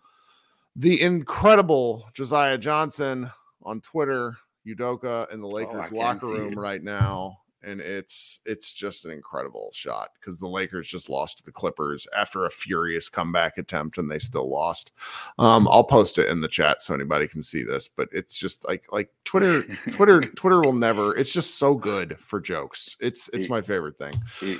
the 0.76 1.00
incredible 1.00 2.08
Josiah 2.14 2.58
Johnson 2.58 3.30
on 3.62 3.80
Twitter, 3.80 4.36
Udoka 4.66 5.32
in 5.32 5.40
the 5.40 5.48
Lakers 5.48 5.88
Oh, 5.92 5.96
locker 5.96 6.26
room 6.28 6.58
right 6.58 6.82
now. 6.82 7.38
And 7.66 7.80
it's 7.80 8.40
it's 8.44 8.74
just 8.74 9.06
an 9.06 9.10
incredible 9.10 9.70
shot 9.72 10.10
because 10.20 10.38
the 10.38 10.46
Lakers 10.46 10.86
just 10.86 11.08
lost 11.08 11.38
to 11.38 11.44
the 11.44 11.50
Clippers 11.52 12.06
after 12.14 12.44
a 12.44 12.50
furious 12.50 13.08
comeback 13.08 13.56
attempt 13.56 13.96
and 13.96 14.10
they 14.10 14.18
still 14.18 14.50
lost. 14.50 14.92
Um, 15.38 15.66
I'll 15.68 15.82
post 15.82 16.18
it 16.18 16.28
in 16.28 16.42
the 16.42 16.48
chat 16.48 16.82
so 16.82 16.92
anybody 16.92 17.26
can 17.26 17.40
see 17.42 17.62
this, 17.62 17.88
but 17.88 18.10
it's 18.12 18.38
just 18.38 18.68
like 18.68 18.84
like 18.92 19.08
Twitter 19.24 19.62
Twitter 19.90 20.20
Twitter 20.36 20.60
will 20.60 20.74
never. 20.74 21.16
It's 21.16 21.32
just 21.32 21.56
so 21.56 21.74
good 21.74 22.18
for 22.18 22.38
jokes. 22.38 22.98
It's 23.00 23.30
it's 23.32 23.48
my 23.48 23.62
favorite 23.62 23.96
thing. 23.96 24.12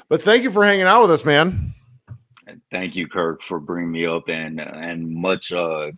But 0.08 0.22
thank 0.22 0.42
you 0.42 0.50
for 0.50 0.64
hanging 0.64 0.86
out 0.86 1.02
with 1.02 1.10
us, 1.10 1.26
man. 1.26 1.74
Thank 2.70 2.96
you, 2.96 3.06
Kirk, 3.06 3.40
for 3.46 3.60
bringing 3.60 3.92
me 3.92 4.06
up, 4.06 4.28
and 4.28 4.60
and 4.60 5.06
much 5.14 5.52
uh, 5.52 5.90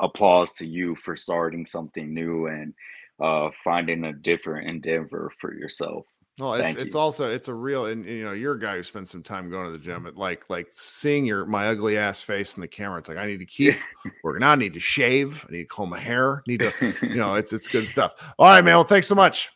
applause 0.00 0.52
to 0.54 0.66
you 0.66 0.96
for 0.96 1.16
starting 1.16 1.66
something 1.66 2.12
new 2.12 2.46
and 2.46 2.74
uh, 3.20 3.50
finding 3.64 4.04
a 4.04 4.12
different 4.12 4.68
endeavor 4.68 5.32
for 5.40 5.54
yourself. 5.54 6.06
Well, 6.38 6.54
it's 6.54 6.62
Thank 6.62 6.78
it's 6.78 6.94
you. 6.94 7.00
also 7.00 7.30
it's 7.30 7.48
a 7.48 7.54
real 7.54 7.86
and 7.86 8.04
you 8.04 8.24
know 8.24 8.30
you're 8.30 8.54
a 8.54 8.60
guy 8.60 8.76
who 8.76 8.82
spends 8.84 9.10
some 9.10 9.24
time 9.24 9.50
going 9.50 9.66
to 9.66 9.72
the 9.72 9.78
gym. 9.78 10.06
It 10.06 10.16
like 10.16 10.44
like 10.48 10.68
seeing 10.72 11.26
your 11.26 11.44
my 11.46 11.66
ugly 11.68 11.98
ass 11.98 12.20
face 12.20 12.56
in 12.56 12.60
the 12.60 12.68
camera. 12.68 12.98
It's 12.98 13.08
like 13.08 13.18
I 13.18 13.26
need 13.26 13.38
to 13.38 13.46
keep 13.46 13.74
working 14.22 14.44
out. 14.44 14.52
I 14.52 14.54
need 14.54 14.74
to 14.74 14.80
shave. 14.80 15.44
I 15.48 15.52
need 15.52 15.62
to 15.62 15.68
comb 15.68 15.90
my 15.90 15.98
hair. 15.98 16.44
Need 16.46 16.60
to 16.60 16.94
you 17.02 17.16
know 17.16 17.34
it's 17.36 17.52
it's 17.52 17.68
good 17.68 17.88
stuff. 17.88 18.34
All 18.38 18.46
right, 18.46 18.64
man. 18.64 18.74
Well, 18.74 18.84
thanks 18.84 19.08
so 19.08 19.16
much. 19.16 19.50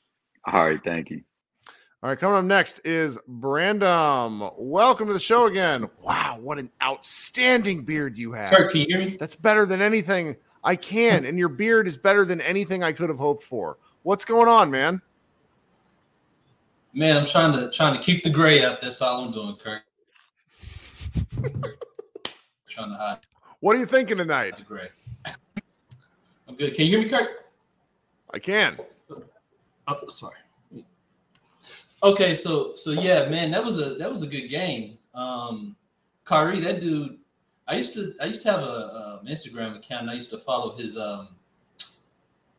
All 0.44 0.68
right, 0.68 0.80
thank 0.84 1.10
you. 1.10 1.22
All 2.02 2.08
right, 2.08 2.18
coming 2.18 2.36
up 2.36 2.44
next 2.44 2.80
is 2.84 3.16
Brandon. 3.28 4.50
Welcome 4.56 5.06
to 5.06 5.12
the 5.12 5.20
show 5.20 5.46
again. 5.46 5.88
Wow, 6.02 6.36
what 6.40 6.58
an 6.58 6.68
outstanding 6.82 7.84
beard 7.84 8.18
you 8.18 8.32
have. 8.32 8.50
Kirk, 8.50 8.72
can 8.72 8.80
you 8.80 8.86
hear 8.88 8.98
me? 8.98 9.16
That's 9.16 9.36
better 9.36 9.66
than 9.66 9.80
anything 9.80 10.34
I 10.64 10.74
can, 10.74 11.24
and 11.24 11.38
your 11.38 11.48
beard 11.48 11.86
is 11.86 11.96
better 11.96 12.24
than 12.24 12.40
anything 12.40 12.82
I 12.82 12.90
could 12.90 13.08
have 13.08 13.18
hoped 13.18 13.44
for. 13.44 13.78
What's 14.02 14.24
going 14.24 14.48
on, 14.48 14.68
man? 14.68 15.00
Man, 16.92 17.16
I'm 17.16 17.24
trying 17.24 17.52
to 17.52 17.70
trying 17.70 17.94
to 17.94 18.00
keep 18.00 18.24
the 18.24 18.30
gray 18.30 18.64
out. 18.64 18.80
That's 18.80 19.00
all 19.00 19.24
I'm 19.24 19.30
doing, 19.30 19.54
Kirk. 19.54 19.84
trying 22.68 22.90
to 22.90 22.96
hide 22.96 23.18
What 23.60 23.76
are 23.76 23.78
you 23.78 23.86
thinking 23.86 24.16
tonight? 24.16 24.56
the 24.56 24.64
gray. 24.64 24.88
I'm 26.48 26.56
good. 26.56 26.74
Can 26.74 26.86
you 26.86 26.98
hear 26.98 27.04
me, 27.04 27.08
Kirk? 27.08 27.44
I 28.34 28.40
can. 28.40 28.76
Oh, 29.86 30.08
sorry. 30.08 30.34
Okay, 32.02 32.34
so 32.34 32.74
so 32.74 32.90
yeah, 32.90 33.28
man, 33.28 33.50
that 33.52 33.62
was 33.62 33.80
a 33.80 33.94
that 33.94 34.10
was 34.10 34.22
a 34.22 34.26
good 34.26 34.48
game. 34.48 34.98
Um 35.14 35.76
Kyrie, 36.24 36.60
that 36.60 36.80
dude, 36.80 37.18
I 37.68 37.76
used 37.76 37.94
to 37.94 38.14
I 38.20 38.26
used 38.26 38.42
to 38.42 38.50
have 38.50 38.60
a, 38.60 39.18
um 39.20 39.26
Instagram 39.26 39.76
account. 39.76 40.02
And 40.02 40.10
I 40.10 40.14
used 40.14 40.30
to 40.30 40.38
follow 40.38 40.76
his 40.76 40.96
um 40.96 41.28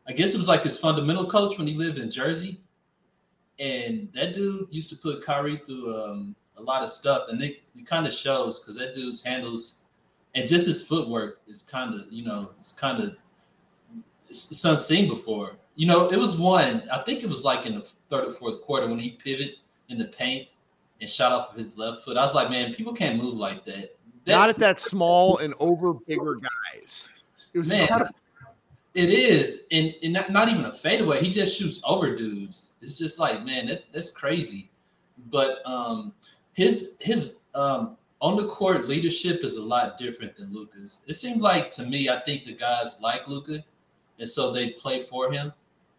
I 0.06 0.12
guess 0.12 0.34
it 0.34 0.38
was 0.38 0.48
like 0.48 0.62
his 0.62 0.78
fundamental 0.78 1.26
coach 1.26 1.58
when 1.58 1.66
he 1.66 1.74
lived 1.74 1.98
in 1.98 2.10
Jersey. 2.10 2.60
And 3.58 4.10
that 4.12 4.34
dude 4.34 4.68
used 4.70 4.90
to 4.90 4.96
put 4.96 5.24
Kyrie 5.24 5.58
through 5.64 5.94
um, 5.94 6.34
a 6.56 6.62
lot 6.62 6.82
of 6.82 6.90
stuff, 6.90 7.28
and 7.28 7.40
it, 7.40 7.62
it 7.76 7.86
kind 7.86 8.04
of 8.04 8.12
shows 8.12 8.60
because 8.60 8.76
that 8.78 8.96
dude's 8.96 9.22
handles 9.22 9.84
and 10.34 10.46
just 10.46 10.66
his 10.66 10.86
footwork 10.86 11.40
is 11.46 11.62
kind 11.62 11.94
of 11.94 12.06
you 12.10 12.24
know 12.24 12.52
it's 12.58 12.72
kind 12.72 13.02
of 13.02 13.16
it's, 14.28 14.50
it's 14.50 14.64
unseen 14.64 15.08
before. 15.08 15.56
You 15.76 15.86
know, 15.86 16.08
it 16.08 16.18
was 16.18 16.36
one. 16.36 16.82
I 16.92 16.98
think 16.98 17.22
it 17.22 17.28
was 17.28 17.44
like 17.44 17.66
in 17.66 17.74
the 17.74 17.82
third 17.82 18.24
or 18.24 18.30
fourth 18.30 18.62
quarter 18.62 18.86
when 18.86 18.98
he 18.98 19.10
pivoted 19.12 19.56
in 19.88 19.98
the 19.98 20.06
paint 20.06 20.48
and 21.00 21.10
shot 21.10 21.32
off 21.32 21.52
of 21.52 21.58
his 21.58 21.76
left 21.76 22.04
foot. 22.04 22.16
I 22.16 22.22
was 22.22 22.34
like, 22.34 22.50
man, 22.50 22.72
people 22.72 22.92
can't 22.92 23.20
move 23.20 23.34
like 23.34 23.64
that. 23.64 23.96
That- 24.24 24.32
Not 24.32 24.48
at 24.48 24.58
that 24.58 24.80
small 24.80 25.38
and 25.38 25.52
over 25.58 25.92
bigger 25.92 26.36
guys. 26.36 27.10
It 27.52 27.58
was 27.58 27.68
Man, 27.68 27.82
incredible. 27.82 28.14
It 28.94 29.10
is, 29.10 29.66
and, 29.72 29.92
and 30.04 30.12
not, 30.12 30.30
not 30.30 30.48
even 30.48 30.64
a 30.66 30.72
fadeaway. 30.72 31.20
He 31.20 31.28
just 31.28 31.58
shoots 31.58 31.80
over 31.84 32.14
dudes. 32.14 32.74
It's 32.80 32.96
just 32.96 33.18
like, 33.18 33.44
man, 33.44 33.66
that, 33.66 33.84
that's 33.92 34.10
crazy. 34.10 34.70
But 35.30 35.66
um, 35.66 36.14
his 36.54 36.96
his 37.00 37.40
um, 37.56 37.96
on 38.20 38.36
the 38.36 38.46
court 38.46 38.86
leadership 38.86 39.42
is 39.42 39.56
a 39.56 39.64
lot 39.64 39.98
different 39.98 40.36
than 40.36 40.52
Luka's. 40.52 41.02
It 41.08 41.14
seemed 41.14 41.40
like 41.40 41.70
to 41.70 41.84
me, 41.86 42.08
I 42.08 42.20
think 42.20 42.44
the 42.44 42.52
guys 42.54 42.98
like 43.00 43.26
Luka, 43.26 43.64
and 44.20 44.28
so 44.28 44.52
they 44.52 44.70
play 44.70 45.00
for 45.00 45.30
him. 45.32 45.52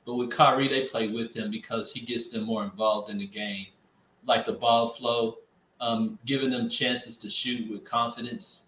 But 0.05 0.15
with 0.15 0.31
Kyrie, 0.31 0.67
they 0.67 0.85
play 0.85 1.07
with 1.07 1.35
him 1.35 1.49
because 1.49 1.91
he 1.91 2.05
gets 2.05 2.29
them 2.29 2.43
more 2.43 2.63
involved 2.63 3.09
in 3.09 3.17
the 3.17 3.27
game, 3.27 3.67
like 4.25 4.45
the 4.45 4.53
ball 4.53 4.89
flow, 4.89 5.39
um, 5.81 6.19
giving 6.25 6.51
them 6.51 6.69
chances 6.69 7.17
to 7.17 7.29
shoot 7.29 7.69
with 7.69 7.83
confidence. 7.83 8.67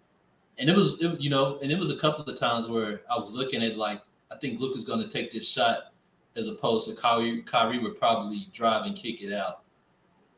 And 0.57 0.69
it 0.69 0.75
was, 0.75 1.01
it, 1.01 1.19
you 1.21 1.29
know, 1.29 1.59
and 1.61 1.71
it 1.71 1.77
was 1.77 1.91
a 1.91 1.97
couple 1.97 2.23
of 2.25 2.35
times 2.35 2.67
where 2.69 3.01
I 3.13 3.19
was 3.19 3.35
looking 3.35 3.63
at 3.63 3.77
like, 3.77 4.01
I 4.31 4.35
think 4.37 4.59
Luka's 4.59 4.83
going 4.83 5.01
to 5.01 5.07
take 5.07 5.31
this 5.31 5.47
shot 5.47 5.93
as 6.35 6.47
opposed 6.47 6.89
to 6.89 6.95
Kyrie. 6.95 7.41
Kyrie 7.43 7.79
would 7.79 7.99
probably 7.99 8.49
drive 8.53 8.85
and 8.85 8.95
kick 8.95 9.21
it 9.21 9.33
out. 9.33 9.61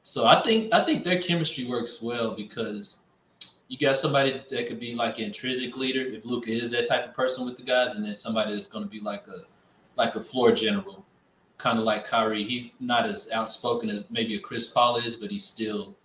So 0.04 0.26
I 0.26 0.42
think 0.42 0.74
I 0.74 0.84
think 0.84 1.04
their 1.04 1.22
chemistry 1.22 1.66
works 1.66 2.02
well 2.02 2.32
because 2.32 3.04
you 3.68 3.78
got 3.78 3.98
somebody 3.98 4.42
that 4.50 4.68
could 4.68 4.80
be 4.80 4.96
like 4.96 5.20
an 5.20 5.26
intrinsic 5.26 5.78
leader 5.78 6.02
if 6.02 6.26
Luka 6.26 6.52
is 6.52 6.72
that 6.72 6.88
type 6.88 7.06
of 7.06 7.14
person 7.14 7.46
with 7.46 7.58
the 7.58 7.64
guys, 7.64 7.96
and 7.96 8.06
then 8.06 8.14
somebody 8.14 8.52
that's 8.52 8.68
going 8.68 8.84
to 8.84 8.90
be 8.90 9.00
like 9.00 9.28
a 9.28 9.42
like 10.00 10.16
a 10.16 10.24
floor 10.24 10.52
general, 10.54 11.06
kind 11.58 11.78
of 11.78 11.84
like 11.84 12.06
Kyrie. 12.06 12.42
He's 12.42 12.74
not 12.80 13.06
as 13.06 13.30
outspoken 13.32 13.90
as 13.90 14.10
maybe 14.10 14.34
a 14.36 14.40
Chris 14.40 14.68
Paul 14.68 14.96
is, 14.96 15.18
but 15.18 15.30
he's 15.30 15.44
still 15.44 15.96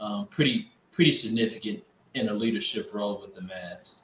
um, 0.00 0.28
pretty 0.28 0.70
pretty 0.92 1.12
significant 1.12 1.82
in 2.14 2.28
a 2.28 2.34
leadership 2.34 2.94
role 2.94 3.20
with 3.20 3.34
the 3.34 3.40
Mavs. 3.42 3.98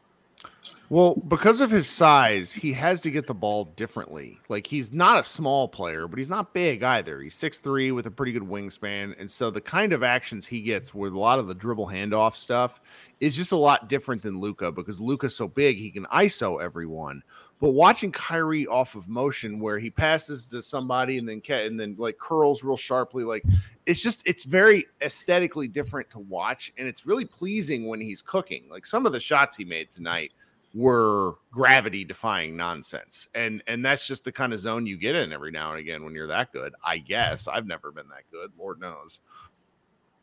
Well, 0.91 1.17
because 1.29 1.61
of 1.61 1.71
his 1.71 1.87
size, 1.87 2.51
he 2.51 2.73
has 2.73 3.03
to 3.03 3.11
get 3.11 3.27
the 3.27 3.35
ball 3.35 3.65
differently. 3.65 4.39
Like 4.49 4.67
he's 4.67 4.91
not 4.91 5.19
a 5.19 5.23
small 5.23 5.69
player, 5.69 6.09
but 6.09 6.19
he's 6.19 6.31
not 6.31 6.55
big 6.55 6.83
either. 6.83 7.21
He's 7.21 7.35
6'3 7.35 7.95
with 7.95 8.07
a 8.07 8.11
pretty 8.11 8.33
good 8.33 8.43
wingspan. 8.43 9.15
And 9.21 9.31
so 9.31 9.51
the 9.51 9.61
kind 9.61 9.93
of 9.93 10.03
actions 10.03 10.47
he 10.47 10.63
gets 10.63 10.95
with 10.95 11.13
a 11.13 11.19
lot 11.19 11.39
of 11.39 11.47
the 11.47 11.55
dribble 11.55 11.89
handoff 11.89 12.35
stuff 12.35 12.81
is 13.21 13.37
just 13.37 13.53
a 13.53 13.57
lot 13.57 13.91
different 13.91 14.23
than 14.23 14.41
Luka 14.41 14.73
because 14.73 14.99
Luka's 14.99 15.37
so 15.37 15.47
big, 15.47 15.77
he 15.77 15.91
can 15.91 16.07
ISO 16.07 16.63
everyone. 16.63 17.23
But 17.61 17.71
watching 17.71 18.13
Kyrie 18.13 18.67
off 18.67 18.95
of 18.95 19.09
motion 19.09 19.59
where 19.59 19.79
he 19.79 19.91
passes 19.91 20.47
to 20.47 20.63
somebody 20.63 21.19
and 21.19 21.29
then 21.29 21.43
and 21.49 21.79
then 21.79 21.97
like 21.99 22.19
curls 22.19 22.63
real 22.63 22.77
sharply, 22.77 23.25
like 23.25 23.43
it's 23.87 24.01
just 24.01 24.23
it's 24.27 24.45
very 24.45 24.87
aesthetically 25.03 25.69
different 25.69 26.09
to 26.11 26.21
watch, 26.21 26.73
and 26.79 26.87
it's 26.87 27.07
really 27.07 27.25
pleasing 27.25 27.89
when 27.89 28.01
he's 28.01 28.23
cooking. 28.23 28.65
Like 28.71 28.87
some 28.87 29.07
of 29.07 29.13
the 29.13 29.21
shots 29.21 29.57
he 29.57 29.65
made 29.65 29.91
tonight 29.91 30.33
were 30.75 31.37
gravity 31.51 32.05
defying 32.05 32.55
nonsense 32.55 33.27
and 33.35 33.63
and 33.67 33.83
that's 33.83 34.07
just 34.07 34.23
the 34.23 34.31
kind 34.31 34.53
of 34.53 34.59
zone 34.59 34.85
you 34.87 34.99
get 34.99 35.15
in 35.15 35.33
every 35.33 35.51
now 35.51 35.71
and 35.71 35.81
again 35.81 36.05
when 36.05 36.15
you're 36.15 36.27
that 36.27 36.53
good 36.53 36.75
i 36.85 36.99
guess 36.99 37.49
i've 37.49 37.67
never 37.67 37.91
been 37.91 38.07
that 38.11 38.23
good 38.31 38.53
lord 38.59 38.79
knows 38.79 39.21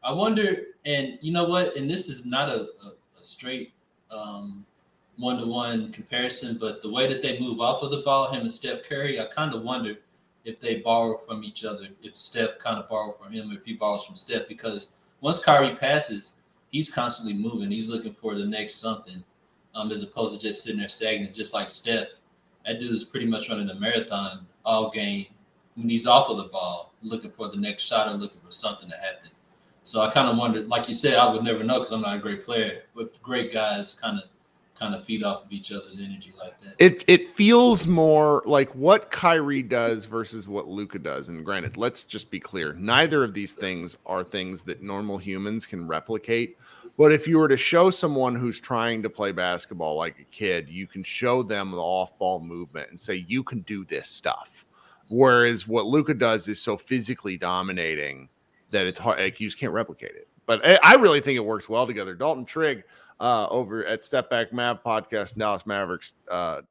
I 0.06 0.14
wonder, 0.14 0.68
and 0.86 1.18
you 1.22 1.34
know 1.34 1.46
what? 1.46 1.76
And 1.76 1.90
this 1.90 2.08
is 2.08 2.28
not 2.28 2.48
a, 2.48 2.62
a, 2.62 3.20
a 3.20 3.26
straight 3.26 3.74
um, 4.12 4.64
one-to-one 5.18 5.92
comparison, 5.92 6.58
but 6.60 6.82
the 6.82 6.90
way 6.90 7.08
that 7.08 7.22
they 7.22 7.40
move 7.40 7.62
off 7.62 7.82
of 7.84 7.92
the 7.92 8.02
ball, 8.02 8.32
him 8.32 8.42
and 8.42 8.52
Steph 8.52 8.84
Curry, 8.84 9.20
I 9.20 9.26
kind 9.26 9.54
of 9.54 9.64
wonder 9.64 9.96
if 10.44 10.60
they 10.60 10.82
borrow 10.82 11.18
from 11.18 11.44
each 11.44 11.64
other. 11.66 11.88
If 12.04 12.16
Steph 12.16 12.60
kind 12.60 12.78
of 12.78 12.90
borrow 12.90 13.14
from 13.14 13.32
him, 13.32 13.52
if 13.52 13.66
he 13.66 13.74
borrows 13.74 14.06
from 14.06 14.16
Steph, 14.16 14.48
because 14.48 14.96
once 15.22 15.40
Kyrie 15.40 15.76
passes, 15.76 16.38
he's 16.70 16.94
constantly 16.94 17.42
moving. 17.42 17.72
He's 17.72 17.90
looking 17.90 18.14
for 18.14 18.36
the 18.36 18.46
next 18.46 18.76
something, 18.76 19.24
um, 19.74 19.92
as 19.92 20.04
opposed 20.04 20.40
to 20.40 20.48
just 20.48 20.64
sitting 20.64 20.80
there 20.80 20.90
stagnant, 20.90 21.34
just 21.34 21.54
like 21.54 21.70
Steph. 21.70 22.10
That 22.66 22.80
dude 22.80 22.92
is 22.92 23.04
pretty 23.04 23.26
much 23.26 23.50
running 23.50 23.70
a 23.70 23.76
marathon 23.76 24.46
all 24.66 24.90
game 24.92 25.28
when 25.76 25.90
he's 25.90 26.08
off 26.08 26.30
of 26.30 26.38
the 26.38 26.46
ball, 26.46 26.94
looking 27.02 27.32
for 27.32 27.48
the 27.48 27.58
next 27.58 27.84
shot 27.84 28.08
or 28.08 28.16
looking 28.16 28.42
for 28.42 28.52
something 28.52 28.90
to 28.90 28.98
happen. 28.98 29.30
So 29.84 30.02
I 30.02 30.10
kind 30.10 30.28
of 30.28 30.38
wondered, 30.38 30.68
like 30.68 30.88
you 30.88 30.96
said, 30.96 31.16
I 31.16 31.32
would 31.32 31.44
never 31.44 31.64
know 31.64 31.76
because 31.76 31.92
I'm 31.92 32.02
not 32.02 32.16
a 32.16 32.20
great 32.20 32.44
player. 32.44 32.84
But 32.96 33.22
great 33.22 33.54
guys 33.54 33.94
kind 33.94 34.18
of 34.18 34.26
kind 34.78 34.94
of 34.94 35.04
feed 35.04 35.24
off 35.24 35.46
of 35.46 35.52
each 35.52 35.72
other's 35.72 36.00
energy 36.00 36.34
like 36.38 36.60
that. 36.60 36.76
it 36.80 37.04
it 37.08 37.30
feels 37.30 37.88
more 37.88 38.44
like 38.46 38.74
what 38.76 39.10
Kyrie 39.10 39.64
does 39.64 40.06
versus 40.06 40.50
what 40.50 40.68
Luka 40.68 41.00
does. 41.00 41.30
And 41.30 41.46
granted 41.46 41.78
let's 41.78 42.04
just 42.04 42.30
be 42.30 42.40
clear 42.40 42.74
neither 42.74 43.24
of 43.24 43.34
these 43.34 43.54
things 43.54 43.98
are 44.06 44.24
things 44.24 44.64
that 44.64 44.84
normal 44.84 45.18
humans 45.18 45.66
can 45.66 45.88
replicate. 45.88 46.58
But 46.98 47.12
if 47.12 47.28
you 47.28 47.38
were 47.38 47.48
to 47.48 47.58
show 47.58 47.90
someone 47.90 48.36
who's 48.36 48.60
trying 48.60 49.04
to 49.04 49.10
play 49.10 49.32
basketball 49.32 49.96
like 49.96 50.20
a 50.20 50.24
kid 50.26 50.70
you 50.70 50.88
can 50.88 51.04
show 51.04 51.42
them 51.42 51.72
the 51.72 51.78
off-ball 51.78 52.42
movement 52.42 52.90
and 52.90 53.00
say 53.00 53.16
you 53.16 53.44
can 53.44 53.62
do 53.62 53.86
this 53.86 54.10
stuff. 54.10 54.66
Whereas 55.08 55.68
what 55.68 55.86
Luka 55.86 56.14
does 56.14 56.48
is 56.48 56.62
so 56.62 56.78
physically 56.78 57.38
dominating 57.38 58.30
that 58.72 58.88
it's 58.88 59.00
hard 59.00 59.20
like 59.20 59.40
you 59.40 59.48
just 59.48 59.60
can't 59.60 59.72
replicate 59.72 60.16
it. 60.16 60.28
But 60.46 60.66
I, 60.66 60.80
I 60.84 60.96
really 60.96 61.22
think 61.22 61.38
it 61.38 61.46
works 61.46 61.70
well 61.70 61.88
together. 61.88 62.14
Dalton 62.14 62.46
trigg 62.46 62.84
uh, 63.20 63.48
over 63.50 63.86
at 63.86 64.04
Step 64.04 64.30
Back 64.30 64.52
Mav 64.52 64.84
podcast, 64.84 65.36
Dallas 65.36 65.66
Mavericks 65.66 66.16
uh, 66.30 66.62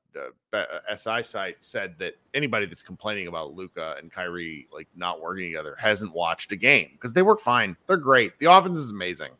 uh, 0.53 0.97
SI 0.97 1.23
site 1.23 1.57
said 1.63 1.95
that 1.99 2.15
anybody 2.35 2.67
that's 2.67 2.83
complaining 2.83 3.27
about 3.27 3.55
Luka 3.55 3.97
and 3.99 4.11
Kyrie 4.11 4.67
like 4.73 4.89
not 4.95 5.21
working 5.21 5.45
together 5.45 5.77
hasn't 5.79 6.13
watched 6.13 6.53
a 6.53 6.57
game 6.57 6.91
because 6.93 7.13
they 7.13 7.23
work 7.23 7.41
fine. 7.41 7.77
They're 7.87 7.97
great. 7.97 8.39
The 8.39 8.47
offense 8.47 8.79
is 8.79 8.91
amazing. 8.91 9.31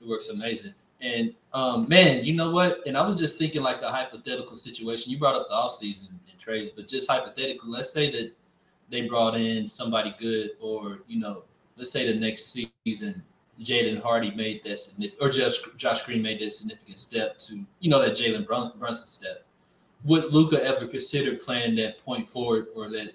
It 0.00 0.08
works 0.08 0.28
amazing. 0.28 0.74
And 1.00 1.34
um, 1.52 1.88
man, 1.88 2.24
you 2.24 2.34
know 2.34 2.50
what? 2.50 2.86
And 2.86 2.96
I 2.96 3.04
was 3.04 3.18
just 3.18 3.36
thinking 3.36 3.62
like 3.62 3.82
a 3.82 3.90
hypothetical 3.90 4.56
situation. 4.56 5.12
You 5.12 5.18
brought 5.18 5.34
up 5.34 5.48
the 5.48 5.54
offseason 5.54 6.10
and 6.10 6.38
trades, 6.38 6.70
but 6.70 6.86
just 6.86 7.10
hypothetically, 7.10 7.68
let's 7.68 7.92
say 7.92 8.10
that 8.12 8.32
they 8.88 9.08
brought 9.08 9.36
in 9.36 9.66
somebody 9.66 10.14
good, 10.18 10.50
or 10.60 11.00
you 11.08 11.18
know, 11.18 11.42
let's 11.76 11.90
say 11.90 12.10
the 12.10 12.18
next 12.18 12.56
season 12.84 13.22
Jaden 13.62 14.02
Hardy 14.02 14.30
made 14.32 14.62
that 14.64 14.78
significant, 14.78 15.22
or 15.22 15.30
Josh, 15.30 15.58
Josh 15.76 16.02
Green 16.02 16.22
made 16.22 16.40
that 16.40 16.50
significant 16.50 16.98
step 16.98 17.38
to, 17.38 17.64
you 17.80 17.90
know, 17.90 18.00
that 18.00 18.12
Jalen 18.12 18.46
Brunson 18.46 19.06
step. 19.06 19.44
Would 20.04 20.32
Luka 20.32 20.64
ever 20.64 20.86
consider 20.86 21.36
playing 21.36 21.76
that 21.76 21.98
point 22.04 22.28
forward 22.28 22.66
or 22.74 22.90
that 22.90 23.12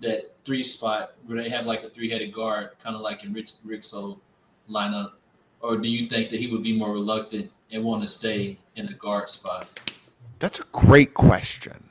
that 0.00 0.36
three 0.44 0.62
spot 0.62 1.12
where 1.26 1.38
they 1.38 1.48
have 1.48 1.66
like 1.66 1.82
a 1.82 1.88
three 1.88 2.10
headed 2.10 2.32
guard, 2.32 2.70
kind 2.78 2.94
of 2.94 3.02
like 3.02 3.24
in 3.24 3.32
Rich 3.32 3.52
Rixo 3.66 4.18
lineup, 4.68 5.12
or 5.60 5.76
do 5.76 5.88
you 5.88 6.08
think 6.08 6.30
that 6.30 6.40
he 6.40 6.46
would 6.48 6.62
be 6.62 6.76
more 6.76 6.92
reluctant 6.92 7.50
and 7.72 7.82
want 7.82 8.02
to 8.02 8.08
stay 8.08 8.58
in 8.76 8.86
the 8.86 8.94
guard 8.94 9.28
spot? 9.28 9.80
That's 10.38 10.60
a 10.60 10.64
great 10.72 11.14
question. 11.14 11.82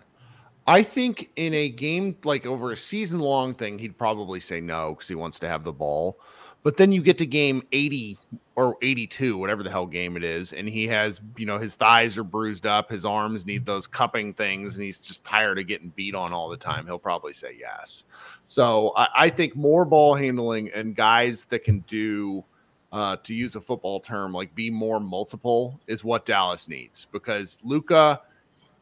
I 0.68 0.82
think 0.82 1.30
in 1.36 1.54
a 1.54 1.70
game 1.70 2.16
like 2.24 2.46
over 2.46 2.72
a 2.72 2.78
season 2.78 3.20
long 3.20 3.54
thing, 3.54 3.78
he'd 3.78 3.98
probably 3.98 4.40
say 4.40 4.62
no 4.62 4.92
because 4.92 5.08
he 5.08 5.16
wants 5.16 5.40
to 5.40 5.48
have 5.48 5.64
the 5.64 5.74
ball. 5.74 6.20
But 6.66 6.78
then 6.78 6.92
you 6.92 7.04
get 7.04 7.20
to 7.20 7.28
game 7.28 7.62
80 7.74 8.18
or 8.56 8.76
82, 8.82 9.38
whatever 9.38 9.62
the 9.62 9.70
hell 9.70 9.86
game 9.86 10.18
it 10.18 10.24
is, 10.24 10.52
and 10.52 10.68
he 10.68 10.88
has, 10.88 11.22
you 11.38 11.46
know, 11.46 11.60
his 11.60 11.76
thighs 11.76 12.18
are 12.18 12.24
bruised 12.24 12.66
up, 12.66 12.90
his 12.90 13.06
arms 13.06 13.46
need 13.46 13.68
those 13.68 13.86
cupping 13.86 14.34
things, 14.34 14.76
and 14.76 14.84
he's 14.84 15.00
just 15.00 15.24
tired 15.24 15.60
of 15.60 15.68
getting 15.68 15.90
beat 15.90 16.16
on 16.16 16.34
all 16.34 16.50
the 16.50 16.58
time. 16.58 16.88
He'll 16.88 16.98
probably 16.98 17.34
say 17.34 17.56
yes. 17.60 18.06
So 18.42 18.94
I, 18.98 19.10
I 19.16 19.30
think 19.30 19.56
more 19.56 19.86
ball 19.86 20.16
handling 20.16 20.72
and 20.72 20.96
guys 20.96 21.46
that 21.46 21.64
can 21.64 21.82
do, 21.82 22.44
uh, 22.92 23.18
to 23.18 23.36
use 23.36 23.56
a 23.56 23.62
football 23.62 24.00
term, 24.00 24.32
like 24.32 24.56
be 24.56 24.72
more 24.72 25.00
multiple 25.00 25.80
is 25.86 26.04
what 26.04 26.26
Dallas 26.26 26.68
needs 26.68 27.06
because 27.12 27.60
Luka– 27.64 28.22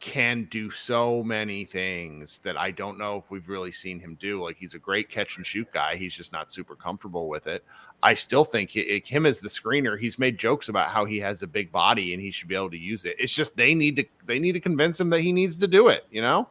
can 0.03 0.43
do 0.51 0.69
so 0.69 1.23
many 1.23 1.63
things 1.63 2.39
that 2.39 2.57
I 2.57 2.71
don't 2.71 2.97
know 2.97 3.15
if 3.15 3.31
we've 3.31 3.47
really 3.47 3.71
seen 3.71 4.01
him 4.01 4.17
do. 4.19 4.43
Like 4.43 4.57
he's 4.57 4.73
a 4.73 4.79
great 4.79 5.07
catch 5.07 5.37
and 5.37 5.45
shoot 5.45 5.71
guy. 5.71 5.95
He's 5.95 6.13
just 6.13 6.33
not 6.33 6.51
super 6.51 6.75
comfortable 6.75 7.29
with 7.29 7.47
it. 7.47 7.63
I 8.01 8.13
still 8.13 8.43
think 8.43 8.75
it, 8.75 9.07
him 9.07 9.25
as 9.25 9.39
the 9.39 9.47
screener, 9.47 9.97
he's 9.97 10.19
made 10.19 10.37
jokes 10.37 10.67
about 10.67 10.89
how 10.89 11.05
he 11.05 11.21
has 11.21 11.41
a 11.41 11.47
big 11.47 11.71
body 11.71 12.13
and 12.13 12.21
he 12.21 12.31
should 12.31 12.49
be 12.49 12.55
able 12.55 12.71
to 12.71 12.77
use 12.77 13.05
it. 13.05 13.15
It's 13.17 13.31
just 13.31 13.55
they 13.55 13.73
need 13.73 13.95
to 13.95 14.05
they 14.25 14.39
need 14.39 14.51
to 14.51 14.59
convince 14.59 14.99
him 14.99 15.09
that 15.11 15.21
he 15.21 15.31
needs 15.31 15.57
to 15.59 15.67
do 15.67 15.87
it. 15.87 16.05
You 16.11 16.21
know. 16.21 16.49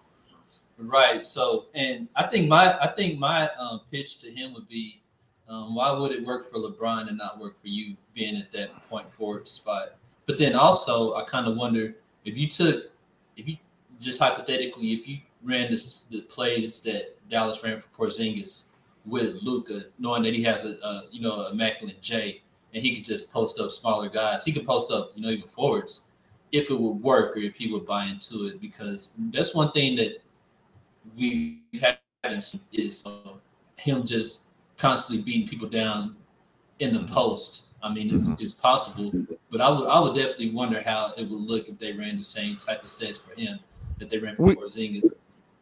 Right. 0.79 1.27
So, 1.27 1.67
and 1.75 2.09
I 2.17 2.29
think 2.29 2.49
my 2.49 2.75
I 2.81 2.87
think 2.97 3.19
my 3.19 3.51
um, 3.61 3.83
pitch 3.91 4.19
to 4.21 4.31
him 4.31 4.55
would 4.55 4.67
be, 4.67 5.03
um, 5.47 5.75
why 5.75 5.93
would 5.93 6.13
it 6.13 6.25
work 6.25 6.51
for 6.51 6.57
LeBron 6.57 7.09
and 7.09 7.19
not 7.19 7.39
work 7.39 7.61
for 7.61 7.69
you 7.69 7.97
being 8.15 8.39
at 8.39 8.51
that 8.53 8.71
point 8.89 9.13
forward 9.13 9.47
spot? 9.47 9.97
But 10.25 10.39
then 10.39 10.55
also, 10.55 11.17
I 11.17 11.25
kind 11.25 11.47
of 11.47 11.59
wonder 11.59 11.97
if 12.25 12.39
you 12.39 12.49
took 12.49 12.92
if 13.37 13.49
you 13.49 13.57
just 14.01 14.21
hypothetically, 14.21 14.93
if 14.93 15.09
you 15.09 15.19
ran 15.43 15.71
this, 15.71 16.05
the 16.05 16.23
plays 16.23 16.83
that 16.83 17.17
Dallas 17.31 17.63
ran 17.63 17.81
for 17.81 17.89
Porzingis 17.89 18.69
with 19.05 19.37
Luka, 19.43 19.85
knowing 19.99 20.23
that 20.23 20.35
he 20.35 20.43
has 20.45 20.65
a, 20.65 20.79
a 20.85 21.05
you 21.11 21.21
know 21.21 21.47
a 21.47 21.51
immaculate 21.51 22.01
J, 22.01 22.43
and 22.75 22.83
he 22.83 22.95
could 22.95 23.05
just 23.05 23.33
post 23.33 23.61
up 23.61 23.71
smaller 23.71 24.09
guys, 24.09 24.45
he 24.45 24.53
could 24.53 24.65
post 24.65 24.91
up 24.91 25.13
you 25.15 25.23
know 25.23 25.31
even 25.31 25.47
forwards 25.47 26.11
if 26.53 26.71
it 26.71 26.79
would 26.79 27.03
work 27.03 27.37
or 27.37 27.41
if 27.41 27.57
he 27.57 27.73
would 27.73 27.87
buy 27.87 28.05
into 28.05 28.47
it 28.47 28.61
because 28.61 29.15
that's 29.31 29.55
one 29.55 29.73
thing 29.73 29.97
that 29.97 30.23
we 31.17 31.63
haven't 32.23 32.43
seen 32.43 32.61
is 32.73 33.05
uh, 33.07 33.33
him 33.79 34.05
just 34.05 34.49
constantly 34.77 35.25
beating 35.25 35.49
people 35.49 35.69
down 35.69 36.15
in 36.79 36.93
the 36.93 37.05
post 37.05 37.73
I 37.83 37.93
mean, 37.93 38.15
it's, 38.15 38.31
mm-hmm. 38.31 38.43
it's 38.43 38.53
possible, 38.53 39.13
but 39.51 39.61
I 39.61 39.69
would 39.69 39.89
I 39.89 39.99
would 39.99 40.15
definitely 40.15 40.51
wonder 40.51 40.81
how 40.83 41.13
it 41.19 41.29
would 41.29 41.41
look 41.41 41.69
if 41.69 41.79
they 41.79 41.93
ran 41.93 42.17
the 42.17 42.23
same 42.23 42.57
type 42.57 42.83
of 42.83 42.89
sets 42.89 43.19
for 43.19 43.39
him 43.39 43.59
that 43.99 44.09
they 44.09 44.19
ran 44.19 44.37
for 44.37 44.43
we, 44.43 44.57
Porzingis. 44.57 45.11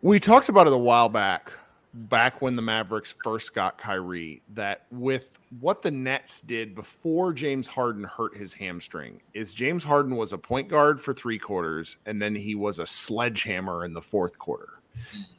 We 0.03 0.21
talked 0.21 0.49
about 0.49 0.67
it 0.67 0.73
a 0.73 0.79
while 0.79 1.09
back, 1.09 1.51
back 1.95 2.43
when 2.43 2.57
the 2.57 2.63
Mavericks 2.63 3.15
first 3.25 3.55
got 3.55 3.79
Kyrie. 3.79 4.43
That 4.53 4.85
with 4.91 5.39
what 5.61 5.81
the 5.81 5.91
Nets 5.91 6.43
did 6.43 6.75
before 6.75 7.33
James 7.33 7.67
Harden 7.67 8.05
hurt 8.05 8.37
his 8.37 8.53
hamstring, 8.53 9.23
is 9.33 9.55
James 9.55 9.83
Harden 9.83 10.17
was 10.17 10.35
a 10.35 10.39
point 10.39 10.69
guard 10.69 11.01
for 11.01 11.15
three 11.15 11.39
quarters, 11.39 11.97
and 12.05 12.21
then 12.21 12.35
he 12.35 12.55
was 12.55 12.81
a 12.81 12.87
sledgehammer 12.87 13.87
in 13.87 13.95
the 13.95 14.03
fourth 14.03 14.39
quarter. 14.39 14.80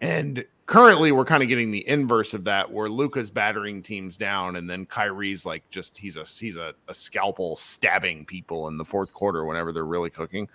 And 0.02 0.46
currently 0.66 1.12
we're 1.12 1.26
kind 1.26 1.44
of 1.44 1.50
getting 1.50 1.70
the 1.70 1.86
inverse 1.88 2.34
of 2.34 2.46
that 2.46 2.72
where 2.72 2.90
Luka's 2.90 3.30
battering 3.30 3.84
teams 3.84 4.18
down 4.18 4.56
and 4.56 4.70
then 4.70 4.86
Kyrie's 4.86 5.46
like 5.46 5.70
just 5.70 5.98
he's 5.98 6.16
a 6.16 6.24
he's 6.24 6.56
a, 6.56 6.74
a, 6.88 6.94
scalpel 6.94 7.56
stabbing 7.56 8.26
people 8.26 8.70
in 8.70 8.78
the 8.78 8.86
fourth 8.86 9.14
quarter 9.14 9.46
whenever 9.46 9.72
they're 9.72 9.86
really 9.86 10.10
cooking. 10.10 10.48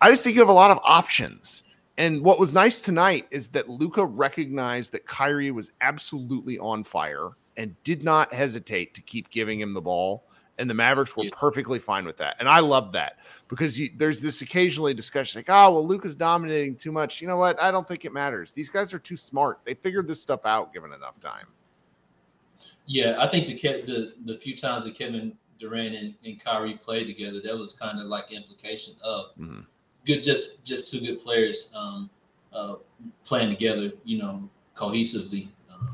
I 0.00 0.10
just 0.10 0.22
think 0.22 0.34
you 0.34 0.40
have 0.40 0.48
a 0.48 0.52
lot 0.52 0.70
of 0.70 0.78
options. 0.84 1.64
And 1.96 2.22
what 2.22 2.38
was 2.38 2.52
nice 2.52 2.80
tonight 2.80 3.26
is 3.30 3.48
that 3.48 3.68
Luka 3.68 4.04
recognized 4.04 4.92
that 4.92 5.06
Kyrie 5.06 5.50
was 5.50 5.70
absolutely 5.80 6.58
on 6.58 6.84
fire 6.84 7.30
and 7.56 7.74
did 7.84 8.02
not 8.02 8.32
hesitate 8.32 8.94
to 8.94 9.00
keep 9.00 9.30
giving 9.30 9.60
him 9.60 9.74
the 9.74 9.80
ball 9.80 10.24
and 10.58 10.70
the 10.70 10.74
Mavericks 10.74 11.16
were 11.16 11.24
perfectly 11.32 11.78
fine 11.78 12.04
with 12.04 12.16
that. 12.18 12.36
And 12.38 12.48
I 12.48 12.60
love 12.60 12.92
that 12.92 13.18
because 13.48 13.78
you, 13.78 13.90
there's 13.96 14.20
this 14.20 14.40
occasionally 14.42 14.94
discussion 14.94 15.38
like, 15.38 15.46
oh, 15.48 15.72
well, 15.72 15.86
Luka's 15.86 16.14
dominating 16.14 16.76
too 16.76 16.92
much. 16.92 17.20
You 17.20 17.28
know 17.28 17.36
what? 17.36 17.60
I 17.60 17.70
don't 17.70 17.86
think 17.86 18.04
it 18.04 18.12
matters. 18.12 18.52
These 18.52 18.68
guys 18.68 18.94
are 18.94 18.98
too 18.98 19.16
smart. 19.16 19.60
They 19.64 19.74
figured 19.74 20.06
this 20.06 20.20
stuff 20.20 20.44
out 20.44 20.72
given 20.72 20.92
enough 20.92 21.18
time. 21.20 21.46
Yeah, 22.86 23.16
I 23.18 23.26
think 23.26 23.46
the 23.46 23.54
the 23.54 24.14
the 24.26 24.36
few 24.36 24.56
times 24.56 24.84
that 24.84 24.94
Kevin 24.94 25.32
Durant 25.58 25.94
and, 25.94 26.14
and 26.24 26.42
Kyrie 26.42 26.74
played 26.74 27.06
together, 27.06 27.40
that 27.40 27.56
was 27.56 27.72
kind 27.72 27.98
of 27.98 28.06
like 28.06 28.30
implication 28.30 28.94
of 29.02 29.34
mm-hmm. 29.38 29.60
good, 30.04 30.22
just 30.22 30.64
just 30.66 30.92
two 30.92 31.00
good 31.00 31.18
players 31.18 31.72
um, 31.74 32.10
uh, 32.52 32.76
playing 33.24 33.48
together, 33.48 33.90
you 34.04 34.18
know, 34.18 34.48
cohesively. 34.76 35.48
Uh, 35.70 35.92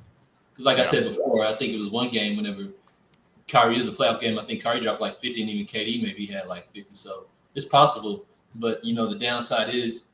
like 0.59 0.79
yeah. 0.79 0.83
I 0.83 0.87
said 0.87 1.05
before, 1.05 1.45
I 1.45 1.55
think 1.55 1.73
it 1.73 1.79
was 1.79 1.91
one 1.91 2.11
game 2.11 2.37
whenever 2.37 2.67
Kyrie 3.51 3.79
is 3.79 3.89
a 3.89 3.93
playoff 3.93 4.21
game. 4.21 4.39
I 4.39 4.45
think 4.45 4.63
Kyrie 4.63 4.81
dropped 4.81 5.01
like 5.01 5.19
50, 5.19 5.41
and 5.41 5.51
even 5.51 5.67
KD 5.67 6.03
maybe 6.03 6.27
had 6.27 6.47
like 6.47 6.71
50. 6.73 6.91
So 6.93 7.27
it's 7.55 7.65
possible. 7.65 8.27
But 8.55 8.85
you 8.85 8.95
know, 8.95 9.07
the 9.07 9.19
downside 9.19 9.75
is 9.75 10.07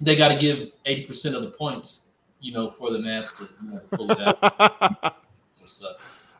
they 0.00 0.16
got 0.16 0.28
to 0.28 0.36
give 0.36 0.70
80% 0.84 1.34
of 1.34 1.42
the 1.42 1.50
points, 1.50 2.08
you 2.40 2.52
know, 2.52 2.68
for 2.68 2.90
the 2.90 2.98
Mavs 2.98 3.36
to 3.38 3.48
you 3.64 3.72
know, 3.72 3.80
pull 3.90 4.10
it 4.10 4.20
out. 4.20 5.16
so, 5.52 5.88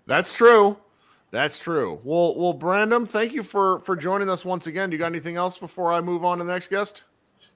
That's 0.07 0.33
true. 0.33 0.77
That's 1.31 1.59
true. 1.59 2.01
Well, 2.05 2.37
well, 2.37 2.53
Brandon, 2.53 3.07
thank 3.07 3.33
you 3.33 3.43
for 3.43 3.81
for 3.81 3.97
joining 3.97 4.31
us 4.31 4.45
once 4.45 4.69
again. 4.69 4.91
Do 4.91 4.95
you 4.95 4.99
got 4.99 5.07
anything 5.07 5.37
else 5.37 5.59
before 5.59 5.93
I 5.93 6.01
move 6.01 6.25
on 6.25 6.39
to 6.39 6.45
the 6.45 6.53
next 6.53 6.69
guest? 6.69 7.03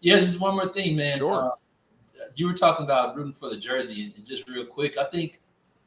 Yeah, 0.01 0.19
just 0.19 0.41
one 0.41 0.55
more 0.55 0.67
thing, 0.67 0.97
man. 0.97 1.19
Sure. 1.19 1.33
Uh, 1.33 1.51
you 2.35 2.49
were 2.49 2.55
talking 2.55 2.85
about 2.85 3.17
rooting 3.17 3.33
for 3.33 3.49
the 3.49 3.57
jersey, 3.57 4.13
and 4.17 4.25
just 4.25 4.49
real 4.49 4.67
quick, 4.67 4.99
I 4.99 5.05
think 5.05 5.41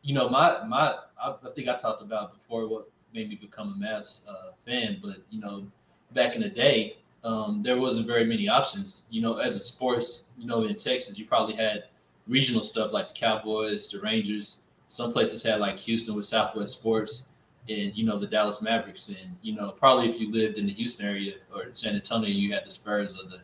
you 0.03 0.13
know, 0.13 0.29
my 0.29 0.63
my 0.67 0.95
I, 1.21 1.35
I, 1.43 1.49
think 1.49 1.67
I 1.67 1.75
talked 1.75 2.01
about 2.01 2.33
before 2.33 2.67
what 2.67 2.89
made 3.13 3.29
me 3.29 3.35
become 3.35 3.75
a 3.77 3.85
Mavs 3.85 4.27
uh, 4.27 4.51
fan, 4.65 4.99
but 5.01 5.17
you 5.29 5.39
know, 5.39 5.65
back 6.13 6.35
in 6.35 6.41
the 6.41 6.49
day, 6.49 6.97
um, 7.23 7.61
there 7.61 7.77
wasn't 7.77 8.07
very 8.07 8.25
many 8.25 8.47
options. 8.47 9.07
You 9.11 9.21
know, 9.21 9.37
as 9.37 9.55
a 9.55 9.59
sports, 9.59 10.29
you 10.37 10.47
know, 10.47 10.63
in 10.63 10.75
Texas, 10.75 11.19
you 11.19 11.25
probably 11.25 11.55
had 11.55 11.85
regional 12.27 12.63
stuff 12.63 12.91
like 12.91 13.09
the 13.09 13.13
Cowboys, 13.13 13.89
the 13.89 13.99
Rangers. 13.99 14.61
Some 14.87 15.11
places 15.11 15.43
had 15.43 15.59
like 15.59 15.77
Houston 15.79 16.15
with 16.15 16.25
Southwest 16.25 16.79
Sports, 16.79 17.29
and 17.69 17.95
you 17.95 18.05
know 18.05 18.17
the 18.17 18.27
Dallas 18.27 18.61
Mavericks. 18.61 19.09
And 19.09 19.35
you 19.41 19.53
know, 19.55 19.71
probably 19.71 20.09
if 20.09 20.19
you 20.19 20.31
lived 20.31 20.57
in 20.57 20.65
the 20.65 20.73
Houston 20.73 21.05
area 21.05 21.35
or 21.53 21.65
San 21.73 21.95
Antonio, 21.95 22.29
you 22.29 22.51
had 22.51 22.65
the 22.65 22.71
Spurs 22.71 23.13
or 23.13 23.29
the 23.29 23.39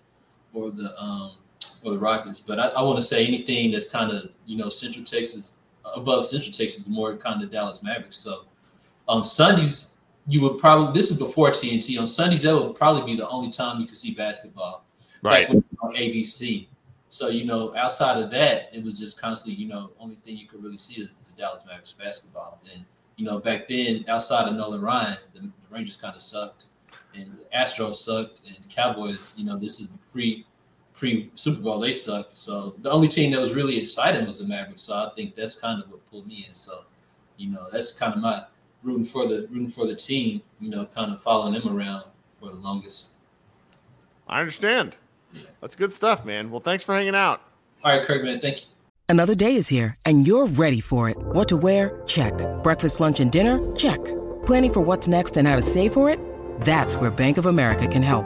or 0.53 0.71
the 0.71 0.99
um, 1.01 1.33
or 1.85 1.91
the 1.91 1.99
Rockets. 1.99 2.41
But 2.41 2.59
I, 2.59 2.69
I 2.69 2.81
want 2.81 2.97
to 2.97 3.05
say 3.05 3.27
anything 3.27 3.71
that's 3.71 3.89
kind 3.89 4.11
of 4.11 4.29
you 4.45 4.57
know 4.57 4.69
Central 4.69 5.05
Texas 5.05 5.56
above 5.95 6.25
Central 6.25 6.51
Texas, 6.51 6.88
more 6.88 7.15
kind 7.15 7.43
of 7.43 7.51
Dallas 7.51 7.83
Mavericks. 7.83 8.17
So 8.17 8.45
on 9.07 9.23
Sundays, 9.23 9.99
you 10.27 10.41
would 10.41 10.57
probably 10.57 10.93
this 10.93 11.11
is 11.11 11.19
before 11.19 11.49
TNT. 11.49 11.99
On 11.99 12.07
Sundays, 12.07 12.43
that 12.43 12.55
would 12.55 12.75
probably 12.75 13.03
be 13.03 13.15
the 13.15 13.27
only 13.29 13.49
time 13.49 13.79
you 13.79 13.88
could 13.88 13.97
see 13.97 14.13
basketball. 14.13 14.83
Right. 15.23 15.49
on 15.49 15.93
ABC. 15.93 16.67
So 17.09 17.29
you 17.29 17.45
know, 17.45 17.75
outside 17.75 18.21
of 18.21 18.29
that, 18.31 18.73
it 18.73 18.83
was 18.83 18.99
just 18.99 19.21
constantly, 19.21 19.61
you 19.61 19.69
know, 19.69 19.91
only 19.99 20.15
thing 20.25 20.38
you 20.38 20.47
could 20.47 20.61
really 20.63 20.77
see 20.77 21.01
is, 21.01 21.11
is 21.21 21.31
Dallas 21.31 21.65
Mavericks 21.65 21.93
basketball. 21.93 22.61
And 22.73 22.83
you 23.15 23.25
know, 23.25 23.39
back 23.39 23.67
then, 23.67 24.05
outside 24.07 24.47
of 24.47 24.55
Nolan 24.55 24.81
Ryan, 24.81 25.17
the, 25.33 25.41
the 25.41 25.49
Rangers 25.69 25.95
kind 25.95 26.15
of 26.15 26.21
sucked, 26.21 26.67
and 27.15 27.31
the 27.39 27.45
Astros 27.57 27.95
sucked, 27.95 28.41
and 28.47 28.57
the 28.57 28.73
Cowboys. 28.73 29.33
You 29.38 29.45
know, 29.45 29.57
this 29.57 29.79
is 29.79 29.89
the 29.89 29.97
pre 30.11 30.45
pre 30.97 31.31
Super 31.35 31.61
Bowl, 31.61 31.79
they 31.79 31.93
sucked. 31.93 32.35
So 32.35 32.75
the 32.79 32.91
only 32.91 33.07
team 33.07 33.31
that 33.31 33.39
was 33.39 33.53
really 33.53 33.79
exciting 33.79 34.25
was 34.25 34.39
the 34.39 34.45
Mavericks. 34.45 34.81
So 34.81 34.93
I 34.93 35.11
think 35.15 35.35
that's 35.35 35.59
kind 35.59 35.81
of 35.81 35.89
what 35.89 36.09
pulled 36.09 36.27
me 36.27 36.45
in. 36.47 36.55
So, 36.55 36.81
you 37.37 37.49
know, 37.49 37.67
that's 37.71 37.97
kind 37.97 38.13
of 38.13 38.19
my 38.19 38.43
rooting 38.83 39.05
for 39.05 39.27
the 39.27 39.47
rooting 39.51 39.69
for 39.69 39.87
the 39.87 39.95
team. 39.95 40.41
You 40.59 40.69
know, 40.69 40.85
kind 40.85 41.13
of 41.13 41.21
following 41.21 41.53
them 41.53 41.75
around 41.75 42.05
for 42.39 42.49
the 42.49 42.57
longest. 42.57 43.19
I 44.27 44.39
understand. 44.39 44.95
Yeah. 45.33 45.43
That's 45.61 45.75
good 45.75 45.93
stuff, 45.93 46.25
man. 46.25 46.49
Well, 46.49 46.59
thanks 46.59 46.83
for 46.83 46.95
hanging 46.95 47.15
out. 47.15 47.41
All 47.83 47.95
right, 47.95 48.03
Kirk, 48.03 48.23
man. 48.23 48.39
Thank 48.39 48.61
you. 48.61 48.67
Another 49.09 49.35
day 49.35 49.55
is 49.55 49.69
here, 49.69 49.95
and 50.05 50.27
you're 50.27 50.47
ready 50.47 50.81
for 50.81 51.09
it. 51.09 51.15
What 51.17 51.47
to 51.49 51.57
wear? 51.57 52.01
Check. 52.07 52.33
Breakfast, 52.61 52.99
lunch, 52.99 53.21
and 53.21 53.31
dinner? 53.31 53.75
Check. 53.75 54.03
Planning 54.45 54.73
for 54.73 54.81
what's 54.81 55.07
next 55.07 55.37
and 55.37 55.47
how 55.47 55.55
to 55.55 55.61
save 55.61 55.93
for 55.93 56.09
it? 56.09 56.19
That's 56.61 56.95
where 56.97 57.09
Bank 57.09 57.37
of 57.37 57.45
America 57.45 57.87
can 57.87 58.03
help. 58.03 58.25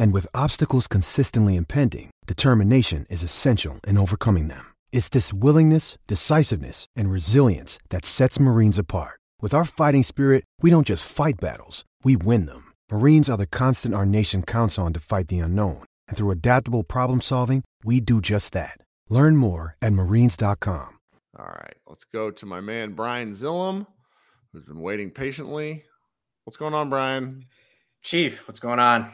And 0.00 0.14
with 0.14 0.34
obstacles 0.34 0.88
consistently 0.88 1.56
impending, 1.56 2.10
determination 2.26 3.04
is 3.10 3.22
essential 3.22 3.80
in 3.86 3.98
overcoming 3.98 4.48
them. 4.48 4.64
It's 4.92 5.10
this 5.10 5.30
willingness, 5.30 5.98
decisiveness, 6.06 6.86
and 6.96 7.10
resilience 7.10 7.78
that 7.90 8.06
sets 8.06 8.40
Marines 8.40 8.78
apart. 8.78 9.20
With 9.42 9.52
our 9.52 9.66
fighting 9.66 10.02
spirit, 10.02 10.44
we 10.62 10.70
don't 10.70 10.86
just 10.86 11.04
fight 11.04 11.38
battles, 11.38 11.84
we 12.02 12.16
win 12.16 12.46
them. 12.46 12.72
Marines 12.90 13.28
are 13.28 13.36
the 13.36 13.46
constant 13.46 13.94
our 13.94 14.06
nation 14.06 14.42
counts 14.42 14.78
on 14.78 14.94
to 14.94 15.00
fight 15.00 15.28
the 15.28 15.38
unknown. 15.40 15.84
And 16.08 16.16
through 16.16 16.30
adaptable 16.30 16.82
problem 16.82 17.20
solving, 17.20 17.62
we 17.84 18.00
do 18.00 18.22
just 18.22 18.54
that. 18.54 18.78
Learn 19.10 19.36
more 19.36 19.76
at 19.82 19.92
marines.com. 19.92 20.98
All 21.38 21.44
right, 21.44 21.76
let's 21.86 22.06
go 22.06 22.30
to 22.30 22.46
my 22.46 22.62
man 22.62 22.94
Brian 22.94 23.32
Zillum, 23.32 23.86
who's 24.50 24.64
been 24.64 24.80
waiting 24.80 25.10
patiently. 25.10 25.84
What's 26.44 26.56
going 26.56 26.72
on, 26.72 26.88
Brian? 26.88 27.44
Chief, 28.02 28.48
what's 28.48 28.60
going 28.60 28.78
on? 28.78 29.12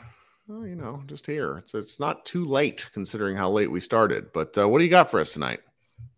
Oh, 0.49 0.63
you 0.63 0.77
know, 0.77 1.03
just 1.07 1.27
here. 1.27 1.59
It's 1.59 1.75
it's 1.75 1.99
not 1.99 2.25
too 2.25 2.45
late 2.45 2.89
considering 2.93 3.37
how 3.37 3.51
late 3.51 3.71
we 3.71 3.81
started. 3.81 4.33
But 4.33 4.57
uh, 4.57 4.69
what 4.69 4.79
do 4.79 4.85
you 4.85 4.91
got 4.91 5.11
for 5.11 5.19
us 5.19 5.33
tonight? 5.33 5.61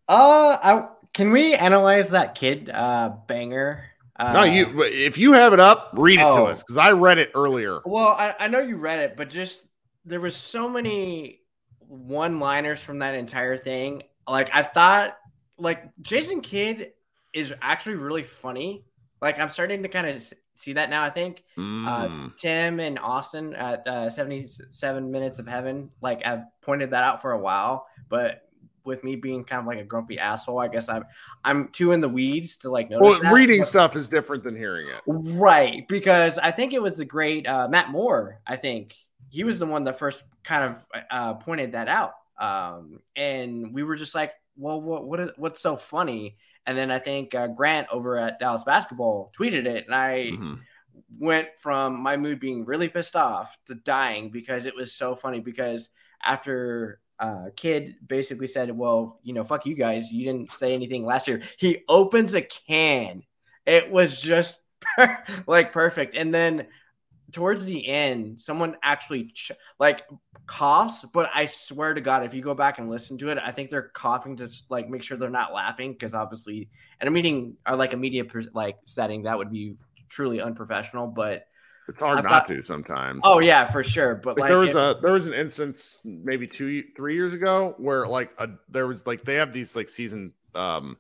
Uh, 0.07 0.59
I, 0.63 0.89
can 1.15 1.31
we 1.31 1.55
analyze 1.55 2.11
that 2.11 2.35
Kidd 2.35 2.69
uh 2.69 3.13
banger? 3.27 3.85
Uh, 4.17 4.33
no, 4.33 4.43
you. 4.43 4.83
If 4.83 5.17
you 5.17 5.33
have 5.33 5.53
it 5.53 5.61
up, 5.61 5.91
read 5.95 6.19
it 6.19 6.25
to 6.25 6.29
oh. 6.29 6.47
us 6.47 6.63
because 6.63 6.77
I 6.77 6.91
read 6.91 7.19
it 7.19 7.31
earlier. 7.35 7.81
Well, 7.87 8.09
I, 8.09 8.35
I 8.39 8.49
know 8.49 8.59
you 8.59 8.77
read 8.77 8.99
it, 8.99 9.17
but 9.17 9.31
just 9.31 9.63
there 10.05 10.21
was 10.21 10.37
so 10.37 10.69
many 10.69 11.41
one-liners 11.81 12.81
from 12.81 12.99
that 12.99 13.15
entire 13.15 13.57
thing. 13.57 14.03
Like 14.27 14.51
I 14.53 14.63
thought, 14.63 15.17
like 15.57 15.85
Jason 16.03 16.43
Kidd 16.43 16.93
is 17.33 17.55
actually 17.63 17.95
really 17.95 18.25
funny. 18.25 18.85
Like 19.21 19.39
I'm 19.39 19.49
starting 19.49 19.83
to 19.83 19.89
kind 19.89 20.07
of 20.09 20.33
see 20.55 20.75
that 20.75 20.91
now. 20.91 21.03
I 21.05 21.11
think 21.11 21.43
uh, 21.57 21.61
Mm. 22.09 22.37
Tim 22.37 22.81
and 22.81 22.99
Austin 22.99 23.55
at 23.55 23.87
uh, 23.87 24.11
77 24.11 25.11
Minutes 25.11 25.39
of 25.39 25.47
Heaven, 25.47 25.91
like 26.01 26.23
I've 26.27 26.43
pointed 26.63 26.91
that 26.91 27.05
out 27.05 27.21
for 27.23 27.33
a 27.33 27.39
while, 27.39 27.87
but 28.09 28.43
with 28.85 29.05
me 29.05 29.17
being 29.17 29.45
kind 29.45 29.61
of 29.61 29.67
like 29.67 29.79
a 29.79 29.85
grumpy 29.85 30.19
asshole, 30.19 30.59
I 30.59 30.69
guess 30.69 30.89
I'm 30.89 31.05
I'm 31.45 31.69
too 31.69 31.93
in 31.93 32.01
the 32.01 32.09
weeds 32.09 32.57
to 32.59 32.71
like 32.71 32.89
notice. 32.91 33.07
well, 33.07 33.21
that, 33.23 33.33
reading 33.35 33.61
but- 33.61 33.69
stuff 33.69 33.97
is 33.97 34.09
different 34.09 34.45
than 34.45 34.57
hearing 34.57 34.89
it. 34.89 35.03
Right, 35.07 35.87
because 35.89 36.39
I 36.39 36.51
think 36.53 36.73
it 36.73 36.81
was 36.83 36.97
the 36.97 37.05
great 37.05 37.47
uh, 37.47 37.69
Matt 37.69 37.91
Moore. 37.91 38.41
I 38.47 38.57
think 38.57 38.95
he 39.29 39.45
was 39.45 39.59
the 39.59 39.67
one 39.67 39.85
that 39.85 39.99
first 39.99 40.23
kind 40.43 40.65
of 40.75 40.87
uh, 41.11 41.35
pointed 41.35 41.73
that 41.73 41.89
out, 41.89 42.15
um, 42.41 43.01
and 43.15 43.75
we 43.75 43.83
were 43.83 43.97
just 43.97 44.15
like, 44.15 44.33
"Well, 44.57 44.81
what 44.81 45.05
what 45.07 45.21
is, 45.21 45.31
what's 45.37 45.61
so 45.61 45.77
funny?" 45.77 46.39
And 46.69 46.77
then 46.77 46.91
I 46.91 46.99
think 46.99 47.35
uh, 47.35 47.47
Grant 47.47 47.89
over 47.91 48.19
at 48.19 48.39
Dallas 48.39 48.63
Basketball 48.63 49.33
tweeted 49.37 49.65
it, 49.65 49.87
and 49.87 49.95
I 49.95 50.33
Mhm. 50.33 50.59
went 51.19 51.49
from 51.59 51.99
my 51.99 52.19
mood 52.19 52.39
being 52.41 52.67
really 52.67 52.89
pissed 52.89 53.17
off 53.17 53.57
to 53.67 53.75
dying 53.75 54.29
because 54.31 54.67
it 54.67 54.77
was 54.77 54.93
so 54.93 55.15
funny. 55.15 55.41
Because 55.41 55.89
after 56.23 57.01
uh, 57.19 57.47
Kidd 57.57 57.97
basically 58.07 58.47
said, 58.47 58.71
"Well, 58.71 59.19
you 59.23 59.33
know, 59.33 59.45
fuck 59.45 59.65
you 59.65 59.75
guys, 59.75 60.13
you 60.13 60.27
didn't 60.27 60.53
say 60.53 60.75
anything 60.75 61.07
last 61.07 61.27
year," 61.27 61.41
he 61.57 61.85
opens 61.89 62.35
a 62.35 62.43
can. 62.43 63.23
It 63.65 63.91
was 63.91 64.21
just 64.21 64.61
like 65.47 65.73
perfect, 65.73 66.15
and 66.15 66.35
then 66.35 66.67
towards 67.33 67.65
the 67.65 67.87
end, 67.87 68.41
someone 68.41 68.77
actually 68.83 69.25
ch- 69.35 69.53
like 69.79 70.03
coughs, 70.47 71.05
but 71.13 71.31
I 71.35 71.45
swear 71.47 71.95
to 71.95 72.01
God, 72.01 72.25
if 72.25 72.33
you 72.35 72.43
go 72.43 72.55
back 72.55 72.79
and 72.79 72.89
listen 72.89 73.19
to 73.19 73.29
it, 73.31 73.39
I 73.39 73.53
think 73.53 73.71
they're 73.71 73.91
coughing 73.95 74.37
to 74.39 74.49
like 74.71 74.89
make 74.89 75.03
sure 75.03 75.17
they're 75.17 75.29
not 75.31 75.53
laughing 75.53 75.93
because 75.93 76.15
obviously, 76.15 76.69
in 77.01 77.09
a 77.09 77.11
meeting 77.11 77.57
or 77.67 77.77
like 77.77 77.93
a 77.93 77.97
media 77.97 78.25
per- 78.25 78.45
like 78.55 78.77
setting, 78.85 79.23
that 79.25 79.37
would 79.37 79.51
be 79.51 79.77
truly 80.09 80.41
unprofessional. 80.41 81.07
But 81.07 81.47
It's 81.89 82.01
hard 82.01 82.19
I've 82.19 82.25
not 82.25 82.49
to 82.49 82.63
sometimes. 82.63 83.21
oh 83.25 83.41
yeah, 83.41 83.71
for 83.71 83.85
sure. 83.85 84.15
But 84.15 84.37
Like, 84.37 84.43
like, 84.43 84.49
there 84.49 84.59
was 84.59 84.71
if- 84.71 84.77
a 84.77 84.99
there 85.03 85.13
was 85.13 85.27
an 85.27 85.35
instance 85.35 86.01
maybe 86.05 86.47
two 86.47 86.85
three 86.97 87.15
years 87.15 87.35
ago 87.35 87.75
where 87.79 88.07
like 88.07 88.31
a 88.39 88.49
there 88.71 88.87
was 88.87 89.07
like 89.07 89.23
they 89.23 89.35
have 89.35 89.53
these 89.53 89.77
like 89.77 89.89
season 89.91 90.33
um 90.55 90.97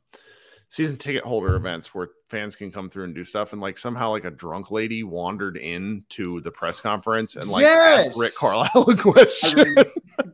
season 0.71 0.97
ticket 0.97 1.25
holder 1.25 1.57
events 1.57 1.95
where 1.95 2.09
fans 2.29 2.55
can 2.55 2.71
come 2.71 2.91
through 2.91 3.05
and 3.05 3.15
do 3.15 3.25
stuff 3.25 3.53
and 3.53 3.61
like 3.63 3.79
somehow 3.79 4.11
like 4.11 4.25
a 4.25 4.31
drunk 4.31 4.71
lady 4.71 5.03
wandered 5.03 5.57
into 5.57 6.41
the 6.43 6.51
press 6.51 6.81
conference 6.81 7.37
and 7.37 7.51
like 7.51 7.63
Yes! 7.63 8.07
asked 8.09 8.19
Rick 8.19 8.35
Carlisle 8.35 8.91
a 8.91 8.97
question. 8.97 9.75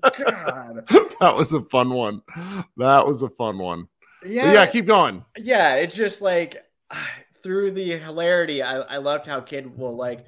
God. 0.02 0.86
that 1.20 1.34
was 1.36 1.52
a 1.52 1.62
fun 1.62 1.90
one. 1.90 2.22
That 2.76 3.06
was 3.06 3.22
a 3.22 3.28
fun 3.28 3.58
one. 3.58 3.88
But 4.22 4.30
yeah, 4.30 4.52
yeah, 4.52 4.66
keep 4.66 4.86
going. 4.86 5.24
yeah, 5.36 5.74
it's 5.76 5.94
just 5.94 6.20
like 6.20 6.64
through 7.42 7.72
the 7.72 7.98
hilarity, 7.98 8.62
I, 8.62 8.80
I 8.80 8.96
loved 8.96 9.26
how 9.26 9.40
Kidd 9.40 9.76
will 9.76 9.94
like, 9.96 10.24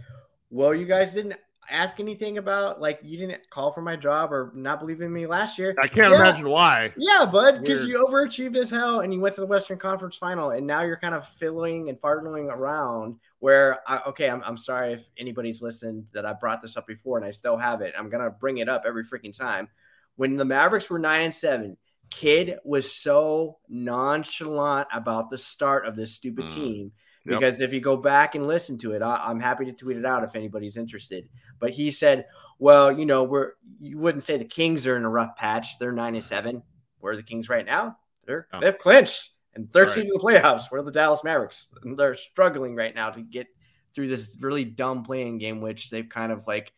well, 0.51 0.75
you 0.75 0.87
guys 0.87 1.15
didn't 1.15 1.35
ask 1.71 2.01
anything 2.01 2.39
about 2.39 2.81
like 2.81 2.99
you 3.03 3.19
didn't 3.19 3.49
call 3.51 3.71
for 3.73 3.83
my 3.83 3.97
job 3.97 4.33
or 4.33 4.53
not 4.55 4.81
believe 4.81 5.01
in 5.01 5.13
me 5.13 5.27
last 5.27 5.59
year. 5.59 5.75
I 5.83 5.87
can't 5.89 6.13
Yeah. 6.13 6.21
imagine 6.21 6.49
why. 6.49 6.93
Yeah, 6.97 7.25
bud, 7.31 7.61
because 7.63 7.85
you 7.87 8.05
overachieved 8.05 8.57
as 8.57 8.71
hell 8.71 9.01
and 9.01 9.13
you 9.13 9.21
went 9.21 9.35
to 9.37 9.41
the 9.41 9.47
Western 9.47 9.79
Conference 9.79 10.17
final, 10.17 10.51
and 10.51 10.67
now 10.67 10.83
you're 10.83 10.97
kind 10.99 11.15
of 11.15 11.27
fiddling 11.27 11.89
and 11.89 12.01
fartling 12.01 12.53
around. 12.53 13.17
Where, 13.39 13.81
I, 13.87 13.99
okay, 14.09 14.31
I'm, 14.31 14.43
I'm 14.45 14.57
sorry 14.57 14.95
if 14.95 15.09
anybody's 15.19 15.61
listened 15.61 16.07
that 16.13 16.25
I 16.25 16.33
brought 16.33 16.63
this 16.63 16.77
up 16.77 16.87
before 16.87 17.19
and 17.19 17.27
I 17.27 17.31
still 17.31 17.57
have 17.57 17.81
it. 17.83 17.95
I'm 17.99 18.09
gonna 18.09 18.31
bring 18.31 18.59
it 18.59 18.69
up 18.69 18.85
every 18.87 19.05
freaking 19.05 19.37
time. 19.37 19.69
When 20.17 20.37
the 20.37 20.45
Mavericks 20.47 20.89
were 20.89 20.99
nine 20.99 21.23
and 21.23 21.35
seven, 21.35 21.77
Kidd 22.09 22.59
was 22.65 22.91
so 22.91 23.59
nonchalant 23.69 24.89
about 24.93 25.31
the 25.31 25.39
start 25.39 25.87
of 25.87 25.97
this 25.97 26.15
stupid 26.15 26.47
Mm. 26.47 26.55
team 26.55 26.93
Yep. 27.25 27.41
because 27.41 27.61
if 27.61 27.73
you 27.73 27.81
go 27.81 27.97
back 27.97 28.35
and 28.37 28.47
listen 28.47 28.79
to 28.79 28.93
it, 28.93 29.03
I, 29.03 29.17
I'm 29.27 29.41
happy 29.41 29.65
to 29.65 29.73
tweet 29.73 29.97
it 29.97 30.07
out 30.07 30.23
if 30.23 30.37
anybody's 30.37 30.77
interested. 30.77 31.29
But 31.59 31.71
he 31.71 31.91
said, 31.91 32.27
"Well, 32.59 32.97
you 32.99 33.07
know, 33.07 33.25
we're 33.25 33.53
you 33.81 33.99
wouldn't 33.99 34.25
say 34.25 34.37
the 34.37 34.45
Kings 34.45 34.87
are 34.87 34.97
in 34.97 35.05
a 35.05 35.09
rough 35.09 35.37
patch. 35.37 35.79
They're 35.79 35.93
nine 35.93 36.15
and 36.15 36.25
seven. 36.25 36.63
Where 37.01 37.13
are 37.13 37.17
the 37.17 37.23
Kings 37.23 37.49
right 37.49 37.65
now? 37.67 37.99
They're 38.27 38.49
Oh. 38.53 38.61
they've 38.61 38.77
clinched 38.77 39.31
and 39.55 39.73
third 39.73 39.89
Right. 39.89 39.99
in 39.99 40.09
the 40.09 40.19
playoffs. 40.19 40.71
Where 40.71 40.81
are 40.81 40.85
the 40.85 40.91
Dallas 40.93 41.23
Mavericks. 41.25 41.69
And 41.83 41.99
they're 41.99 42.17
struggling 42.17 42.75
right 42.75 42.95
now 42.95 43.11
to 43.11 43.21
get 43.23 43.47
through 43.95 44.09
this 44.09 44.37
really 44.41 44.65
dumb 44.65 45.05
playing 45.05 45.39
game, 45.39 45.61
which 45.61 45.91
they've 45.91 46.09
kind 46.09 46.33
of 46.33 46.47
like 46.47 46.73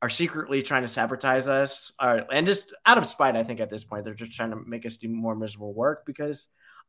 are 0.00 0.10
secretly 0.10 0.62
trying 0.62 0.82
to 0.82 0.88
sabotage 0.88 1.48
us, 1.48 1.92
uh, 1.98 2.20
and 2.32 2.46
just 2.46 2.72
out 2.86 2.98
of 2.98 3.06
spite. 3.06 3.34
I 3.34 3.42
think 3.42 3.58
at 3.58 3.68
this 3.70 3.82
point 3.82 4.04
they're 4.04 4.14
just 4.14 4.30
trying 4.32 4.50
to 4.50 4.56
make 4.56 4.86
us 4.86 4.96
do 4.96 5.08
more 5.08 5.34
miserable 5.34 5.74
work 5.74 6.06
because 6.06 6.46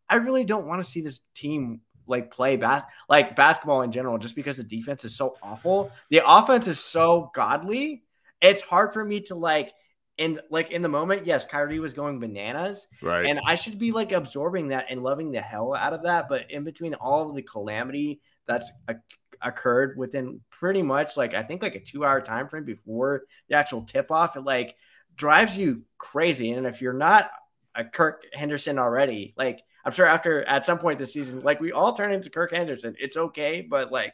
I 0.08 0.18
really 0.18 0.44
don't 0.44 0.68
want 0.68 0.84
to 0.84 0.90
see 0.92 1.02
this 1.02 1.20
team 1.34 1.82
like 2.10 2.32
play 2.32 2.58
bas- 2.58 2.84
like 3.08 3.36
basketball 3.36 3.84
in 3.84 3.92
general 3.92 4.18
just 4.18 4.36
because 4.36 4.58
the 4.58 4.64
defense 4.64 5.06
is 5.06 5.16
so 5.16 5.36
awful. 5.42 5.92
The 6.10 6.22
offense 6.26 6.68
is 6.68 6.80
so 6.80 7.32
godly. 7.34 8.04
It's 8.42 8.62
hard 8.62 8.94
for 8.94 9.04
me 9.04 9.22
to 9.22 9.36
like 9.36 9.72
and 10.18 10.42
like 10.50 10.72
in 10.72 10.82
the 10.82 10.90
moment, 10.90 11.26
yes, 11.26 11.46
Kyrie 11.46 11.80
was 11.80 11.94
going 11.94 12.20
bananas 12.20 12.88
Right. 13.02 13.26
and 13.26 13.40
I 13.46 13.56
should 13.56 13.80
be 13.80 13.92
like 13.92 14.12
absorbing 14.12 14.68
that 14.70 14.88
and 14.90 15.02
loving 15.02 15.32
the 15.32 15.40
hell 15.42 15.74
out 15.74 15.94
of 15.94 16.04
that, 16.04 16.28
but 16.28 16.52
in 16.52 16.64
between 16.66 16.94
all 16.96 17.30
of 17.30 17.36
the 17.36 17.42
calamity 17.42 18.20
that's 18.46 18.70
o- 18.90 18.96
occurred 19.42 19.98
within 19.98 20.42
pretty 20.50 20.82
much 20.82 21.16
like 21.16 21.34
I 21.34 21.44
think 21.44 21.62
like 21.62 21.76
a 21.76 21.80
2-hour 21.80 22.22
time 22.22 22.50
frame 22.50 22.66
before 22.66 23.24
the 23.48 23.56
actual 23.56 23.84
tip 23.84 24.12
off, 24.12 24.36
it 24.36 24.42
like 24.42 24.76
drives 25.16 25.58
you 25.58 25.84
crazy 25.98 26.52
and 26.52 26.66
if 26.68 26.82
you're 26.82 26.92
not 26.94 27.30
a 27.76 27.86
Kirk 27.86 28.24
Henderson 28.34 28.78
already, 28.80 29.34
like 29.38 29.62
I'm 29.86 29.92
sure 29.92 30.06
after 30.06 30.44
at 30.48 30.66
some 30.66 30.78
point 30.80 31.00
this 31.00 31.14
season, 31.14 31.42
like 31.42 31.60
we 31.60 31.72
all 31.72 31.94
turn 31.94 32.12
into 32.14 32.30
Kirk 32.30 32.52
Henderson. 32.52 32.96
It's 33.00 33.18
okay, 33.18 33.62
but 33.62 33.92
like 33.92 34.14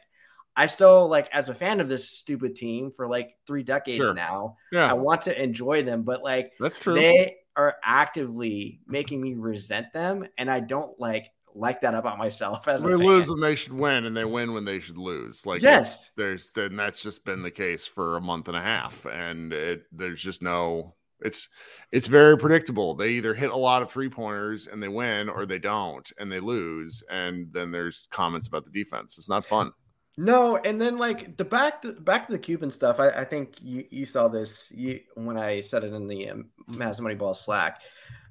I 0.56 0.66
still 0.66 1.08
like 1.08 1.28
as 1.32 1.48
a 1.48 1.54
fan 1.54 1.80
of 1.80 1.88
this 1.88 2.08
stupid 2.08 2.56
team 2.56 2.90
for 2.90 3.06
like 3.06 3.36
three 3.46 3.62
decades 3.62 4.04
Sure. 4.04 4.14
now. 4.14 4.56
yeah, 4.72 4.88
I 4.90 4.94
want 4.94 5.22
to 5.22 5.42
enjoy 5.42 5.82
them, 5.82 6.02
but 6.02 6.22
like 6.22 6.52
that's 6.60 6.78
true. 6.78 6.94
they 6.94 7.36
are 7.56 7.76
actively 7.82 8.80
making 8.86 9.20
me 9.20 9.34
resent 9.34 9.92
them, 9.92 10.26
and 10.38 10.50
I 10.50 10.60
don't 10.60 10.98
like 10.98 11.30
like 11.54 11.80
that 11.80 11.94
about 11.94 12.18
myself 12.18 12.68
as 12.68 12.82
They 12.82 12.94
lose 12.94 13.30
when 13.30 13.40
they 13.40 13.54
should 13.54 13.72
win, 13.72 14.04
and 14.04 14.16
they 14.16 14.24
win 14.26 14.52
when 14.52 14.64
they 14.64 14.78
should 14.80 14.98
lose. 14.98 15.46
Like 15.46 15.62
Yes. 15.62 16.10
there's 16.16 16.50
and 16.56 16.78
that's 16.78 17.02
just 17.02 17.24
been 17.24 17.42
the 17.42 17.50
case 17.50 17.86
for 17.86 18.16
a 18.16 18.20
month 18.20 18.48
and 18.48 18.56
a 18.56 18.62
half, 18.62 19.06
and 19.06 19.52
it 19.52 19.84
there's 19.92 20.22
just 20.22 20.42
no. 20.42 20.95
It's 21.20 21.48
it's 21.92 22.06
very 22.06 22.36
predictable. 22.36 22.94
They 22.94 23.10
either 23.10 23.34
hit 23.34 23.50
a 23.50 23.56
lot 23.56 23.82
of 23.82 23.90
three 23.90 24.08
pointers 24.08 24.66
and 24.66 24.82
they 24.82 24.88
win, 24.88 25.28
or 25.28 25.46
they 25.46 25.58
don't 25.58 26.10
and 26.18 26.30
they 26.30 26.40
lose. 26.40 27.02
And 27.10 27.52
then 27.52 27.70
there's 27.70 28.06
comments 28.10 28.48
about 28.48 28.64
the 28.64 28.70
defense. 28.70 29.16
It's 29.18 29.28
not 29.28 29.46
fun. 29.46 29.72
No, 30.18 30.56
and 30.56 30.80
then 30.80 30.96
like 30.96 31.36
the 31.36 31.44
back 31.44 31.82
to, 31.82 31.92
back 31.92 32.26
to 32.26 32.32
the 32.32 32.38
Cuban 32.38 32.70
stuff. 32.70 33.00
I, 33.00 33.10
I 33.10 33.24
think 33.24 33.56
you, 33.60 33.84
you 33.90 34.06
saw 34.06 34.28
this 34.28 34.70
you, 34.70 35.00
when 35.14 35.36
I 35.36 35.60
said 35.60 35.84
it 35.84 35.92
in 35.92 36.08
the 36.08 36.30
um, 36.30 36.46
Mavs 36.70 37.00
Moneyball 37.00 37.36
Slack. 37.36 37.80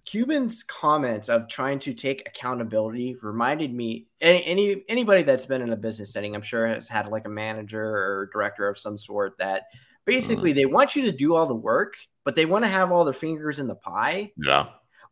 Cuban's 0.05 0.61
comments 0.61 1.29
of 1.29 1.47
trying 1.47 1.79
to 1.79 1.93
take 1.93 2.27
accountability 2.27 3.17
reminded 3.23 3.73
me 3.73 4.07
any, 4.21 4.45
any 4.45 4.83
anybody 4.87 5.23
that's 5.23 5.47
been 5.47 5.63
in 5.63 5.73
a 5.73 5.75
business 5.75 6.13
setting, 6.13 6.35
I'm 6.35 6.43
sure 6.43 6.67
has 6.67 6.87
had 6.87 7.07
like 7.07 7.25
a 7.25 7.29
manager 7.29 7.83
or 7.83 8.29
director 8.31 8.67
of 8.67 8.77
some 8.77 8.99
sort 8.99 9.35
that 9.39 9.63
basically 10.05 10.53
they 10.53 10.65
want 10.65 10.95
you 10.95 11.03
to 11.03 11.11
do 11.11 11.35
all 11.35 11.47
the 11.47 11.55
work, 11.55 11.95
but 12.23 12.35
they 12.35 12.45
want 12.45 12.63
to 12.63 12.69
have 12.69 12.91
all 12.91 13.05
their 13.05 13.13
fingers 13.13 13.59
in 13.59 13.67
the 13.67 13.75
pie. 13.75 14.31
Yeah. 14.37 14.67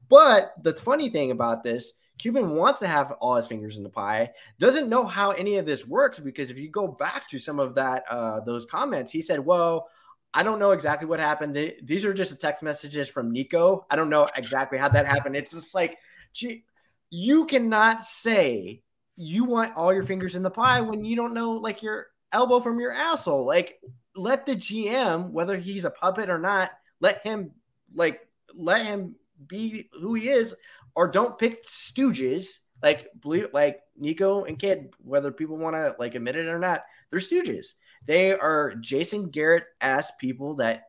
But 0.10 0.54
the 0.62 0.74
funny 0.74 1.10
thing 1.10 1.32
about 1.32 1.64
this, 1.64 1.94
Cuban 2.18 2.52
wants 2.52 2.80
to 2.80 2.88
have 2.88 3.12
all 3.20 3.36
his 3.36 3.48
fingers 3.48 3.78
in 3.78 3.84
the 3.84 3.90
pie, 3.90 4.32
doesn't 4.60 4.90
know 4.90 5.06
how 5.06 5.32
any 5.32 5.58
of 5.58 5.66
this 5.66 5.88
works 5.88 6.20
because 6.20 6.50
if 6.50 6.58
you 6.58 6.70
go 6.70 6.88
back 6.88 7.28
to 7.30 7.40
some 7.40 7.60
of 7.60 7.76
that 7.76 8.04
uh 8.10 8.40
those 8.42 8.66
comments, 8.66 9.12
he 9.12 9.22
said, 9.22 9.40
"Well, 9.40 9.90
I 10.34 10.44
don't 10.44 10.60
know 10.60 10.72
exactly 10.72 11.08
what 11.08 11.20
happened. 11.20 11.56
They, 11.56 11.76
these 11.84 12.06
are 12.06 12.14
just 12.14 12.32
the 12.32 12.38
text 12.38 12.64
messages 12.64 13.08
from 13.08 13.32
Nico. 13.32 13.86
I 13.90 13.96
don't 13.96 14.10
know 14.10 14.28
exactly 14.36 14.80
how 14.80 14.90
that 14.90 15.06
happened. 15.06 15.36
It's 15.36 15.52
just 15.52 15.76
like, 15.76 15.98
gee, 16.34 16.66
you 17.12 17.46
cannot 17.46 18.04
say 18.04 18.82
you 19.16 19.44
want 19.44 19.76
all 19.76 19.94
your 19.94 20.04
fingers 20.04 20.36
in 20.36 20.42
the 20.42 20.50
pie 20.50 20.82
when 20.82 21.06
you 21.06 21.16
don't 21.16 21.36
know 21.36 21.52
like 21.52 21.84
your 21.84 22.08
elbow 22.32 22.60
from 22.60 22.80
your 22.80 22.92
asshole. 22.92 23.46
Like, 23.46 23.80
let 24.16 24.46
the 24.46 24.56
GM, 24.56 25.32
whether 25.32 25.58
he's 25.58 25.86
a 25.86 25.90
puppet 25.90 26.30
or 26.30 26.40
not, 26.40 26.72
let 27.00 27.22
him 27.22 27.52
like 27.94 28.28
let 28.54 28.86
him 28.86 29.16
be 29.48 29.90
who 29.94 30.14
he 30.14 30.30
is, 30.30 30.54
or 30.96 31.08
don't 31.08 31.38
pick 31.38 31.66
stooges 31.68 32.60
like 32.84 33.08
believe 33.20 33.48
like 33.54 33.80
Nico 33.98 34.44
and 34.44 34.60
Kidd, 34.60 34.94
whether 35.00 35.32
people 35.32 35.58
want 35.58 35.76
to 35.76 35.96
like 35.98 36.16
admit 36.16 36.36
it 36.36 36.48
or 36.48 36.60
not, 36.60 36.84
they're 37.10 37.20
stooges. 37.20 37.68
They 38.06 38.34
are 38.34 38.76
Jason 38.76 39.30
Garrett 39.30 39.64
ass 39.80 40.12
people 40.20 40.56
that 40.56 40.84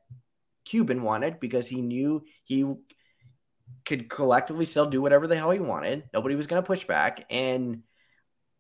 Cuban 0.65 1.03
wanted 1.03 1.39
because 1.39 1.69
he 1.69 1.81
knew 1.81 2.25
he 2.43 2.67
could 3.87 4.11
collectively 4.11 4.65
still 4.65 4.87
do 4.87 5.01
whatever 5.01 5.27
the 5.27 5.37
hell 5.37 5.53
he 5.53 5.61
wanted. 5.61 6.05
Nobody 6.13 6.35
was 6.35 6.49
going 6.49 6.61
to 6.63 6.67
push 6.67 6.85
back, 6.85 7.27
and 7.31 7.83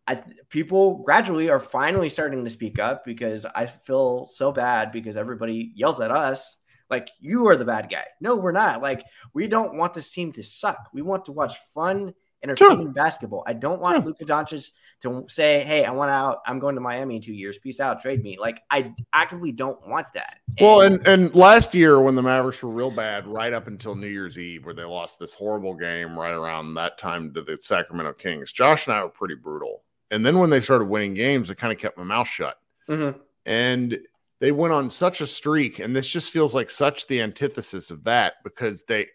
I 0.06 0.22
people 0.50 1.02
gradually 1.02 1.48
are 1.48 1.60
finally 1.60 2.10
starting 2.10 2.44
to 2.44 2.50
speak 2.50 2.78
up 2.78 3.04
because 3.04 3.46
I 3.46 3.66
feel 3.66 4.26
so 4.26 4.52
bad 4.52 4.92
because 4.92 5.16
everybody 5.16 5.72
yells 5.74 6.00
at 6.00 6.10
us 6.10 6.58
like 6.90 7.10
you 7.20 7.48
are 7.48 7.56
the 7.56 7.64
bad 7.64 7.88
guy. 7.90 8.04
No, 8.20 8.36
we're 8.36 8.52
not. 8.52 8.82
Like 8.82 9.04
we 9.32 9.46
don't 9.46 9.76
want 9.76 9.94
this 9.94 10.10
team 10.10 10.32
to 10.32 10.42
suck. 10.42 10.90
We 10.92 11.02
want 11.02 11.24
to 11.26 11.32
watch 11.32 11.56
fun, 11.74 12.12
entertaining 12.42 12.92
basketball. 12.92 13.42
I 13.46 13.54
don't 13.54 13.80
want 13.80 14.04
Luka 14.04 14.24
Doncic 14.24 14.70
to 15.02 15.24
say, 15.28 15.64
"Hey, 15.64 15.84
I 15.84 15.90
want 15.90 16.10
out. 16.10 16.40
I'm 16.46 16.58
going 16.58 16.74
to 16.74 16.80
Miami 16.80 17.16
in 17.16 17.22
two 17.22 17.32
years. 17.32 17.58
Peace 17.58 17.80
out. 17.80 18.00
Trade 18.00 18.22
me." 18.22 18.36
Like 18.38 18.62
I 18.70 18.94
actively 19.12 19.52
don't 19.52 19.86
want 19.88 20.06
that. 20.14 20.38
Well, 20.60 20.82
and 20.82 21.04
and 21.06 21.34
last 21.34 21.74
year 21.74 22.00
when 22.00 22.14
the 22.14 22.22
Mavericks 22.22 22.62
were 22.62 22.70
real 22.70 22.90
bad, 22.90 23.26
right 23.26 23.52
up 23.52 23.66
until 23.66 23.94
New 23.94 24.08
Year's 24.08 24.38
Eve, 24.38 24.66
where 24.66 24.74
they 24.74 24.84
lost 24.84 25.18
this 25.18 25.32
horrible 25.32 25.74
game 25.74 26.18
right 26.18 26.34
around 26.34 26.74
that 26.74 26.98
time 26.98 27.32
to 27.34 27.42
the 27.42 27.58
Sacramento 27.60 28.12
Kings, 28.14 28.52
Josh 28.52 28.86
and 28.86 28.94
I 28.94 29.02
were 29.02 29.08
pretty 29.08 29.36
brutal. 29.36 29.82
And 30.10 30.24
then 30.24 30.38
when 30.38 30.50
they 30.50 30.60
started 30.60 30.84
winning 30.86 31.14
games, 31.14 31.50
I 31.50 31.54
kind 31.54 31.72
of 31.72 31.78
kept 31.78 31.98
my 31.98 32.04
mouth 32.04 32.28
shut. 32.28 32.58
Mhm. 32.88 33.18
And 33.46 33.98
they 34.40 34.52
went 34.52 34.74
on 34.74 34.90
such 34.90 35.20
a 35.20 35.26
streak, 35.26 35.78
and 35.78 35.94
this 35.96 36.08
just 36.08 36.32
feels 36.32 36.54
like 36.54 36.70
such 36.70 37.06
the 37.06 37.20
antithesis 37.22 37.90
of 37.90 38.04
that 38.04 38.34
because 38.44 38.84
they, 38.84 39.08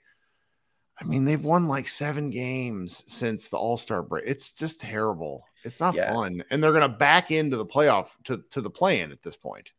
I 1.00 1.04
mean, 1.06 1.26
they've 1.26 1.44
won 1.44 1.68
like 1.68 1.88
seven 1.88 2.30
games 2.30 3.04
since 3.08 3.50
the 3.50 3.58
All 3.58 3.78
Star 3.78 4.02
break. 4.02 4.26
It's 4.28 4.52
just 4.54 4.82
terrible. 4.82 5.44
It's 5.64 5.80
not 5.80 5.94
Yeah. 5.96 6.14
fun, 6.14 6.44
and 6.50 6.64
they're 6.64 6.72
going 6.72 6.90
to 6.90 6.98
back 6.98 7.32
into 7.32 7.58
the 7.58 7.66
playoff 7.66 8.10
to 8.26 8.44
to 8.52 8.62
the 8.62 8.70
play 8.70 9.02
in 9.02 9.12
at 9.12 9.22
this 9.22 9.36
point. 9.36 9.72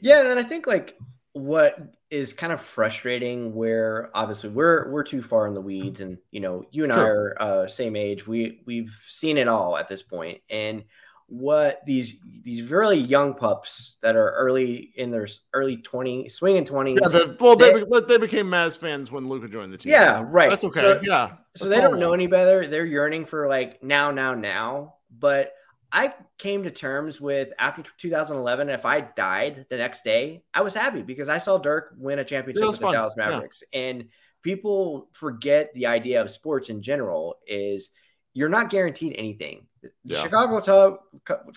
Yeah, 0.00 0.28
and 0.28 0.38
I 0.38 0.42
think 0.42 0.66
like 0.66 0.96
what 1.32 1.78
is 2.10 2.32
kind 2.32 2.52
of 2.52 2.60
frustrating 2.60 3.54
where 3.54 4.10
obviously 4.14 4.48
we're 4.50 4.90
we're 4.90 5.02
too 5.02 5.22
far 5.22 5.46
in 5.46 5.54
the 5.54 5.60
weeds 5.60 6.00
and 6.00 6.16
you 6.30 6.40
know 6.40 6.64
you 6.70 6.84
and 6.84 6.92
Sure. 6.92 7.36
I 7.38 7.44
are 7.46 7.62
uh, 7.64 7.66
same 7.68 7.96
age 7.96 8.26
we 8.26 8.62
we've 8.64 8.98
seen 9.06 9.36
it 9.38 9.46
all 9.48 9.76
at 9.76 9.88
this 9.88 10.02
point 10.02 10.40
and 10.48 10.84
what 11.26 11.82
these 11.84 12.14
these 12.42 12.62
really 12.70 12.96
young 12.96 13.34
pups 13.34 13.98
that 14.00 14.16
are 14.16 14.30
early 14.30 14.92
in 14.96 15.10
their 15.10 15.28
early 15.52 15.76
20 15.76 16.30
swinging 16.30 16.64
20s 16.64 16.96
Yeah, 16.98 17.34
well, 17.38 17.54
they, 17.54 17.72
they- 17.84 18.00
they 18.08 18.16
became 18.16 18.46
Mavs 18.46 18.78
fans 18.78 19.12
when 19.12 19.28
Luka 19.28 19.46
joined 19.46 19.70
the 19.70 19.76
team. 19.76 19.92
Yeah, 19.92 20.22
right. 20.26 20.48
That's 20.48 20.64
okay. 20.64 20.80
So- 20.80 21.00
yeah, 21.02 21.32
so 21.54 21.68
they 21.68 21.82
don't 21.82 22.00
know 22.00 22.14
any 22.14 22.26
better. 22.28 22.66
They're 22.66 22.86
yearning 22.86 23.26
for 23.26 23.46
like 23.46 23.82
now, 23.82 24.10
now, 24.10 24.32
now. 24.34 24.94
But 25.18 25.52
I 25.90 26.14
came 26.36 26.64
to 26.64 26.70
terms 26.70 27.20
with 27.20 27.48
after 27.58 27.82
2011, 27.98 28.68
if 28.68 28.84
I 28.84 29.00
died 29.00 29.66
the 29.70 29.78
next 29.78 30.04
day, 30.04 30.42
I 30.52 30.60
was 30.60 30.74
happy 30.74 31.02
because 31.02 31.28
I 31.28 31.38
saw 31.38 31.58
Dirk 31.58 31.94
win 31.96 32.18
a 32.18 32.24
championship 32.24 32.60
with 32.60 32.68
was 32.68 32.78
the 32.78 32.84
fun. 32.86 32.94
Dallas 32.94 33.14
Yeah. 33.16 33.30
Mavericks. 33.30 33.62
And 33.72 34.08
people 34.42 35.08
forget 35.12 35.72
the 35.74 35.86
idea 35.86 36.20
of 36.20 36.30
sports 36.30 36.68
in 36.68 36.82
general 36.82 37.38
is 37.46 37.90
you're 38.34 38.48
not 38.50 38.70
guaranteed 38.70 39.14
anything. 39.16 39.66
The 39.80 39.90
Yeah. 40.04 40.22
Chicago 40.22 40.60
Tub, 40.60 40.98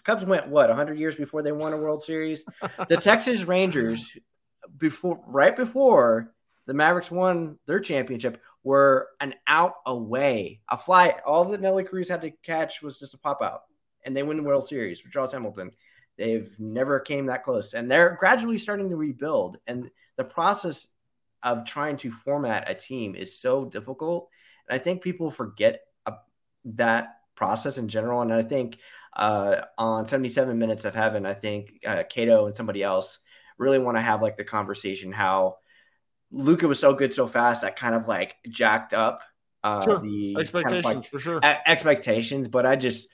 Cubs 0.04 0.26
went 0.26 0.48
what 0.48 0.70
100 0.70 0.98
years 0.98 1.16
before 1.16 1.42
they 1.42 1.52
won 1.52 1.74
a 1.74 1.78
World 1.78 2.02
Series. 2.02 2.46
the 2.90 2.98
Texas 2.98 3.44
Rangers 3.44 4.18
before 4.78 5.22
right 5.28 5.56
before 5.56 6.34
the 6.68 6.74
Mavericks 6.74 7.12
won 7.12 7.58
their 7.66 7.80
championship 7.80 8.42
were 8.64 9.10
an 9.20 9.34
out 9.48 9.74
away. 9.86 10.62
A 10.70 10.78
fly 10.78 11.16
all 11.26 11.46
that 11.46 11.60
Nelly 11.60 11.84
Cruz 11.84 12.08
had 12.08 12.22
to 12.22 12.32
catch 12.32 12.82
was 12.82 13.00
just 13.00 13.14
a 13.14 13.18
pop 13.18 13.42
out. 13.42 13.64
And 14.04 14.16
they 14.16 14.24
win 14.24 14.38
the 14.38 14.44
World 14.44 14.68
Series 14.68 15.04
with 15.04 15.12
Charles 15.12 15.32
Hamilton. 15.32 15.72
They've 16.18 16.54
never 16.60 17.00
came 17.00 17.28
that 17.28 17.44
close. 17.44 17.74
And 17.74 17.90
they're 17.90 18.16
gradually 18.20 18.58
starting 18.58 18.90
to 18.90 18.96
rebuild. 18.96 19.58
And 19.68 19.90
the 20.18 20.24
process 20.24 20.88
of 21.44 21.66
trying 21.66 21.98
to 21.98 22.12
format 22.12 22.70
a 22.70 22.76
team 22.76 23.16
is 23.16 23.40
so 23.40 23.66
difficult. 23.66 24.30
And 24.70 24.80
I 24.80 24.84
think 24.84 25.02
people 25.02 25.32
forget 25.32 25.82
that 26.66 27.16
process 27.36 27.78
in 27.78 27.88
general. 27.88 28.22
And 28.22 28.34
I 28.34 28.44
think 28.44 28.78
uh, 29.14 29.62
on 29.78 30.08
77 30.08 30.58
Minutes 30.58 30.86
of 30.86 30.96
Heaven, 30.96 31.26
I 31.26 31.34
think 31.34 31.80
uh, 31.86 32.04
Cato 32.10 32.46
and 32.46 32.56
somebody 32.56 32.84
else 32.84 33.20
really 33.58 33.80
want 33.80 33.98
to 33.98 34.02
have 34.02 34.22
like 34.22 34.38
the 34.38 34.44
conversation 34.44 35.12
how 35.12 35.58
Luka 36.32 36.68
was 36.68 36.80
so 36.80 36.94
good 36.94 37.14
so 37.14 37.28
fast 37.28 37.62
that 37.64 37.76
kind 37.76 37.94
of 37.94 38.08
like 38.08 38.36
jacked 38.50 38.94
up 38.94 39.22
uh, 39.64 39.84
Sure. 39.84 40.00
the 40.00 40.36
expectations 40.40 40.84
kind 40.84 40.98
of 40.98 41.04
like 41.04 41.12
for 41.12 41.20
sure. 41.20 41.40
expectations. 41.44 42.48
But 42.48 42.66
I 42.66 42.76
just, 42.76 43.10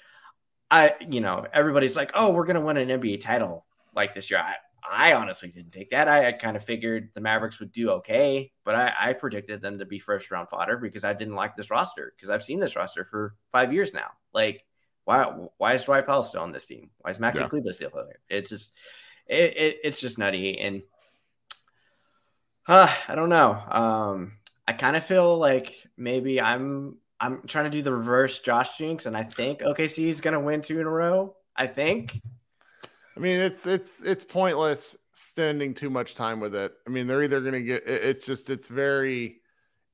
I, 0.69 0.95
you 1.09 1.21
know, 1.21 1.45
everybody's 1.53 1.95
like, 1.95 2.11
oh, 2.13 2.31
we're 2.31 2.45
going 2.45 2.55
to 2.55 2.61
win 2.61 2.77
an 2.77 2.89
NBA 2.89 3.21
title 3.21 3.65
like 3.95 4.13
this 4.13 4.29
year. 4.29 4.39
I, 4.39 4.55
I 4.89 5.13
honestly 5.13 5.49
didn't 5.49 5.71
think 5.73 5.89
that. 5.89 6.07
I, 6.07 6.29
I 6.29 6.31
kind 6.31 6.55
of 6.55 6.63
figured 6.63 7.09
the 7.13 7.21
Mavericks 7.21 7.59
would 7.59 7.71
do 7.71 7.89
okay, 7.91 8.51
but 8.63 8.75
I, 8.75 8.93
I 8.99 9.13
predicted 9.13 9.61
them 9.61 9.79
to 9.79 9.85
be 9.85 9.99
first 9.99 10.31
round 10.31 10.49
fodder 10.49 10.77
because 10.77 11.03
I 11.03 11.13
didn't 11.13 11.35
like 11.35 11.55
this 11.55 11.69
roster 11.69 12.13
because 12.15 12.29
I've 12.29 12.43
seen 12.43 12.59
this 12.59 12.75
roster 12.75 13.05
for 13.05 13.35
five 13.51 13.73
years 13.73 13.93
now. 13.93 14.11
Like, 14.33 14.65
why 15.05 15.23
why 15.57 15.73
is 15.73 15.83
Dwight 15.83 16.05
Powell 16.05 16.23
still 16.23 16.41
on 16.41 16.51
this 16.51 16.65
team? 16.65 16.89
Why 16.99 17.11
is 17.11 17.19
Maxi 17.19 17.35
Yeah. 17.35 17.47
Kleber 17.47 17.71
still 17.73 17.91
there? 17.93 18.19
It's 18.29 18.49
just 18.49 18.73
it, 19.25 19.57
it 19.57 19.77
it's 19.83 20.01
just 20.01 20.17
nutty 20.17 20.59
and 20.59 20.83
uh, 22.67 22.93
I 23.07 23.15
don't 23.15 23.29
know. 23.29 23.53
Um, 23.53 24.33
I 24.67 24.73
kind 24.73 24.97
of 24.97 25.05
feel 25.05 25.37
like 25.37 25.73
maybe 25.95 26.41
I'm 26.41 26.97
I'm 27.19 27.41
trying 27.47 27.65
to 27.65 27.71
do 27.71 27.81
the 27.81 27.93
reverse 27.93 28.39
Josh 28.39 28.77
Jinx, 28.77 29.05
and 29.05 29.17
I 29.17 29.23
think 29.23 29.59
OKC 29.59 30.07
is 30.07 30.21
gonna 30.21 30.39
win 30.39 30.61
two 30.61 30.79
in 30.79 30.87
a 30.87 30.89
row. 30.89 31.35
I 31.55 31.67
think. 31.67 32.21
I 33.15 33.19
mean, 33.19 33.39
it's 33.39 33.65
it's 33.65 34.01
it's 34.03 34.23
pointless 34.23 34.95
spending 35.13 35.73
too 35.73 35.89
much 35.89 36.13
time 36.13 36.39
with 36.39 36.53
it. 36.55 36.73
I 36.85 36.91
mean, 36.91 37.07
they're 37.07 37.23
either 37.23 37.41
going 37.41 37.53
to 37.53 37.61
get. 37.61 37.83
It's 37.87 38.25
just 38.25 38.49
it's 38.49 38.67
very. 38.67 39.41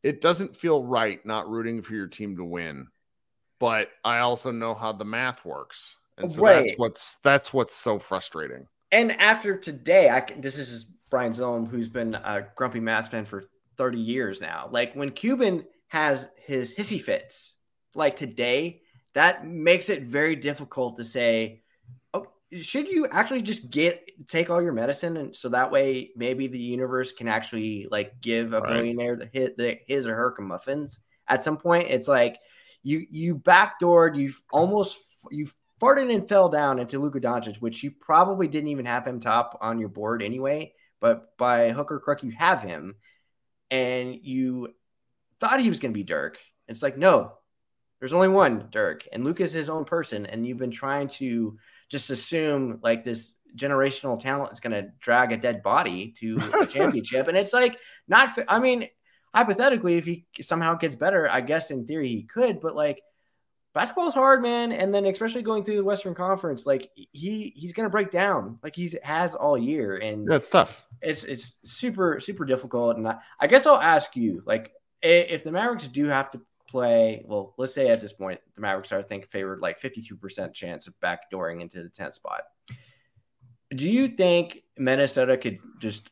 It 0.04 0.20
doesn't 0.20 0.58
feel 0.58 0.84
right 0.84 1.26
not 1.26 1.50
rooting 1.50 1.82
for 1.82 1.94
your 1.94 2.08
team 2.08 2.36
to 2.36 2.44
win, 2.44 2.88
but 3.60 3.90
I 4.04 4.20
also 4.20 4.52
know 4.52 4.74
how 4.74 4.92
the 4.92 5.06
math 5.06 5.46
works, 5.46 5.96
and 6.18 6.30
so 6.30 6.42
that's 6.42 6.74
what's 6.76 7.18
that's 7.24 7.54
what's 7.54 7.74
so 7.74 7.98
frustrating. 7.98 8.68
And 8.92 9.14
after 9.14 9.58
today, 9.58 10.10
I 10.10 10.20
can, 10.20 10.42
this 10.42 10.58
is 10.58 10.86
Brian 11.10 11.32
Zilm, 11.32 11.70
who's 11.70 11.88
been 11.88 12.16
a 12.16 12.46
grumpy 12.56 12.82
Mavs 12.82 13.08
fan 13.08 13.24
for 13.24 13.46
30 13.78 13.98
years 13.98 14.42
now. 14.42 14.68
Like 14.70 14.94
when 14.94 15.12
Cuban 15.12 15.64
has 15.94 16.28
his 16.46 16.74
hissy 16.74 17.00
fits, 17.00 17.54
like 17.94 18.16
today, 18.16 18.82
that 19.14 19.46
makes 19.46 19.90
it 19.90 20.04
very 20.04 20.36
difficult 20.36 20.98
to 20.98 21.04
say, 21.04 21.62
oh, 22.16 22.26
should 22.52 22.88
you 22.88 23.08
actually 23.12 23.44
just 23.44 23.70
get 23.70 24.02
take 24.28 24.50
all 24.50 24.62
your 24.62 24.74
medicine, 24.74 25.18
and 25.18 25.36
so 25.36 25.50
that 25.50 25.72
way 25.72 26.10
maybe 26.16 26.48
the 26.48 26.60
universe 26.60 27.14
can 27.14 27.28
actually 27.28 27.88
like 27.92 28.20
give 28.22 28.54
a 28.54 28.62
Right. 28.62 28.70
billionaire 28.70 29.16
the 29.16 29.30
hit 29.32 29.56
the, 29.56 29.78
his 29.88 30.08
or 30.08 30.16
her 30.16 30.36
muffins 30.40 31.00
at 31.28 31.44
some 31.44 31.58
point. 31.58 31.90
It's 31.92 32.08
like 32.08 32.40
you 32.82 33.06
you 33.12 33.36
backdoored, 33.36 34.18
you've 34.18 34.42
almost 34.52 34.98
you 35.30 35.46
farted 35.80 36.12
and 36.12 36.28
fell 36.28 36.50
down 36.50 36.80
into 36.80 36.98
Luka 37.00 37.20
Doncic, 37.20 37.58
which 37.58 37.84
you 37.84 37.92
probably 37.92 38.48
didn't 38.48 38.70
even 38.70 38.86
have 38.86 39.06
him 39.06 39.20
top 39.20 39.60
on 39.62 39.80
your 39.80 39.90
board 39.90 40.24
anyway. 40.24 40.74
But 41.00 41.38
by 41.38 41.70
hook 41.70 41.92
or 41.92 42.00
crook, 42.00 42.24
you 42.24 42.32
have 42.32 42.64
him, 42.64 42.96
and 43.70 44.16
you 44.24 44.74
thought 45.44 45.60
he 45.60 45.70
was 45.70 45.80
going 45.80 45.92
to 45.94 45.98
be 45.98 46.04
Dirk. 46.04 46.38
It's 46.68 46.82
like 46.82 46.98
no, 46.98 47.34
there's 48.00 48.14
only 48.14 48.30
one 48.30 48.68
Dirk, 48.72 49.08
and 49.12 49.24
Luke 49.24 49.42
is 49.42 49.52
his 49.52 49.70
own 49.70 49.86
person, 49.86 50.26
and 50.26 50.48
you've 50.48 50.58
been 50.58 50.72
trying 50.72 51.08
to 51.10 51.58
just 51.90 52.10
assume 52.10 52.80
like 52.82 53.04
this 53.04 53.36
generational 53.56 54.20
talent 54.20 54.52
is 54.52 54.60
going 54.60 54.72
to 54.72 54.90
drag 55.00 55.32
a 55.32 55.38
dead 55.38 55.62
body 55.62 56.14
to 56.18 56.40
a 56.60 56.66
championship, 56.68 57.28
and 57.28 57.38
it's 57.38 57.54
like 57.54 57.78
not. 58.08 58.38
I 58.48 58.60
mean, 58.60 58.88
hypothetically, 59.34 59.98
if 59.98 60.06
he 60.06 60.26
somehow 60.42 60.76
gets 60.76 60.96
better, 60.96 61.30
I 61.30 61.42
guess 61.42 61.72
in 61.72 61.86
theory 61.86 62.10
he 62.10 62.24
could, 62.24 62.60
but 62.62 62.76
like 62.76 63.02
basketball's 63.74 64.14
hard, 64.14 64.42
man. 64.42 64.72
And 64.72 64.94
then 64.94 65.06
especially 65.06 65.42
going 65.42 65.64
through 65.64 65.78
the 65.78 65.84
Western 65.84 66.16
Conference, 66.16 66.66
like 66.66 66.90
he 66.96 67.54
he's 67.56 67.74
gonna 67.74 67.90
break 67.90 68.12
down, 68.12 68.60
like 68.64 68.76
he's 68.76 68.96
has 69.04 69.36
all 69.36 69.58
year, 69.58 69.98
and 69.98 70.28
That's 70.28 70.50
tough. 70.50 70.84
it's 71.02 71.24
it's 71.24 71.58
super 71.64 72.20
super 72.20 72.46
difficult. 72.46 72.98
And 72.98 73.08
I, 73.08 73.18
I 73.40 73.48
guess 73.48 73.66
I'll 73.66 73.82
ask 73.82 74.16
you, 74.16 74.44
like, 74.46 74.72
if 75.04 75.44
the 75.44 75.52
Mavericks 75.52 75.88
do 75.88 76.06
have 76.08 76.32
to 76.32 76.42
play, 76.68 77.24
well, 77.28 77.54
let's 77.58 77.74
say 77.74 77.90
at 77.90 78.02
this 78.02 78.14
point 78.14 78.40
the 78.56 78.62
Mavericks 78.62 78.92
are 78.92 79.00
I 79.00 79.04
think 79.04 79.30
favored 79.30 79.60
like 79.60 79.80
fifty 79.80 80.02
two 80.02 80.16
percent 80.16 80.54
chance 80.54 80.88
of 80.88 80.94
backdooring 81.02 81.62
into 81.62 81.84
the 81.84 81.90
tenth 81.90 82.16
spot. 82.16 82.42
Do 83.76 83.90
you 83.90 84.08
think 84.08 84.64
Minnesota 84.78 85.36
could 85.38 85.60
just 85.80 86.10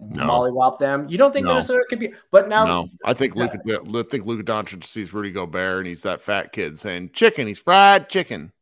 No. 0.00 0.24
mollywop 0.24 0.78
them? 0.78 1.06
You 1.08 1.16
don't 1.18 1.32
think 1.32 1.44
No. 1.44 1.52
Minnesota 1.52 1.84
could 1.88 1.98
be? 2.00 2.12
But 2.30 2.48
now, 2.48 2.64
no, 2.64 2.88
I 3.04 3.14
think 3.14 3.34
Luka. 3.36 3.58
I 3.66 4.02
think 4.10 4.26
Luka 4.26 4.42
Doncic 4.42 4.84
sees 4.84 5.12
Rudy 5.14 5.30
Gobert 5.30 5.78
and 5.78 5.86
he's 5.86 6.02
that 6.02 6.20
fat 6.20 6.52
kid 6.52 6.78
saying 6.78 7.10
"chicken." 7.12 7.46
He's 7.46 7.58
fried 7.58 8.08
chicken, 8.08 8.52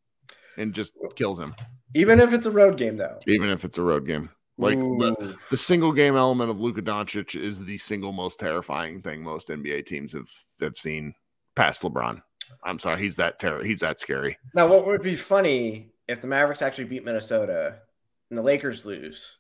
and 0.57 0.75
just 0.75 0.93
kills 1.15 1.39
him. 1.41 1.55
even 1.95 2.21
if 2.21 2.33
it's 2.33 2.47
a 2.47 2.51
road 2.51 2.77
game, 2.77 2.97
though, 2.97 3.19
Even 3.27 3.49
if 3.49 3.65
it's 3.65 3.79
a 3.79 3.83
road 3.83 4.07
game, 4.07 4.31
like 4.59 4.79
the, 4.79 5.37
the 5.51 5.57
single 5.57 5.93
game 5.93 6.17
element 6.17 6.51
of 6.51 6.61
Luka 6.61 6.83
Doncic 6.83 7.41
is 7.41 7.65
the 7.65 7.79
single 7.79 8.13
most 8.13 8.39
terrifying 8.39 9.01
thing 9.03 9.23
most 9.23 9.49
NBA 9.49 9.87
teams 9.87 10.13
have 10.13 10.29
have 10.61 10.77
seen 10.77 11.15
past 11.55 11.83
LeBron. 11.83 12.23
I'm 12.63 12.79
sorry, 12.79 13.03
he's 13.03 13.17
that 13.17 13.39
terror. 13.39 13.65
He's 13.65 13.81
that 13.81 14.01
scary. 14.01 14.39
Now, 14.55 14.67
what 14.69 14.87
would 14.87 15.03
be 15.03 15.17
funny 15.17 15.93
if 16.07 16.21
the 16.21 16.27
Mavericks 16.27 16.63
actually 16.63 16.85
beat 16.85 17.05
Minnesota 17.05 17.77
and 18.31 18.39
the 18.39 18.43
Lakers 18.43 18.85
lose, 18.85 19.37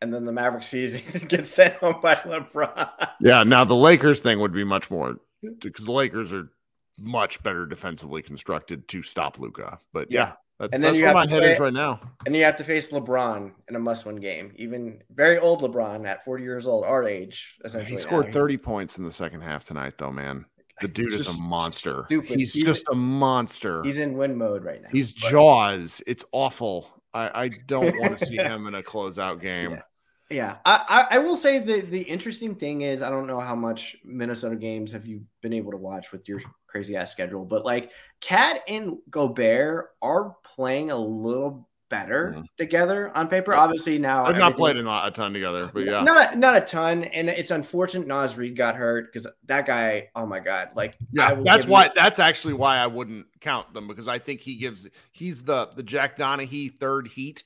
and 0.00 0.12
then 0.12 0.24
the 0.24 0.32
Mavericks 0.32 0.66
season 0.70 1.26
gets 1.28 1.50
sent 1.50 1.74
home 1.74 2.00
by 2.02 2.16
LeBron? 2.16 3.08
Yeah. 3.20 3.44
Now 3.44 3.64
the 3.64 3.74
Lakers 3.74 4.20
thing 4.20 4.40
would 4.40 4.52
be 4.52 4.64
much 4.64 4.90
more 4.90 5.16
because 5.60 5.84
the 5.84 5.92
Lakers 5.92 6.32
are 6.32 6.50
much 6.98 7.42
better 7.42 7.66
defensively 7.66 8.22
constructed 8.22 8.88
to 8.88 9.02
stop 9.02 9.38
Luka. 9.38 9.78
But 9.92 10.10
yeah, 10.10 10.20
Yeah. 10.20 10.32
That's, 10.64 10.74
And 10.74 10.82
then 10.84 10.94
you 10.94 11.02
where 11.02 11.08
have 11.08 11.14
my 11.14 11.26
to 11.26 11.30
head 11.30 11.56
play- 11.56 11.64
right 11.66 11.72
now. 11.72 12.00
And 12.26 12.34
you 12.34 12.42
have 12.44 12.56
to 12.56 12.64
face 12.64 12.90
LeBron 12.90 13.52
in 13.68 13.76
a 13.76 13.78
must-win 13.78 14.16
game, 14.16 14.52
even 14.56 15.02
very 15.14 15.38
old 15.38 15.62
LeBron 15.62 16.06
at 16.06 16.24
40 16.24 16.42
years 16.42 16.66
old, 16.66 16.84
our 16.84 17.04
age, 17.04 17.56
essentially. 17.64 17.90
He 17.92 17.98
scored 17.98 18.26
now. 18.26 18.32
30 18.32 18.56
points 18.58 18.98
in 18.98 19.04
the 19.04 19.12
second 19.12 19.40
half 19.42 19.64
tonight, 19.64 19.94
though, 19.98 20.10
man. 20.12 20.44
The 20.80 20.88
dude 20.88 21.12
is 21.12 21.28
a 21.28 21.40
monster. 21.40 22.04
stupid. 22.06 22.38
He's, 22.38 22.52
He's- 22.52 22.66
just 22.66 22.84
a 22.90 22.94
monster. 22.94 23.82
He's 23.84 23.98
in 23.98 24.16
win 24.16 24.36
mode 24.36 24.64
right 24.64 24.82
now. 24.82 24.88
He's 24.90 25.14
but- 25.14 25.30
Jaws. 25.30 26.02
It's 26.06 26.24
awful. 26.32 26.88
I, 27.12 27.44
I 27.44 27.48
don't 27.66 27.96
want 28.00 28.18
to 28.18 28.26
see 28.26 28.36
him 28.36 28.66
in 28.66 28.74
a 28.74 28.82
closeout 28.82 29.40
game. 29.40 29.72
Yeah. 29.72 29.82
Yeah, 30.30 30.56
I, 30.64 31.06
I, 31.10 31.16
I 31.16 31.18
will 31.18 31.36
say 31.36 31.58
the 31.58 31.82
the 31.82 32.00
interesting 32.00 32.54
thing 32.54 32.80
is 32.80 33.02
I 33.02 33.10
don't 33.10 33.26
know 33.26 33.40
how 33.40 33.54
much 33.54 33.96
Minnesota 34.04 34.56
games 34.56 34.90
have 34.92 35.06
you 35.06 35.22
been 35.42 35.52
able 35.52 35.70
to 35.72 35.76
watch 35.76 36.12
with 36.12 36.28
your 36.28 36.40
crazy 36.66 36.96
ass 36.96 37.12
schedule, 37.12 37.44
but 37.44 37.64
like 37.64 37.90
KAT 38.20 38.62
and 38.66 38.96
Gobert 39.10 39.90
are 40.00 40.34
playing 40.42 40.90
a 40.90 40.96
little 40.96 41.68
better 41.90 42.32
mm-hmm. 42.34 42.42
together 42.56 43.14
on 43.14 43.28
paper. 43.28 43.54
Obviously 43.54 43.98
now 43.98 44.24
I've 44.24 44.32
not 44.36 44.52
everything- 44.52 44.56
played 44.56 44.76
a, 44.78 44.82
lot, 44.82 45.06
a 45.06 45.10
ton 45.10 45.32
together, 45.34 45.70
but 45.72 45.84
yeah. 45.84 46.02
not 46.02 46.34
a, 46.34 46.36
not 46.36 46.56
a 46.56 46.60
ton, 46.62 47.04
and 47.04 47.28
it's 47.28 47.50
unfortunate 47.50 48.08
Naz 48.08 48.36
Reid 48.36 48.56
got 48.56 48.76
hurt 48.76 49.12
because 49.12 49.28
that 49.46 49.66
guy. 49.66 50.08
Oh 50.16 50.26
my 50.26 50.40
god, 50.40 50.70
like 50.74 50.96
Yeah, 51.12 51.34
that's 51.34 51.66
why. 51.66 51.84
you- 51.84 51.90
That's 51.94 52.18
actually 52.18 52.54
why 52.54 52.78
I 52.78 52.86
wouldn't 52.86 53.26
count 53.40 53.74
them 53.74 53.86
because 53.86 54.08
I 54.08 54.18
think 54.18 54.40
he 54.40 54.56
gives. 54.56 54.86
He's 55.12 55.42
the 55.42 55.68
the 55.76 55.82
Jack 55.82 56.16
Donahue 56.16 56.70
third 56.70 57.08
heat 57.08 57.44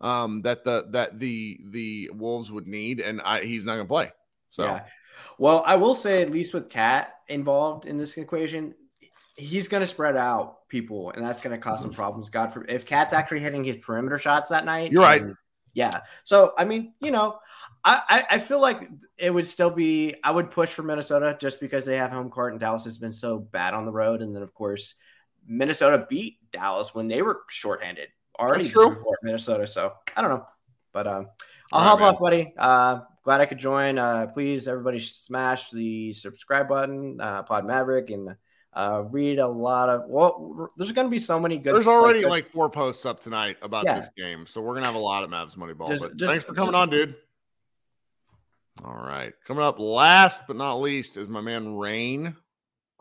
um, 0.00 0.40
that 0.40 0.64
the 0.64 0.86
that 0.90 1.18
the 1.18 1.60
the 1.66 2.10
Wolves 2.14 2.50
would 2.50 2.66
need, 2.66 3.00
and 3.00 3.20
I, 3.20 3.44
he's 3.44 3.64
not 3.64 3.74
going 3.74 3.86
to 3.86 3.88
play. 3.88 4.12
So 4.50 4.64
Yeah. 4.64 4.82
Well, 5.38 5.62
I 5.64 5.76
will 5.76 5.94
say, 5.94 6.22
at 6.22 6.30
least 6.30 6.52
with 6.52 6.68
KAT 6.68 7.14
involved 7.28 7.86
in 7.86 7.96
this 7.96 8.16
equation, 8.16 8.74
he's 9.36 9.68
going 9.68 9.80
to 9.80 9.86
spread 9.86 10.16
out 10.16 10.68
people, 10.68 11.10
and 11.10 11.24
that's 11.24 11.40
going 11.40 11.56
to 11.56 11.62
cause 11.62 11.80
some 11.80 11.92
problems. 11.92 12.28
God 12.28 12.52
forbid 12.52 12.70
if 12.74 12.86
KAT's 12.86 13.12
actually 13.12 13.40
hitting 13.40 13.64
his 13.64 13.76
perimeter 13.76 14.18
shots 14.18 14.48
that 14.48 14.64
night. 14.64 14.92
You're 14.92 15.02
right. 15.02 15.24
yeah. 15.72 16.00
So 16.24 16.52
I 16.58 16.64
mean, 16.64 16.94
you 17.00 17.10
know, 17.10 17.38
I, 17.84 18.02
I 18.08 18.36
I 18.36 18.38
feel 18.38 18.60
like 18.60 18.88
it 19.16 19.32
would 19.32 19.46
still 19.46 19.70
be. 19.70 20.14
I 20.22 20.30
would 20.30 20.50
push 20.50 20.70
for 20.70 20.82
Minnesota 20.82 21.36
just 21.40 21.60
because 21.60 21.84
they 21.84 21.96
have 21.96 22.10
home 22.10 22.30
court, 22.30 22.52
and 22.52 22.60
Dallas 22.60 22.84
has 22.84 22.98
been 22.98 23.12
so 23.12 23.38
bad 23.38 23.74
on 23.74 23.86
the 23.86 23.92
road, 23.92 24.22
and 24.22 24.34
then 24.34 24.42
of 24.42 24.52
course, 24.54 24.94
Minnesota 25.46 26.06
beat 26.08 26.38
Dallas 26.52 26.94
when 26.94 27.08
they 27.08 27.22
were 27.22 27.42
shorthanded. 27.48 28.08
Already 28.40 28.62
That's 28.64 28.72
true. 28.72 28.90
before 28.94 29.18
Minnesota. 29.22 29.66
So 29.66 29.92
I 30.16 30.22
don't 30.22 30.30
know, 30.30 30.46
but 30.92 31.06
um, 31.06 31.26
I'll 31.72 31.80
right, 31.80 31.86
hop 31.88 31.98
man. 32.00 32.08
off, 32.14 32.20
buddy. 32.20 32.54
Uh, 32.56 33.00
glad 33.22 33.40
I 33.40 33.46
could 33.46 33.58
join. 33.58 33.98
Uh, 33.98 34.26
please, 34.28 34.66
everybody, 34.66 34.98
smash 34.98 35.70
the 35.70 36.12
subscribe 36.14 36.68
button, 36.68 37.20
uh, 37.20 37.42
Pod 37.42 37.66
Maverick, 37.66 38.08
and 38.10 38.34
uh, 38.72 39.02
read 39.10 39.38
a 39.40 39.46
lot 39.46 39.88
of. 39.90 40.04
Well, 40.08 40.70
there's 40.76 40.92
going 40.92 41.06
to 41.06 41.10
be 41.10 41.18
so 41.18 41.38
many 41.38 41.58
good. 41.58 41.74
there's 41.74 41.86
already 41.86 42.22
good- 42.22 42.30
like 42.30 42.48
four 42.50 42.70
posts 42.70 43.04
up 43.04 43.20
tonight 43.20 43.56
about 43.62 43.84
Yeah. 43.84 43.96
this 43.96 44.08
game, 44.16 44.46
so 44.46 44.60
we're 44.62 44.74
gonna 44.74 44.86
have 44.86 44.94
a 44.94 44.98
lot 44.98 45.22
of 45.22 45.30
Mavs 45.30 45.56
Moneyball. 45.56 45.88
Just- 45.88 46.02
but 46.02 46.16
just- 46.16 46.30
thanks 46.30 46.44
for 46.44 46.54
coming 46.54 46.72
just- 46.72 46.80
on, 46.82 46.88
dude. 46.90 47.14
All 48.84 48.94
right, 48.94 49.34
coming 49.46 49.62
up 49.62 49.78
last 49.78 50.46
but 50.46 50.56
not 50.56 50.76
least 50.76 51.16
is 51.18 51.28
my 51.28 51.40
man 51.42 51.74
Rain. 51.76 52.34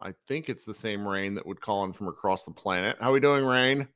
I 0.01 0.13
think 0.27 0.49
it's 0.49 0.65
the 0.65 0.73
same 0.73 1.07
Rain 1.07 1.35
that 1.35 1.45
would 1.45 1.61
call 1.61 1.85
in 1.85 1.93
from 1.93 2.07
across 2.07 2.43
the 2.43 2.51
planet. 2.51 2.97
How 2.99 3.09
are 3.11 3.13
we 3.13 3.19
doing, 3.21 3.45
Rain? 3.45 3.87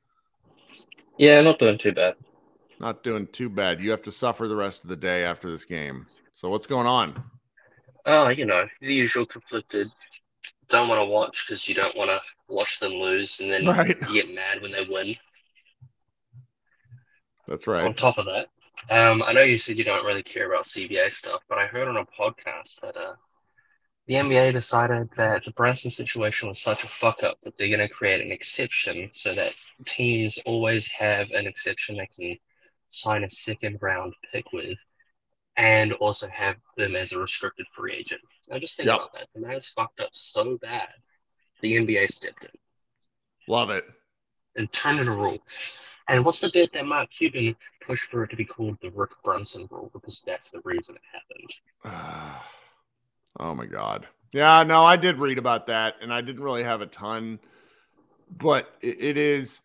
Yeah, 1.18 1.40
not 1.42 1.58
doing 1.58 1.78
too 1.78 1.92
bad. 1.92 2.14
Not 2.80 3.02
doing 3.02 3.26
too 3.28 3.48
bad. 3.48 3.80
You 3.80 3.90
have 3.90 4.02
to 4.02 4.12
suffer 4.12 4.48
the 4.48 4.56
rest 4.56 4.82
of 4.82 4.90
the 4.90 4.96
day 4.96 5.24
after 5.24 5.50
this 5.50 5.64
game. 5.64 6.06
So 6.32 6.50
what's 6.50 6.66
going 6.66 6.86
on? 6.86 7.22
Oh, 8.06 8.28
you 8.28 8.44
know, 8.44 8.66
the 8.80 8.92
usual 8.92 9.24
conflicted. 9.24 9.88
Don't 10.68 10.88
want 10.88 11.00
to 11.00 11.04
watch 11.04 11.44
because 11.46 11.68
you 11.68 11.74
don't 11.74 11.96
want 11.96 12.10
to 12.10 12.20
watch 12.48 12.80
them 12.80 12.92
lose, 12.92 13.40
and 13.40 13.50
then 13.50 13.64
Right. 13.66 13.96
you 14.08 14.22
get 14.22 14.34
mad 14.34 14.60
when 14.60 14.72
they 14.72 14.84
win. 14.88 15.14
That's 17.46 17.66
right. 17.66 17.84
On 17.84 17.94
top 17.94 18.18
of 18.18 18.26
that, 18.26 18.48
um, 18.90 19.22
I 19.22 19.32
know 19.32 19.42
you 19.42 19.58
said 19.58 19.76
you 19.78 19.84
don't 19.84 20.04
really 20.04 20.22
care 20.22 20.50
about 20.50 20.64
CBA 20.64 21.10
stuff, 21.12 21.42
but 21.48 21.58
I 21.58 21.66
heard 21.66 21.88
on 21.88 21.96
a 21.98 22.06
podcast 22.06 22.80
that 22.80 22.96
uh, 22.96 23.14
the 24.06 24.14
NBA 24.14 24.52
decided 24.52 25.10
that 25.16 25.44
the 25.44 25.52
Brunson 25.52 25.90
situation 25.90 26.48
was 26.48 26.60
such 26.60 26.84
a 26.84 26.88
fuck 26.88 27.22
up 27.22 27.40
that 27.40 27.56
they're 27.56 27.68
going 27.74 27.80
to 27.80 27.88
create 27.88 28.20
an 28.20 28.32
exception 28.32 29.08
so 29.12 29.34
that 29.34 29.52
teams 29.86 30.38
always 30.44 30.90
have 30.92 31.30
an 31.30 31.46
exception 31.46 31.96
they 31.96 32.06
can 32.06 32.36
sign 32.88 33.24
a 33.24 33.30
second 33.30 33.78
round 33.80 34.14
pick 34.30 34.52
with 34.52 34.78
and 35.56 35.92
also 35.94 36.28
have 36.28 36.56
them 36.76 36.96
as 36.96 37.12
a 37.12 37.18
restricted 37.20 37.66
free 37.72 37.94
agent. 37.94 38.20
Now 38.50 38.58
just 38.58 38.76
think 38.76 38.88
Yep. 38.88 38.96
about 38.96 39.12
that. 39.14 39.28
The 39.34 39.40
Mavs 39.40 39.72
fucked 39.72 40.00
up 40.00 40.10
so 40.12 40.58
bad, 40.58 40.88
the 41.62 41.76
NBA 41.76 42.06
stepped 42.10 42.44
in 42.44 42.50
Love 43.48 43.70
it. 43.70 43.84
and 44.56 44.70
turned 44.72 45.00
it 45.00 45.06
a 45.08 45.10
rule. 45.12 45.38
And 46.08 46.24
what's 46.24 46.40
the 46.40 46.50
bit 46.52 46.72
that 46.74 46.84
Mark 46.86 47.08
Cuban 47.16 47.56
pushed 47.86 48.10
for 48.10 48.24
it 48.24 48.30
to 48.30 48.36
be 48.36 48.44
called 48.44 48.76
the 48.82 48.90
Rick 48.90 49.10
Brunson 49.24 49.66
rule 49.70 49.90
because 49.94 50.22
that's 50.26 50.50
the 50.50 50.60
reason 50.64 50.96
it 50.96 51.02
happened. 51.12 51.54
Ah. 51.86 52.50
Oh 53.38 53.54
my 53.54 53.66
god. 53.66 54.06
Yeah, 54.32 54.64
no, 54.64 54.84
I 54.84 54.96
did 54.96 55.20
read 55.20 55.38
about 55.38 55.68
that, 55.68 55.94
and 56.02 56.12
I 56.12 56.20
didn't 56.20 56.42
really 56.42 56.64
have 56.64 56.80
a 56.80 56.86
ton, 56.86 57.38
but 58.36 58.68
it, 58.80 59.16
is 59.16 59.60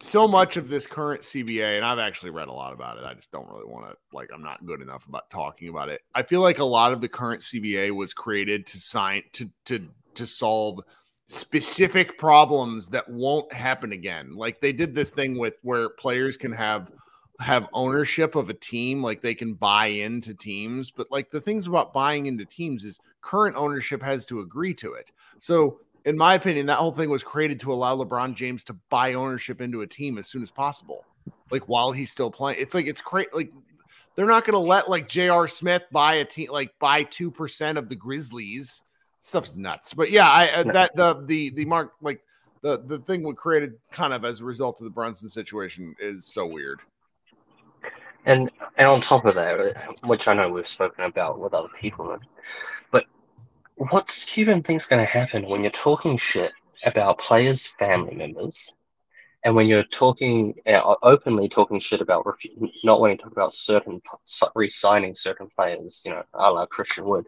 so 0.00 0.26
much 0.26 0.56
of 0.56 0.68
this 0.68 0.88
current 0.88 1.22
CBA, 1.22 1.76
and 1.76 1.84
I've 1.84 2.00
actually 2.00 2.30
read 2.30 2.48
a 2.48 2.52
lot 2.52 2.72
about 2.72 2.98
it. 2.98 3.04
I 3.04 3.14
just 3.14 3.30
don't 3.30 3.48
really 3.48 3.66
want 3.66 3.88
to 3.88 3.96
like 4.12 4.30
I'm 4.34 4.42
not 4.42 4.66
good 4.66 4.82
enough 4.82 5.06
about 5.06 5.30
talking 5.30 5.68
about 5.68 5.88
it. 5.88 6.00
I 6.14 6.24
feel 6.24 6.40
like 6.40 6.58
a 6.58 6.64
lot 6.64 6.92
of 6.92 7.00
the 7.00 7.08
current 7.08 7.42
CBA 7.42 7.92
was 7.92 8.12
created 8.12 8.66
to 8.66 8.78
sign 8.78 9.22
to 9.34 9.48
to 9.66 9.86
to 10.14 10.26
solve 10.26 10.80
specific 11.28 12.18
problems 12.18 12.88
that 12.88 13.08
won't 13.08 13.52
happen 13.52 13.92
again. 13.92 14.34
Like 14.34 14.60
they 14.60 14.72
did 14.72 14.94
this 14.94 15.10
thing 15.10 15.38
with 15.38 15.58
where 15.62 15.90
players 15.90 16.36
can 16.36 16.52
have 16.52 16.90
have 17.40 17.68
ownership 17.72 18.34
of 18.34 18.50
a 18.50 18.54
team, 18.54 19.02
like 19.02 19.20
they 19.20 19.34
can 19.34 19.54
buy 19.54 19.86
into 19.86 20.34
teams. 20.34 20.90
But 20.90 21.10
like 21.10 21.30
the 21.30 21.40
things 21.40 21.66
about 21.66 21.92
buying 21.92 22.26
into 22.26 22.44
teams 22.44 22.84
is 22.84 23.00
current 23.20 23.56
ownership 23.56 24.02
has 24.02 24.24
to 24.26 24.40
agree 24.40 24.74
to 24.74 24.94
it. 24.94 25.12
So, 25.38 25.80
in 26.04 26.16
my 26.16 26.34
opinion, 26.34 26.66
that 26.66 26.78
whole 26.78 26.92
thing 26.92 27.10
was 27.10 27.22
created 27.22 27.60
to 27.60 27.72
allow 27.72 27.96
LeBron 27.96 28.34
James 28.34 28.64
to 28.64 28.72
buy 28.88 29.14
ownership 29.14 29.60
into 29.60 29.82
a 29.82 29.86
team 29.86 30.18
as 30.18 30.26
soon 30.26 30.42
as 30.42 30.50
possible, 30.50 31.04
like 31.50 31.68
while 31.68 31.92
he's 31.92 32.10
still 32.10 32.30
playing. 32.30 32.58
It's 32.60 32.74
like 32.74 32.86
it's 32.86 33.00
crazy. 33.00 33.28
Like 33.32 33.52
they're 34.14 34.26
not 34.26 34.44
going 34.44 34.54
to 34.54 34.58
let 34.58 34.88
like 34.88 35.08
J.R. 35.08 35.46
Smith 35.46 35.84
buy 35.92 36.14
a 36.14 36.24
team, 36.24 36.50
like 36.50 36.72
buy 36.80 37.04
two 37.04 37.30
percent 37.30 37.78
of 37.78 37.88
the 37.88 37.96
Grizzlies 37.96 38.82
stuff's 39.20 39.56
nuts. 39.56 39.94
But 39.94 40.10
yeah, 40.10 40.28
I 40.28 40.50
uh, 40.50 40.62
that 40.72 40.96
the 40.96 41.22
the 41.24 41.50
the 41.50 41.64
mark 41.64 41.92
like 42.00 42.22
the 42.62 42.78
the 42.78 42.98
thing 42.98 43.22
we 43.22 43.34
created 43.34 43.74
kind 43.92 44.12
of 44.12 44.24
as 44.24 44.40
a 44.40 44.44
result 44.44 44.80
of 44.80 44.84
the 44.84 44.90
Brunson 44.90 45.28
situation 45.28 45.94
is 46.00 46.26
so 46.26 46.46
weird. 46.46 46.80
And 48.28 48.50
and 48.76 48.86
on 48.88 49.00
top 49.00 49.24
of 49.24 49.34
that, 49.36 49.96
which 50.04 50.28
I 50.28 50.34
know 50.34 50.50
we've 50.50 50.66
spoken 50.66 51.04
about 51.06 51.40
with 51.40 51.54
other 51.54 51.70
people, 51.74 52.18
but 52.92 53.06
what 53.76 54.06
Cuban 54.08 54.62
think's 54.62 54.86
going 54.86 55.04
to 55.04 55.10
happen 55.10 55.48
when 55.48 55.62
you're 55.62 55.70
talking 55.70 56.18
shit 56.18 56.52
about 56.84 57.18
players' 57.18 57.66
family 57.66 58.14
members, 58.14 58.74
and 59.44 59.56
when 59.56 59.66
you're 59.66 59.82
talking 59.84 60.54
uh, 60.66 60.94
openly 61.02 61.48
talking 61.48 61.80
shit 61.80 62.02
about 62.02 62.24
refu- 62.26 62.70
not 62.84 63.00
wanting 63.00 63.16
to 63.16 63.22
talk 63.22 63.32
about 63.32 63.54
certain 63.54 64.02
re-signing 64.54 65.14
certain 65.14 65.48
players, 65.56 66.02
you 66.04 66.10
know, 66.10 66.22
a 66.34 66.50
la 66.52 66.66
Christian 66.66 67.06
Wood, 67.06 67.26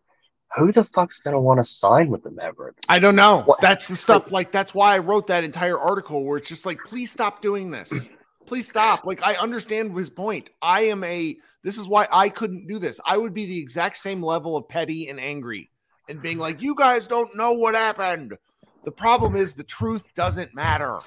who 0.55 0.70
the 0.70 0.84
fuck's 0.84 1.22
going 1.22 1.34
to 1.34 1.40
want 1.40 1.61
to 1.61 1.64
sign 1.64 2.11
with 2.11 2.22
the 2.24 2.30
Mavericks? 2.30 2.84
I 2.90 2.98
don't 2.98 3.16
know. 3.16 3.40
What- 3.42 3.62
That's 3.62 3.88
the 3.88 3.96
stuff 3.96 4.30
like 4.38 4.51
that's 4.51 4.74
why 4.74 4.96
I 4.96 4.98
wrote 4.98 5.28
that 5.28 5.44
entire 5.44 5.78
article 5.78 6.24
where 6.26 6.36
it's 6.36 6.48
just 6.51 6.66
like, 6.66 6.78
please 6.84 7.11
stop 7.11 7.40
doing 7.40 7.70
this. 7.70 8.11
Please 8.47 8.68
stop. 8.68 9.05
Like 9.05 9.22
I 9.22 9.34
understand 9.34 9.97
his 9.97 10.11
point. 10.11 10.51
I 10.61 10.82
am 10.82 11.05
a 11.05 11.36
this 11.62 11.78
is 11.78 11.86
why 11.86 12.09
I 12.11 12.28
couldn't 12.30 12.66
do 12.66 12.78
this. 12.78 13.01
I 13.05 13.16
would 13.16 13.34
be 13.34 13.47
the 13.47 13.59
exact 13.59 13.99
same 13.99 14.22
level 14.22 14.57
of 14.57 14.68
petty 14.68 15.09
and 15.09 15.20
angry 15.20 15.70
and 16.09 16.22
being 16.22 16.38
like, 16.38 16.62
you 16.62 16.74
guys 16.74 17.07
don't 17.07 17.34
know 17.36 17.53
what 17.53 17.74
happened. 17.74 18.36
The 18.84 18.91
problem 18.91 19.36
is 19.36 19.55
the 19.55 19.64
truth 19.64 20.09
doesn't 20.14 20.55
matter. 20.55 20.99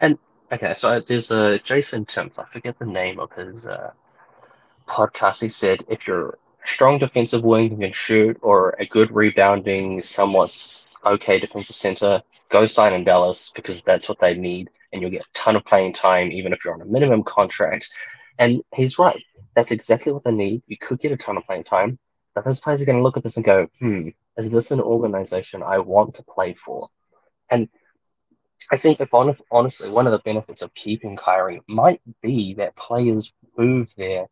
And 0.00 0.18
okay, 0.50 0.74
so 0.74 1.00
there's 1.00 1.30
a 1.30 1.58
Jason 1.58 2.04
Timms, 2.04 2.38
I 2.38 2.44
forget 2.52 2.78
the 2.78 2.86
name 2.86 3.20
of 3.20 3.32
his 3.32 3.66
uh, 3.66 3.92
podcast. 4.86 5.40
He 5.40 5.48
said 5.48 5.84
if 5.88 6.06
you're 6.06 6.38
strong 6.64 6.98
defensive 6.98 7.42
wing 7.42 7.70
who 7.70 7.76
can 7.76 7.92
shoot, 7.92 8.38
or 8.42 8.74
a 8.78 8.86
good 8.86 9.10
rebounding, 9.12 10.00
somewhat 10.00 10.84
okay 11.06 11.38
defensive 11.38 11.76
center, 11.76 12.22
go 12.52 12.66
sign 12.66 12.92
in 12.92 13.02
Dallas 13.02 13.50
because 13.54 13.82
that's 13.82 14.08
what 14.08 14.18
they 14.20 14.34
need, 14.36 14.70
and 14.92 15.00
you'll 15.00 15.10
get 15.10 15.24
a 15.24 15.32
ton 15.32 15.56
of 15.56 15.64
playing 15.64 15.94
time, 15.94 16.30
even 16.30 16.52
if 16.52 16.64
you're 16.64 16.74
on 16.74 16.82
a 16.82 16.84
minimum 16.96 17.24
contract. 17.24 17.88
And 18.38 18.62
he's 18.74 18.98
right. 18.98 19.22
That's 19.56 19.72
exactly 19.72 20.12
what 20.12 20.24
they 20.24 20.32
need. 20.32 20.62
You 20.66 20.76
could 20.76 21.00
get 21.00 21.12
a 21.12 21.16
ton 21.16 21.36
of 21.36 21.44
playing 21.46 21.64
time, 21.64 21.98
but 22.34 22.44
those 22.44 22.60
players 22.60 22.80
are 22.82 22.84
going 22.84 22.98
to 22.98 23.02
look 23.02 23.16
at 23.16 23.22
this 23.22 23.36
and 23.36 23.44
go, 23.44 23.68
hmm, 23.80 24.08
is 24.36 24.50
this 24.50 24.70
an 24.70 24.80
organization 24.80 25.62
I 25.62 25.78
want 25.78 26.14
to 26.16 26.22
play 26.22 26.54
for? 26.54 26.88
And 27.50 27.68
I 28.70 28.76
think 28.76 29.00
if 29.00 29.10
hon- 29.10 29.36
honestly, 29.50 29.90
one 29.90 30.06
of 30.06 30.12
the 30.12 30.20
benefits 30.20 30.62
of 30.62 30.72
keeping 30.74 31.16
Kyrie 31.16 31.62
might 31.66 32.00
be 32.22 32.54
that 32.54 32.76
players 32.76 33.32
move 33.58 33.92
there 33.96 34.26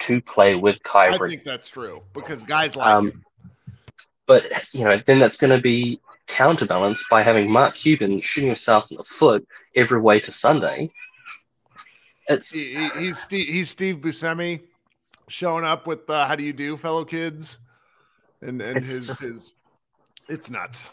to 0.00 0.20
play 0.20 0.54
with 0.54 0.82
Kyrie. 0.82 1.14
I 1.14 1.28
think 1.30 1.44
that's 1.44 1.68
true 1.68 2.02
because 2.12 2.44
guys 2.44 2.76
like 2.76 2.86
Um, 2.86 3.06
him. 3.08 3.24
but 4.26 4.44
you 4.74 4.84
know, 4.84 4.96
then 4.98 5.18
that's 5.18 5.36
going 5.36 5.54
to 5.56 5.60
be 5.62 6.00
counterbalanced 6.26 7.04
by 7.10 7.22
having 7.22 7.50
Mark 7.50 7.74
Cuban 7.74 8.20
shooting 8.20 8.48
himself 8.48 8.90
in 8.90 8.96
the 8.96 9.04
foot 9.04 9.46
every 9.74 10.00
way 10.00 10.20
to 10.20 10.32
Sunday. 10.32 10.90
It's 12.28 12.50
He- 12.50 12.74
he- 12.76 13.00
he's 13.00 13.18
Steve, 13.18 13.48
he's 13.48 13.70
Steve 13.70 13.96
Buscemi 13.96 14.62
showing 15.28 15.64
up 15.64 15.86
with 15.86 16.08
uh, 16.08 16.26
how 16.26 16.34
do 16.36 16.42
you 16.42 16.52
do, 16.52 16.76
fellow 16.76 17.04
kids, 17.04 17.58
and 18.40 18.60
and 18.62 18.78
It's 18.78 18.86
his 18.86 19.06
just- 19.06 19.20
his 19.20 19.54
it's 20.28 20.48
nuts. 20.50 20.90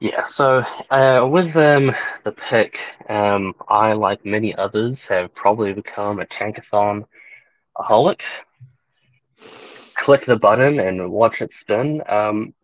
Yeah, 0.00 0.24
so 0.24 0.62
uh, 0.90 1.28
with 1.30 1.54
um, 1.56 1.92
the 2.24 2.32
pick, 2.32 2.80
um, 3.10 3.54
I, 3.68 3.92
like 3.92 4.24
many 4.24 4.54
others, 4.54 5.06
have 5.08 5.34
probably 5.34 5.74
become 5.74 6.20
a 6.20 6.24
tankathon 6.24 7.04
aholic. 7.76 8.22
Click 9.94 10.24
the 10.24 10.36
button 10.36 10.80
and 10.80 11.10
watch 11.12 11.42
it 11.42 11.52
spin. 11.52 12.02
Um, 12.08 12.54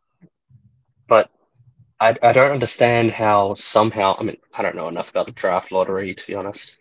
I, 1.98 2.14
I 2.22 2.32
don't 2.32 2.52
understand 2.52 3.12
how 3.12 3.54
somehow, 3.54 4.16
I 4.18 4.22
mean, 4.22 4.36
I 4.52 4.62
don't 4.62 4.76
know 4.76 4.88
enough 4.88 5.10
about 5.10 5.26
the 5.26 5.32
draft 5.32 5.72
lottery, 5.72 6.14
to 6.14 6.26
be 6.26 6.34
honest, 6.34 6.76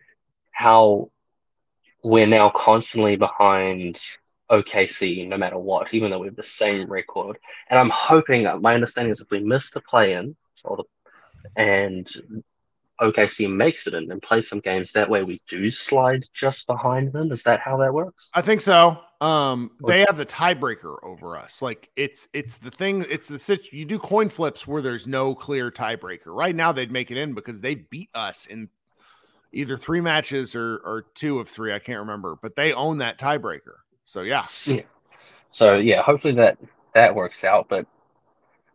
how 0.52 1.10
we're 2.04 2.28
now 2.28 2.50
constantly 2.50 3.16
behind 3.16 4.00
OKC 4.52 5.28
no 5.28 5.38
matter 5.38 5.58
what, 5.58 5.94
even 5.94 6.12
though 6.12 6.20
we 6.20 6.28
have 6.28 6.36
the 6.36 6.44
same 6.44 6.88
record. 6.88 7.38
And 7.70 7.80
I'm 7.80 7.90
hoping, 7.90 8.46
uh, 8.46 8.58
my 8.58 8.74
understanding 8.74 9.12
is 9.12 9.22
if 9.22 9.32
we 9.32 9.40
miss 9.40 9.72
the 9.72 9.82
play 9.82 10.14
in, 10.14 10.36
and 11.56 12.08
OKC 13.02 13.54
makes 13.54 13.88
it 13.88 13.94
in 13.94 14.10
and 14.12 14.22
play 14.22 14.42
some 14.42 14.60
games, 14.60 14.92
that 14.94 15.10
way 15.10 15.24
we 15.24 15.40
do 15.50 15.70
slide 15.70 16.26
just 16.34 16.66
behind 16.68 17.12
them. 17.12 17.32
Is 17.32 17.44
that 17.44 17.60
how 17.60 17.78
that 17.78 17.94
works? 17.94 18.32
I 18.34 18.42
think 18.42 18.62
so. 18.62 19.00
Um, 19.22 19.72
they 19.86 20.00
have 20.02 20.18
the 20.18 20.26
tiebreaker 20.26 20.98
over 21.04 21.38
us. 21.38 21.62
Like 21.62 21.90
it's 21.96 22.28
it's 22.34 22.58
the 22.58 22.72
thing. 22.72 23.06
It's 23.10 23.28
the 23.28 23.40
sit. 23.40 23.72
You 23.74 23.86
do 23.86 24.00
coin 24.00 24.30
flips 24.30 24.68
where 24.68 24.82
there's 24.82 25.08
no 25.08 25.36
clear 25.36 25.72
tiebreaker. 25.72 26.28
Right 26.28 26.56
now, 26.56 26.72
they'd 26.72 26.92
make 26.92 27.12
it 27.12 27.18
in 27.18 27.34
because 27.34 27.62
they 27.62 27.76
beat 27.76 28.10
us 28.14 28.46
in 28.46 28.70
either 29.52 29.78
three 29.78 30.02
matches 30.02 30.56
or 30.56 30.78
or 30.84 31.06
two 31.16 31.40
of 31.40 31.50
three. 31.50 31.74
I 31.74 31.80
can't 31.80 32.00
remember, 32.00 32.38
but 32.42 32.56
they 32.56 32.74
own 32.74 33.00
that 33.00 33.18
tiebreaker. 33.18 33.78
So 34.06 34.22
yeah, 34.22 34.46
yeah. 34.66 34.82
So 35.50 35.78
yeah, 35.78 36.02
hopefully 36.02 36.36
that 36.36 36.58
that 36.94 37.16
works 37.16 37.44
out. 37.44 37.68
But 37.70 37.88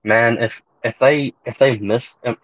man, 0.04 0.38
if 0.38 0.62
if 0.82 0.98
they 0.98 1.34
if 1.44 1.58
they 1.58 1.78
miss, 1.78 2.20
um, 2.24 2.36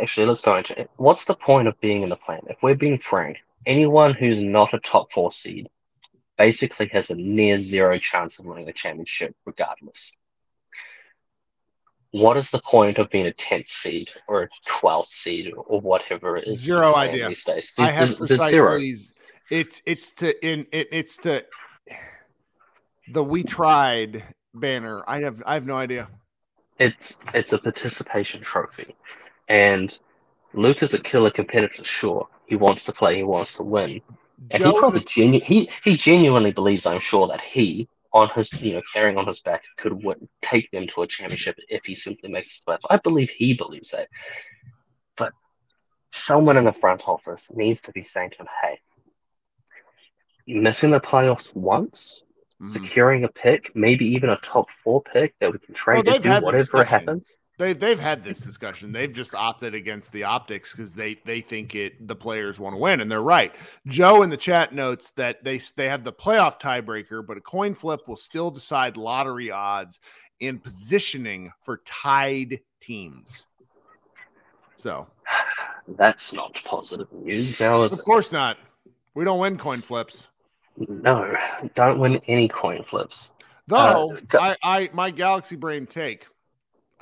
actually, 0.00 0.26
let's 0.26 0.42
go 0.42 0.56
into 0.56 0.78
it. 0.80 0.90
What's 0.96 1.24
the 1.24 1.34
point 1.34 1.68
of 1.68 1.80
being 1.80 2.02
in 2.02 2.08
the 2.08 2.16
plan? 2.16 2.40
If 2.48 2.58
we're 2.62 2.74
being 2.74 2.98
frank, 2.98 3.38
anyone 3.66 4.14
who's 4.14 4.40
not 4.40 4.74
a 4.74 4.78
top 4.80 5.10
four 5.10 5.32
seed 5.32 5.68
basically 6.36 6.88
has 6.88 7.10
a 7.10 7.14
near 7.16 7.56
zero 7.56 7.98
chance 7.98 8.38
of 8.38 8.46
winning 8.46 8.68
a 8.68 8.72
championship, 8.72 9.34
regardless. 9.44 10.16
What 12.10 12.36
is 12.36 12.50
the 12.50 12.60
point 12.60 12.98
of 12.98 13.10
being 13.10 13.26
a 13.26 13.32
tenth 13.32 13.68
seed 13.68 14.10
or 14.28 14.44
a 14.44 14.48
twelfth 14.66 15.08
seed 15.08 15.52
or 15.54 15.80
whatever 15.80 16.36
it 16.36 16.46
is? 16.46 16.60
zero 16.60 16.94
idea. 16.94 17.28
These 17.28 17.44
days, 17.44 17.72
I 17.78 17.90
have 17.90 18.18
there's- 18.18 18.38
there's 18.38 18.50
zero. 18.50 18.80
It's 19.50 19.82
it's 19.84 20.12
to 20.14 20.46
in 20.46 20.66
it, 20.72 20.88
it's 20.90 21.16
to 21.18 21.44
the 23.08 23.22
we 23.22 23.42
tried 23.42 24.22
banner. 24.54 25.02
I 25.08 25.20
have 25.20 25.42
I 25.44 25.54
have 25.54 25.66
no 25.66 25.76
idea. 25.76 26.08
It's 26.78 27.20
it's 27.34 27.52
a 27.52 27.58
participation 27.58 28.40
trophy, 28.40 28.94
and 29.48 29.98
Luka 30.52 30.84
is 30.84 30.94
a 30.94 30.98
killer 30.98 31.30
competitor. 31.30 31.84
Sure, 31.84 32.28
he 32.46 32.56
wants 32.56 32.84
to 32.84 32.92
play, 32.92 33.16
he 33.16 33.22
wants 33.22 33.56
to 33.56 33.64
win, 33.64 34.00
and 34.50 34.62
Joe 34.62 34.72
he 34.72 34.78
probably 34.78 35.04
genu- 35.04 35.40
he 35.40 35.68
he 35.82 35.96
genuinely 35.96 36.52
believes. 36.52 36.86
I'm 36.86 37.00
sure 37.00 37.28
that 37.28 37.40
he, 37.40 37.88
on 38.12 38.28
his 38.30 38.52
you 38.62 38.74
know 38.74 38.82
carrying 38.92 39.18
on 39.18 39.26
his 39.26 39.40
back, 39.40 39.62
could 39.76 40.04
win, 40.04 40.28
take 40.42 40.70
them 40.70 40.86
to 40.88 41.02
a 41.02 41.06
championship 41.06 41.58
if 41.68 41.84
he 41.84 41.94
simply 41.94 42.30
makes 42.30 42.62
the 42.62 42.72
playoffs. 42.72 42.86
I 42.88 42.98
believe 42.98 43.30
he 43.30 43.54
believes 43.54 43.90
that, 43.90 44.08
but 45.16 45.32
someone 46.10 46.56
in 46.56 46.64
the 46.64 46.72
front 46.72 47.08
office 47.08 47.50
needs 47.54 47.80
to 47.82 47.92
be 47.92 48.02
saying 48.02 48.30
to 48.30 48.38
him, 48.38 48.48
"Hey, 48.62 48.80
missing 50.46 50.90
the 50.90 51.00
playoffs 51.00 51.54
once." 51.54 52.22
Mhm. 52.62 52.68
Securing 52.68 53.24
a 53.24 53.28
pick, 53.28 53.74
maybe 53.74 54.06
even 54.06 54.30
a 54.30 54.36
top 54.36 54.70
four 54.70 55.02
pick 55.02 55.34
that 55.40 55.52
we 55.52 55.58
can 55.58 55.74
trade 55.74 56.06
they've 56.06 56.14
if 56.16 56.22
do 56.22 56.30
whatever 56.40 56.62
discussion. 56.62 56.86
happens. 56.86 57.38
They 57.56 57.72
they've 57.72 57.98
had 58.00 58.24
this 58.24 58.40
discussion. 58.40 58.90
They've 58.90 59.12
just 59.12 59.34
opted 59.34 59.74
against 59.74 60.10
the 60.12 60.24
optics 60.24 60.72
because 60.72 60.94
they 60.94 61.14
they 61.24 61.40
think 61.40 61.74
it 61.74 62.06
the 62.08 62.16
players 62.16 62.58
want 62.58 62.74
to 62.74 62.78
win, 62.78 63.00
and 63.00 63.10
they're 63.10 63.22
right. 63.22 63.54
Joe 63.86 64.22
in 64.22 64.30
the 64.30 64.36
chat 64.36 64.74
notes 64.74 65.10
that 65.16 65.44
they 65.44 65.60
they 65.76 65.88
have 65.88 66.02
the 66.02 66.12
playoff 66.12 66.60
tiebreaker, 66.60 67.24
but 67.24 67.36
a 67.36 67.40
coin 67.40 67.74
flip 67.74 68.08
will 68.08 68.16
still 68.16 68.50
decide 68.50 68.96
lottery 68.96 69.50
odds 69.52 70.00
in 70.40 70.58
positioning 70.58 71.52
for 71.62 71.80
tied 71.84 72.60
teams. 72.80 73.46
So 74.76 75.06
That's 75.96 76.32
not 76.32 76.60
positive 76.64 77.12
news 77.12 77.58
now, 77.60 77.84
is 77.84 77.92
of 77.92 78.00
it? 78.00 78.04
course 78.04 78.32
not. 78.32 78.58
We 79.14 79.24
don't 79.24 79.38
win 79.38 79.58
coin 79.58 79.80
flips. 79.80 80.26
No, 80.76 81.36
don't 81.76 82.00
win 82.00 82.20
any 82.26 82.48
coin 82.48 82.82
flips. 82.82 83.36
Though 83.68 84.16
Uh, 84.32 84.38
I, 84.40 84.56
I 84.62 84.90
my 84.92 85.10
galaxy 85.10 85.54
brain 85.54 85.86
take, 85.86 86.26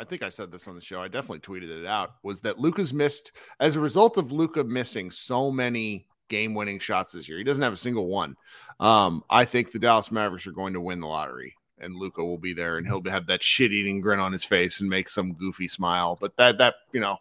I 0.03 0.05
think 0.05 0.25
I 0.25 0.31
said 0.31 0.51
this 0.51 0.67
on 0.67 0.75
the 0.75 0.81
show. 0.81 1.01
I 1.01 1.07
definitely 1.07 1.39
tweeted 1.39 1.71
it 1.71 1.87
out. 1.87 2.15
Was 2.25 2.41
that 2.41 2.59
Luka's 2.59 2.93
missed 2.93 3.31
as 3.61 3.77
a 3.77 3.81
result 3.81 4.19
of 4.19 4.33
Luka 4.33 4.65
missing 4.65 5.13
so 5.13 5.53
many 5.53 6.09
game-winning 6.29 6.81
shots 6.81 7.13
this 7.13 7.29
year? 7.29 7.39
He 7.39 7.45
doesn't 7.45 7.63
have 7.63 7.73
a 7.73 7.77
single 7.77 8.09
one. 8.09 8.35
Um, 8.81 9.23
I 9.31 9.45
think 9.45 9.71
the 9.71 9.79
Dallas 9.79 10.11
Mavericks 10.11 10.45
are 10.49 10.53
going 10.53 10.73
to 10.73 10.81
win 10.81 10.99
the 10.99 11.07
lottery, 11.07 11.55
and 11.79 11.95
Luka 11.95 12.25
will 12.25 12.37
be 12.37 12.53
there, 12.53 12.79
and 12.79 12.87
he'll 12.87 13.01
have 13.13 13.29
that 13.29 13.45
shit-eating 13.45 14.01
grin 14.01 14.19
on 14.19 14.33
his 14.33 14.43
face 14.43 14.81
and 14.81 14.91
make 14.91 15.09
some 15.09 15.35
goofy 15.35 15.69
smile. 15.69 16.19
But 16.21 16.37
that 16.37 16.59
that 16.59 16.75
you 16.93 16.99
know, 16.99 17.19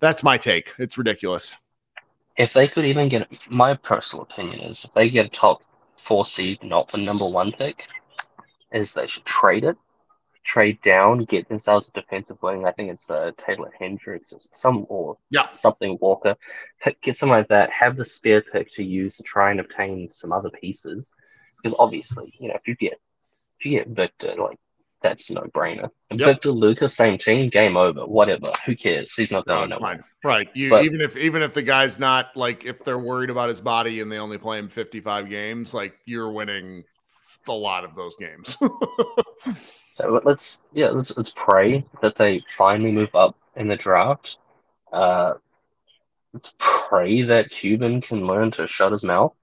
that's 0.00 0.22
my 0.22 0.38
take. 0.38 0.72
It's 0.78 0.96
ridiculous. 0.96 1.58
If 2.38 2.54
they 2.54 2.66
could 2.66 2.86
even 2.86 3.10
get, 3.10 3.28
my 3.50 3.74
personal 3.74 4.22
opinion 4.22 4.60
is, 4.60 4.86
if 4.86 4.94
they 4.94 5.10
get 5.10 5.26
a 5.26 5.28
top 5.28 5.64
four 5.98 6.24
seed, 6.24 6.62
not 6.62 6.88
the 6.88 6.96
number 6.96 7.26
one 7.26 7.52
pick, 7.52 7.88
is 8.72 8.94
they 8.94 9.06
should 9.06 9.26
trade 9.26 9.64
it, 9.64 9.76
trade 10.44 10.80
down, 10.82 11.24
get 11.24 11.48
themselves 11.48 11.88
a 11.88 11.92
defensive 11.92 12.36
wing. 12.42 12.66
I 12.66 12.72
think 12.72 12.90
it's 12.90 13.10
uh, 13.10 13.30
Taylor 13.36 13.72
Hendricks, 13.78 14.32
or 14.32 14.38
some 14.40 14.86
or 14.88 15.16
Yeah. 15.30 15.50
something 15.52 15.98
Walker. 16.00 16.36
Pick, 16.80 17.00
get 17.00 17.16
something 17.16 17.32
like 17.38 17.48
that. 17.48 17.70
Have 17.70 17.96
the 17.96 18.04
spare 18.04 18.42
pick 18.42 18.70
to 18.72 18.84
use 18.84 19.16
to 19.18 19.22
try 19.22 19.50
and 19.50 19.60
obtain 19.60 20.08
some 20.08 20.32
other 20.32 20.50
pieces, 20.50 21.14
because 21.56 21.76
obviously, 21.78 22.34
you 22.38 22.48
know, 22.48 22.54
if 22.54 22.66
you 22.66 22.74
get 22.76 23.00
if 23.58 23.66
you 23.66 23.78
get 23.78 23.88
Victor, 23.88 24.34
like 24.36 24.58
that's 25.02 25.30
no 25.30 25.42
brainer. 25.54 25.90
And 26.10 26.18
Yep. 26.20 26.28
Victor 26.28 26.50
Lucas, 26.52 26.94
same 26.94 27.18
team, 27.18 27.48
game 27.50 27.76
over. 27.76 28.06
Whatever. 28.06 28.52
Who 28.66 28.76
cares? 28.76 29.12
He's 29.14 29.32
not 29.32 29.46
No, 29.48 29.54
going 29.54 29.70
it's 29.70 29.80
nowhere. 29.80 29.96
fine. 29.96 30.04
Right. 30.24 30.48
You 30.54 30.70
But- 30.70 30.84
even 30.84 31.00
if 31.00 31.16
even 31.16 31.42
if 31.42 31.54
the 31.54 31.62
guy's 31.62 31.98
not 31.98 32.36
like 32.36 32.64
if 32.64 32.84
they're 32.84 32.98
worried 32.98 33.30
about 33.30 33.48
his 33.48 33.60
body 33.60 34.00
and 34.00 34.10
they 34.12 34.18
only 34.18 34.38
play 34.38 34.58
him 34.58 34.68
55 34.68 35.28
games, 35.28 35.74
like 35.74 35.94
you're 36.04 36.30
winning 36.30 36.84
a 37.48 37.52
lot 37.52 37.84
of 37.84 37.94
those 37.94 38.16
games. 38.16 38.56
So 39.88 40.20
let's 40.24 40.64
yeah, 40.72 40.88
let's 40.88 41.16
let's 41.16 41.34
pray 41.36 41.84
that 42.00 42.16
they 42.16 42.42
finally 42.56 42.92
move 42.92 43.14
up 43.14 43.36
in 43.56 43.68
the 43.68 43.76
draft. 43.76 44.38
Uh, 44.92 45.34
let's 46.32 46.54
pray 46.58 47.22
that 47.22 47.50
Cuban 47.50 48.00
can 48.00 48.24
learn 48.24 48.50
to 48.52 48.66
shut 48.66 48.92
his 48.92 49.04
mouth, 49.04 49.36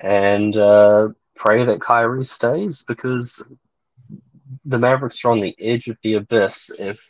and 0.00 0.56
uh, 0.56 1.08
pray 1.36 1.64
that 1.64 1.80
Kyrie 1.80 2.24
stays 2.24 2.84
because 2.84 3.44
the 4.64 4.78
Mavericks 4.78 5.24
are 5.24 5.30
on 5.32 5.40
the 5.40 5.54
edge 5.60 5.88
of 5.88 5.98
the 6.02 6.14
abyss. 6.14 6.70
If 6.78 7.00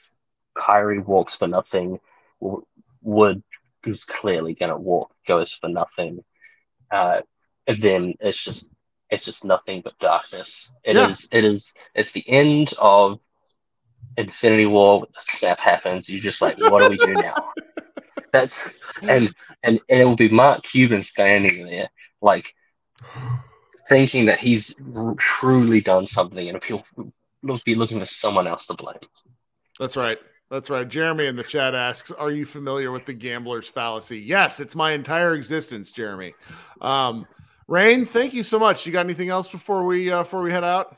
Kyrie 0.55 1.01
walks 1.01 1.35
for 1.35 1.49
nothing, 1.49 1.99
W- 2.41 2.67
Wood, 3.03 3.43
who's 3.85 4.05
clearly 4.05 4.55
gonna 4.55 4.79
walk, 4.79 5.11
goes 5.27 5.53
for 5.53 5.69
nothing, 5.69 6.23
uh, 6.91 7.23
then 7.81 8.15
it's 8.21 8.43
just 8.43 8.73
it's 9.11 9.25
just 9.25 9.45
nothing 9.45 9.81
but 9.83 9.99
darkness. 9.99 10.75
It 10.85 10.97
is 10.97 11.29
Yeah. 11.33 11.39
it 11.39 11.45
is 11.45 11.75
it's 11.95 12.13
the 12.13 12.29
end 12.29 12.75
of 12.81 13.21
Infinity 14.17 14.67
War. 14.67 15.07
Snap 15.19 15.61
happens. 15.61 16.09
You're 16.09 16.23
just 16.23 16.41
like, 16.43 16.57
what 16.59 16.81
do 16.83 16.89
we 16.89 16.97
do 16.97 17.15
now? 17.15 17.35
That's 18.33 18.83
and 19.03 19.33
and 19.63 19.81
and 19.89 20.01
it 20.01 20.05
will 20.05 20.17
be 20.17 20.29
Mark 20.29 20.63
Cuban 20.63 21.03
standing 21.03 21.67
there, 21.67 21.89
like 22.21 22.53
thinking 23.89 24.27
that 24.27 24.39
he's 24.39 24.75
truly 25.19 25.81
done 25.81 26.07
something, 26.07 26.49
and 26.49 26.63
he'll 26.65 26.85
be 27.65 27.75
looking 27.75 28.01
for 28.01 28.07
someone 28.07 28.47
else 28.47 28.67
to 28.67 28.75
blame. 28.75 28.97
That's 29.79 29.97
right. 29.97 30.19
That's 30.51 30.71
right. 30.71 30.87
Jeremy 30.89 31.27
in 31.27 31.37
the 31.37 31.43
chat 31.43 31.75
asks, 31.75 32.11
"Are 32.11 32.31
you 32.31 32.45
familiar 32.47 32.91
with 32.93 33.05
the 33.07 33.13
gambler's 33.15 33.69
fallacy?" 33.69 34.19
Yes, 34.21 34.61
it's 34.61 34.77
my 34.77 34.93
entire 34.93 35.35
existence, 35.35 35.91
Jeremy. 35.93 36.35
Um, 36.81 37.27
Rain, 37.69 38.07
thank 38.07 38.33
you 38.33 38.45
so 38.45 38.61
much. 38.61 38.87
You 38.87 38.93
got 38.93 39.05
anything 39.05 39.29
else 39.29 39.49
before 39.49 39.85
we 39.85 40.11
uh, 40.11 40.19
before 40.19 40.43
we 40.43 40.53
head 40.53 40.63
out? 40.63 40.97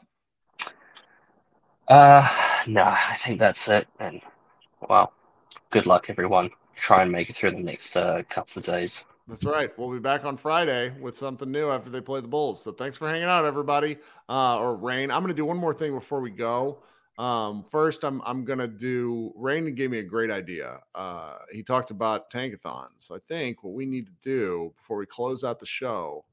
Uh, 1.88 2.28
no, 2.66 2.82
I 2.82 3.16
think 3.20 3.38
that's 3.38 3.66
it. 3.68 3.88
And 3.98 4.20
well, 4.86 5.14
good 5.70 5.86
luck, 5.86 6.10
everyone. 6.10 6.50
Try 6.76 7.02
and 7.02 7.10
make 7.10 7.30
it 7.30 7.36
through 7.36 7.52
the 7.52 7.62
next 7.62 7.96
uh, 7.96 8.22
couple 8.28 8.60
of 8.60 8.66
days. 8.66 9.06
That's 9.26 9.44
right. 9.44 9.76
We'll 9.78 9.90
be 9.90 9.98
back 9.98 10.24
on 10.24 10.36
Friday 10.36 10.92
with 11.00 11.16
something 11.16 11.50
new 11.50 11.70
after 11.70 11.90
they 11.90 12.02
play 12.02 12.20
the 12.20 12.28
Bulls. 12.28 12.62
So 12.62 12.72
thanks 12.72 12.98
for 12.98 13.08
hanging 13.08 13.24
out, 13.24 13.46
everybody. 13.46 13.96
Uh, 14.28 14.58
or 14.58 14.76
Rain. 14.76 15.10
I'm 15.10 15.22
going 15.22 15.28
to 15.28 15.34
do 15.34 15.44
one 15.46 15.56
more 15.56 15.74
thing 15.74 15.92
before 15.92 16.20
we 16.20 16.30
go. 16.30 16.82
Um, 17.18 17.64
first, 17.64 18.04
I'm 18.04 18.20
I'm 18.26 18.44
going 18.44 18.58
to 18.58 18.68
do. 18.68 19.32
Rain 19.36 19.74
gave 19.74 19.90
me 19.90 20.00
a 20.00 20.04
great 20.04 20.30
idea. 20.30 20.80
Uh, 20.94 21.36
he 21.50 21.62
talked 21.62 21.90
about 21.90 22.30
tankathon. 22.30 22.88
So 22.98 23.14
I 23.14 23.18
think 23.26 23.64
what 23.64 23.72
we 23.72 23.86
need 23.86 24.06
to 24.06 24.12
do 24.22 24.74
before 24.76 24.98
we 24.98 25.06
close 25.06 25.44
out 25.44 25.58
the 25.58 25.66
show 25.66 26.24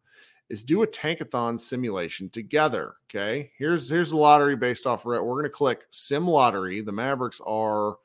is 0.50 0.64
do 0.64 0.84
a 0.84 0.88
tankathon 0.88 1.60
simulation 1.60 2.30
together. 2.30 2.93
Okay. 3.10 3.52
Here's 3.58 3.89
here's 3.89 4.12
the 4.12 4.18
lottery 4.18 4.56
based 4.56 4.86
off. 4.86 5.06
We're 5.06 5.20
going 5.20 5.43
to 5.43 5.50
click 5.50 5.84
Sim 5.89 6.28
Lottery. 6.28 6.82
The 6.82 6.91
Mavericks 6.91 7.41
are 7.46 7.98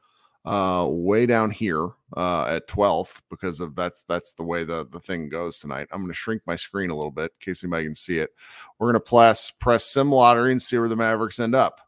uh 0.47 0.87
way 0.89 1.27
down 1.27 1.51
here 1.51 1.91
uh 2.17 2.45
at 2.45 2.67
12th 2.67 3.21
because 3.29 3.61
of 3.61 3.75
that's 3.75 4.05
that's 4.05 4.33
the 4.33 4.43
way 4.43 4.65
the 4.65 4.87
the 4.91 4.99
thing 4.99 5.29
goes 5.29 5.59
tonight 5.59 5.87
i'm 5.93 6.01
going 6.01 6.09
to 6.09 6.15
shrink 6.15 6.41
my 6.47 6.57
screen 6.57 6.89
a 6.89 6.97
little 6.97 7.11
bit 7.11 7.31
in 7.31 7.45
case 7.45 7.63
anybody 7.63 7.85
can 7.85 7.95
see 7.95 8.19
it 8.19 8.31
we're 8.79 8.87
going 8.87 8.95
to 8.95 9.01
press 9.01 9.51
press 9.51 9.85
sim 9.85 10.11
lottery 10.11 10.51
and 10.51 10.63
see 10.63 10.79
where 10.79 10.89
the 10.89 10.97
mavericks 10.97 11.39
end 11.39 11.55
up 11.55 11.83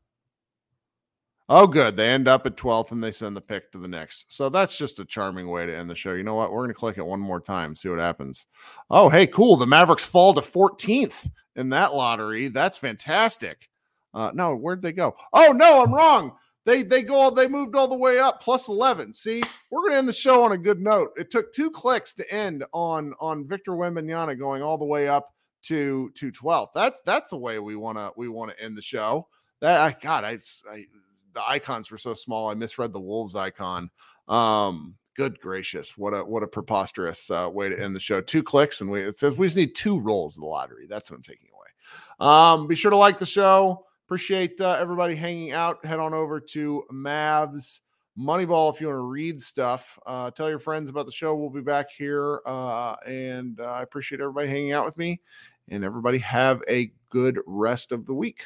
oh 1.49 1.66
good 1.66 1.97
they 1.97 2.09
end 2.09 2.28
up 2.28 2.47
at 2.47 2.57
12th 2.57 2.93
and 2.93 3.03
they 3.03 3.12
send 3.12 3.36
the 3.36 3.40
pick 3.40 3.70
to 3.72 3.78
the 3.78 3.88
next 3.88 4.32
so 4.32 4.49
that's 4.49 4.76
just 4.76 5.01
a 5.01 5.05
charming 5.05 5.49
way 5.49 5.66
to 5.66 5.76
end 5.76 5.90
the 5.90 5.95
show. 5.95 6.12
You 6.12 6.22
know 6.22 6.34
what? 6.34 6.53
We're 6.53 6.61
going 6.61 6.68
to 6.68 6.74
click 6.74 6.99
it 6.99 7.07
one 7.07 7.20
more 7.20 7.40
time 7.40 7.74
see 7.74 7.88
what 7.88 7.99
happens. 7.99 8.47
Oh 8.90 9.09
hey 9.09 9.26
cool 9.26 9.57
the 9.57 9.66
mavericks 9.66 10.05
fall 10.05 10.34
to 10.34 10.40
14th 10.40 11.28
in 11.57 11.70
that 11.70 11.95
lottery. 11.95 12.49
That's 12.49 12.78
fantastic. 12.78 13.68
Uh 14.14 14.30
no 14.34 14.55
where'd 14.55 14.82
they 14.82 14.93
go? 14.93 15.16
Oh 15.32 15.53
no 15.53 15.82
i'm 15.82 15.93
wrong. 15.95 16.36
They 16.64 16.82
they 16.84 17.03
go 17.03 17.30
they 17.30 17.49
moved 17.49 17.74
all 17.74 17.88
the 17.88 17.97
way 17.97 18.18
up 18.18 18.40
plus 18.40 18.68
11 18.68 19.12
see 19.12 19.43
we're 19.70 19.88
gonna 19.88 19.99
end 19.99 20.09
the 20.09 20.12
show 20.12 20.45
on 20.45 20.53
a 20.53 20.59
good 20.59 20.80
note. 20.80 21.11
It 21.16 21.30
took 21.30 21.53
two 21.53 21.70
clicks 21.70 22.14
to 22.14 22.32
end 22.32 22.64
on 22.72 23.14
on 23.20 23.49
victor 23.49 23.72
wembanyama 23.72 24.38
going 24.38 24.62
all 24.62 24.78
the 24.78 24.84
way 24.84 25.09
up 25.09 25.34
to 25.64 26.11
to 26.14 26.30
12 26.30 26.70
that's 26.74 27.01
that's 27.05 27.28
the 27.28 27.36
way 27.36 27.59
we 27.59 27.76
want 27.76 27.97
to 27.99 28.12
we 28.16 28.28
want 28.28 28.51
to 28.51 28.62
end 28.62 28.76
the 28.76 28.82
show. 28.82 29.28
That 29.61 29.80
i 29.80 29.97
god 30.01 30.24
I, 30.24 30.38
I 30.70 30.86
the 31.34 31.48
icons 31.48 31.90
were 31.90 31.98
so 31.98 32.14
small 32.14 32.48
i 32.48 32.54
misread 32.54 32.92
the 32.92 33.00
wolves 33.00 33.34
icon 33.34 33.90
um 34.28 34.94
good 35.16 35.38
gracious 35.40 35.96
what 35.96 36.10
a 36.12 36.24
what 36.24 36.42
a 36.42 36.48
preposterous 36.48 37.30
uh, 37.30 37.48
way 37.52 37.68
to 37.68 37.80
end 37.80 37.94
the 37.94 38.00
show 38.00 38.20
two 38.20 38.42
clicks 38.42 38.80
and 38.80 38.90
we 38.90 39.02
it 39.02 39.16
says 39.16 39.36
we 39.36 39.46
just 39.46 39.56
need 39.56 39.74
two 39.74 40.00
rolls 40.00 40.36
of 40.36 40.42
the 40.42 40.46
lottery 40.46 40.86
that's 40.86 41.10
what 41.10 41.16
i'm 41.16 41.22
taking 41.22 41.48
away 41.52 42.28
um 42.28 42.66
be 42.66 42.74
sure 42.74 42.90
to 42.90 42.96
like 42.96 43.18
the 43.18 43.26
show 43.26 43.84
Appreciate 44.12 44.60
uh, 44.60 44.76
everybody 44.78 45.14
hanging 45.14 45.52
out. 45.52 45.82
Head 45.86 45.98
on 45.98 46.12
over 46.12 46.38
to 46.38 46.84
Mavs 46.92 47.80
Moneyball 48.18 48.70
if 48.74 48.78
you 48.78 48.88
want 48.88 48.98
to 48.98 49.08
read 49.08 49.40
stuff. 49.40 49.98
Uh, 50.04 50.30
tell 50.30 50.50
your 50.50 50.58
friends 50.58 50.90
about 50.90 51.06
the 51.06 51.12
show. 51.12 51.34
We'll 51.34 51.48
be 51.48 51.62
back 51.62 51.86
here. 51.96 52.42
Uh, 52.44 52.94
and 53.06 53.58
uh, 53.58 53.64
I 53.64 53.82
appreciate 53.82 54.20
everybody 54.20 54.48
hanging 54.48 54.72
out 54.72 54.84
with 54.84 54.98
me. 54.98 55.22
And 55.70 55.82
everybody 55.82 56.18
have 56.18 56.62
a 56.68 56.92
good 57.08 57.38
rest 57.46 57.90
of 57.90 58.04
the 58.04 58.12
week. 58.12 58.44